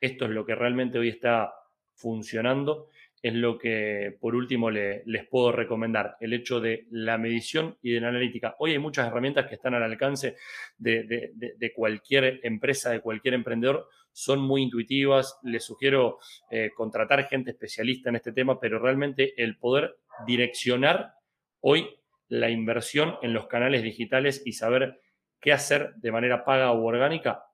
Esto 0.00 0.26
es 0.26 0.32
lo 0.32 0.44
que 0.44 0.54
realmente 0.54 0.98
hoy 0.98 1.08
está 1.08 1.54
funcionando 1.94 2.88
es 3.22 3.34
lo 3.34 3.56
que 3.56 4.16
por 4.20 4.34
último 4.34 4.68
les 4.70 5.26
puedo 5.28 5.52
recomendar, 5.52 6.16
el 6.20 6.32
hecho 6.32 6.60
de 6.60 6.86
la 6.90 7.18
medición 7.18 7.78
y 7.80 7.92
de 7.92 8.00
la 8.00 8.08
analítica. 8.08 8.56
Hoy 8.58 8.72
hay 8.72 8.80
muchas 8.80 9.06
herramientas 9.06 9.46
que 9.46 9.54
están 9.54 9.74
al 9.74 9.84
alcance 9.84 10.36
de, 10.76 11.72
cualquier 11.74 12.40
empresa, 12.42 12.90
de 12.90 13.00
cualquier 13.00 13.34
emprendedor, 13.34 13.88
son 14.10 14.40
muy 14.40 14.62
intuitivas, 14.62 15.38
les 15.44 15.64
sugiero 15.64 16.18
eh, 16.50 16.70
contratar 16.74 17.28
gente 17.28 17.52
especialista 17.52 18.10
en 18.10 18.16
este 18.16 18.32
tema, 18.32 18.58
pero 18.60 18.80
realmente 18.80 19.40
el 19.42 19.56
poder 19.56 19.96
direccionar 20.26 21.14
hoy 21.60 21.88
la 22.28 22.50
inversión 22.50 23.16
en 23.22 23.34
los 23.34 23.46
canales 23.46 23.84
digitales 23.84 24.42
y 24.44 24.54
saber 24.54 25.00
qué 25.40 25.52
hacer 25.52 25.94
de 25.96 26.12
manera 26.12 26.44
paga 26.44 26.72
o 26.72 26.84
orgánica 26.84 27.44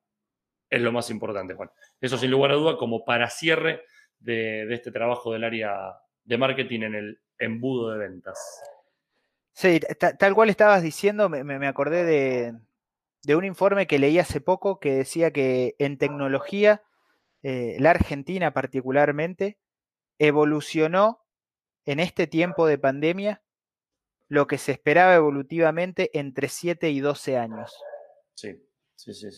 es 0.71 0.81
lo 0.81 0.93
más 0.93 1.11
importante, 1.11 1.55
Juan. 1.55 1.71
Eso 2.01 2.19
sin 2.19 2.31
lugar 2.31 2.53
a 2.53 2.55
duda, 2.55 2.77
como 2.77 3.05
para 3.05 3.29
cierre 3.31 3.83
de, 4.21 4.73
este 4.73 4.91
trabajo 4.91 5.33
del 5.33 5.45
área 5.45 5.99
de 6.25 6.39
marketing 6.39 6.81
en 6.83 6.95
el 6.95 7.21
embudo 7.39 7.91
de 7.91 7.99
ventas. 7.99 8.39
Sí, 9.53 9.81
tal 10.19 10.35
cual 10.35 10.51
estabas 10.51 10.83
diciendo, 10.83 11.29
me, 11.29 11.67
acordé 11.67 12.05
de, 13.25 13.35
un 13.35 13.45
informe 13.45 13.87
que 13.87 13.99
leí 13.99 14.19
hace 14.19 14.41
poco 14.41 14.79
que 14.79 14.93
decía 14.95 15.33
que 15.33 15.75
en 15.79 15.99
tecnología, 15.99 16.83
eh, 17.43 17.77
la 17.81 17.91
Argentina 17.91 18.53
particularmente, 18.53 19.59
evolucionó 20.19 21.25
en 21.85 22.01
este 22.01 22.27
tiempo 22.27 22.67
de 22.67 22.79
pandemia 22.79 23.43
lo 24.29 24.47
que 24.47 24.59
se 24.59 24.73
esperaba 24.73 25.15
evolutivamente 25.15 26.11
entre 26.19 26.49
7 26.49 26.91
y 26.91 27.01
12 27.01 27.39
años. 27.39 27.75
Sí. 28.35 28.68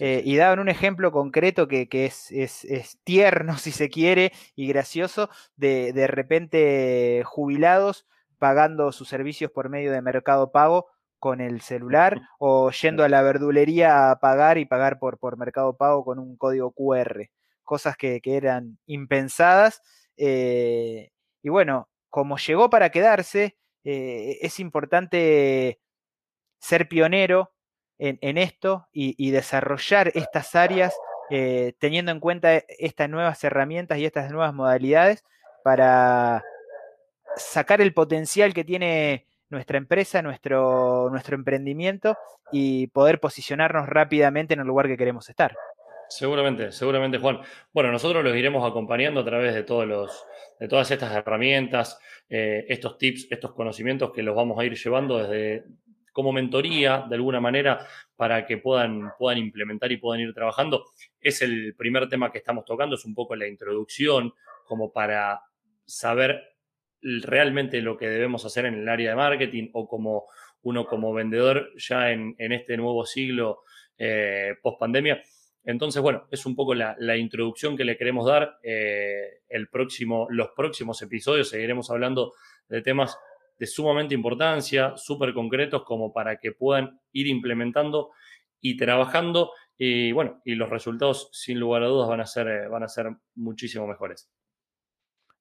Eh, 0.00 0.22
y 0.24 0.36
daban 0.36 0.58
un 0.58 0.68
ejemplo 0.68 1.12
concreto 1.12 1.68
que, 1.68 1.88
es, 1.90 2.98
tierno, 3.04 3.56
si 3.58 3.72
se 3.72 3.90
quiere, 3.90 4.32
y 4.54 4.66
gracioso, 4.68 5.28
de, 5.56 5.92
de 5.92 6.06
repente 6.06 7.22
jubilados 7.24 8.06
pagando 8.38 8.90
sus 8.90 9.08
servicios 9.08 9.50
por 9.50 9.68
medio 9.68 9.92
de 9.92 10.00
Mercado 10.00 10.50
Pago 10.50 10.86
con 11.18 11.42
el 11.42 11.60
celular 11.60 12.22
o 12.38 12.70
yendo 12.70 13.04
a 13.04 13.08
la 13.08 13.20
verdulería 13.22 14.10
a 14.10 14.18
pagar 14.18 14.56
y 14.56 14.64
pagar 14.64 14.98
por, 14.98 15.18
por 15.18 15.36
Mercado 15.36 15.76
Pago 15.76 16.04
con 16.04 16.18
un 16.18 16.36
código 16.36 16.72
QR. 16.72 17.30
Cosas 17.62 17.96
que, 17.96 18.20
eran 18.24 18.78
impensadas. 18.86 19.82
Eh, 20.16 21.10
y 21.42 21.50
bueno, 21.50 21.88
como 22.08 22.38
llegó 22.38 22.70
para 22.70 22.90
quedarse, 22.90 23.58
eh, 23.84 24.38
es 24.40 24.58
importante 24.58 25.80
ser 26.58 26.88
pionero 26.88 27.52
en, 28.00 28.38
esto 28.38 28.88
y, 28.92 29.30
desarrollar 29.30 30.10
estas 30.14 30.54
áreas 30.54 30.94
eh, 31.28 31.74
teniendo 31.78 32.10
en 32.10 32.20
cuenta 32.20 32.54
estas 32.78 33.08
nuevas 33.10 33.42
herramientas 33.44 33.98
y 33.98 34.06
estas 34.06 34.30
nuevas 34.30 34.54
modalidades 34.54 35.24
para 35.62 36.42
sacar 37.36 37.80
el 37.80 37.92
potencial 37.92 38.54
que 38.54 38.64
tiene 38.64 39.26
nuestra 39.50 39.78
empresa, 39.78 40.22
nuestro, 40.22 41.08
nuestro 41.10 41.36
emprendimiento 41.36 42.16
y 42.50 42.86
poder 42.88 43.20
posicionarnos 43.20 43.88
rápidamente 43.88 44.54
en 44.54 44.60
el 44.60 44.66
lugar 44.66 44.86
que 44.86 44.96
queremos 44.96 45.28
estar. 45.28 45.54
Seguramente, 46.08 46.72
seguramente, 46.72 47.18
Juan. 47.18 47.40
Bueno, 47.72 47.92
nosotros 47.92 48.24
los 48.24 48.34
iremos 48.34 48.68
acompañando 48.68 49.20
a 49.20 49.24
través 49.24 49.54
de 49.54 49.62
todos 49.62 49.86
los, 49.86 50.26
de 50.58 50.66
todas 50.66 50.90
estas 50.90 51.14
herramientas, 51.14 52.00
eh, 52.28 52.64
estos 52.68 52.98
tips, 52.98 53.28
estos 53.30 53.52
conocimientos 53.52 54.10
que 54.12 54.22
los 54.22 54.34
vamos 54.34 54.58
a 54.58 54.64
ir 54.64 54.74
llevando 54.74 55.18
desde 55.18 55.64
como 56.12 56.32
mentoría, 56.32 57.06
de 57.08 57.14
alguna 57.14 57.40
manera, 57.40 57.86
para 58.16 58.46
que 58.46 58.58
puedan, 58.58 59.12
puedan 59.18 59.38
implementar 59.38 59.92
y 59.92 59.96
puedan 59.96 60.20
ir 60.20 60.34
trabajando. 60.34 60.86
Es 61.20 61.42
el 61.42 61.74
primer 61.76 62.08
tema 62.08 62.30
que 62.30 62.38
estamos 62.38 62.64
tocando, 62.64 62.96
es 62.96 63.04
un 63.04 63.14
poco 63.14 63.36
la 63.36 63.46
introducción, 63.46 64.34
como 64.64 64.92
para 64.92 65.40
saber 65.84 66.42
realmente 67.02 67.80
lo 67.80 67.96
que 67.96 68.08
debemos 68.08 68.44
hacer 68.44 68.66
en 68.66 68.74
el 68.74 68.88
área 68.88 69.10
de 69.10 69.16
marketing 69.16 69.70
o 69.72 69.88
como 69.88 70.26
uno 70.62 70.84
como 70.86 71.12
vendedor 71.14 71.70
ya 71.76 72.10
en, 72.10 72.34
este 72.38 72.76
nuevo 72.76 73.06
siglo 73.06 73.62
eh, 73.96 74.54
post 74.62 74.78
pandemia. 74.78 75.22
Entonces, 75.64 76.00
bueno, 76.02 76.26
es 76.30 76.46
un 76.46 76.56
poco 76.56 76.74
la, 76.74 77.16
introducción 77.16 77.76
que 77.76 77.84
le 77.84 77.96
queremos 77.96 78.26
dar. 78.26 78.58
Eh, 78.62 79.40
el 79.48 79.68
próximo, 79.68 80.26
los 80.30 80.50
próximos 80.56 81.00
episodios 81.02 81.50
seguiremos 81.50 81.90
hablando 81.90 82.32
de 82.68 82.82
temas 82.82 83.18
de 83.60 83.66
sumamente 83.66 84.14
importancia, 84.14 84.94
súper 84.96 85.34
concretos, 85.34 85.84
como 85.84 86.14
para 86.14 86.38
que 86.38 86.52
puedan 86.52 86.98
ir 87.12 87.26
implementando 87.26 88.10
y 88.58 88.78
trabajando. 88.78 89.52
Y 89.76 90.12
bueno, 90.12 90.40
y 90.46 90.54
los 90.54 90.70
resultados, 90.70 91.28
sin 91.32 91.60
lugar 91.60 91.82
a 91.82 91.88
dudas, 91.88 92.08
van 92.08 92.22
a 92.22 92.26
ser, 92.26 92.48
eh, 92.48 92.68
van 92.68 92.84
a 92.84 92.88
ser 92.88 93.10
muchísimo 93.34 93.86
mejores. 93.86 94.30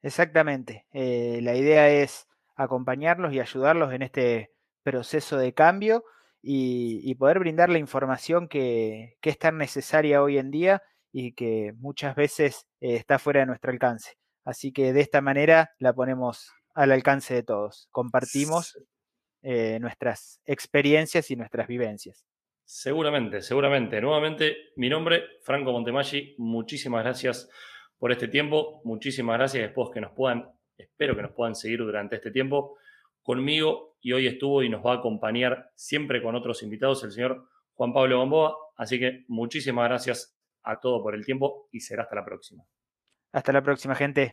Exactamente. 0.01 0.85
Eh, 0.91 1.39
la 1.43 1.55
idea 1.55 1.89
es 1.89 2.27
acompañarlos 2.57 3.33
y 3.33 3.39
ayudarlos 3.39 3.93
en 3.93 4.01
este 4.01 4.51
proceso 4.83 5.37
de 5.37 5.53
cambio 5.53 6.03
y, 6.41 7.15
poder 7.15 7.39
brindar 7.39 7.69
la 7.69 7.79
información 7.79 8.49
que, 8.49 9.17
es 9.21 9.39
tan 9.39 9.57
necesaria 9.57 10.21
hoy 10.21 10.37
en 10.37 10.51
día 10.51 10.81
y 11.13 11.31
que 11.31 11.73
muchas 11.77 12.17
veces 12.17 12.67
eh, 12.81 12.95
está 12.95 13.17
fuera 13.17 13.39
de 13.39 13.45
nuestro 13.45 13.71
alcance. 13.71 14.17
Así 14.43 14.73
que 14.73 14.91
de 14.91 14.99
esta 14.99 15.21
manera 15.21 15.71
la 15.79 15.93
ponemos 15.93 16.51
al 16.79 16.93
alcance 16.93 17.33
de 17.33 17.43
todos. 17.43 17.89
Compartimos 17.91 18.79
eh, 19.41 19.79
nuestras 19.81 20.39
experiencias 20.45 21.29
y 21.29 21.35
nuestras 21.35 21.67
vivencias. 21.67 22.25
Seguramente, 22.63 23.41
seguramente. 23.41 23.99
Nuevamente, 23.99 24.55
mi 24.77 24.87
nombre, 24.87 25.25
Franco 25.43 25.73
Montemaggi. 25.73 26.35
Muchísimas 26.37 27.03
gracias 27.03 27.49
por 27.97 28.13
este 28.13 28.29
tiempo. 28.29 28.79
Muchísimas 28.85 29.37
gracias. 29.37 29.63
Después 29.63 29.89
que 29.93 29.99
nos 29.99 30.13
puedan, 30.13 30.49
espero 30.77 31.17
que 31.17 31.23
nos 31.23 31.33
puedan 31.33 31.53
seguir 31.53 31.79
durante 31.79 32.15
este 32.15 32.31
tiempo 32.31 32.77
conmigo 33.23 33.97
y 33.99 34.13
hoy 34.13 34.27
estuvo 34.27 34.63
y 34.63 34.69
nos 34.69 34.85
va 34.85 34.93
a 34.93 34.97
acompañar 34.99 35.71
siempre 35.75 36.23
con 36.23 36.35
otros 36.35 36.63
invitados 36.63 37.03
el 37.03 37.11
señor 37.11 37.49
Juan 37.73 37.91
Pablo 37.91 38.19
Gamboa. 38.19 38.55
Así 38.77 38.97
que 38.99 39.25
muchísimas 39.27 39.89
gracias 39.89 40.39
a 40.63 40.79
todos 40.79 41.01
por 41.01 41.13
el 41.13 41.25
tiempo 41.25 41.67
y 41.73 41.81
será 41.81 42.03
hasta 42.03 42.15
la 42.15 42.23
próxima. 42.23 42.63
Hasta 43.33 43.51
la 43.51 43.61
próxima, 43.61 43.95
gente. 43.95 44.27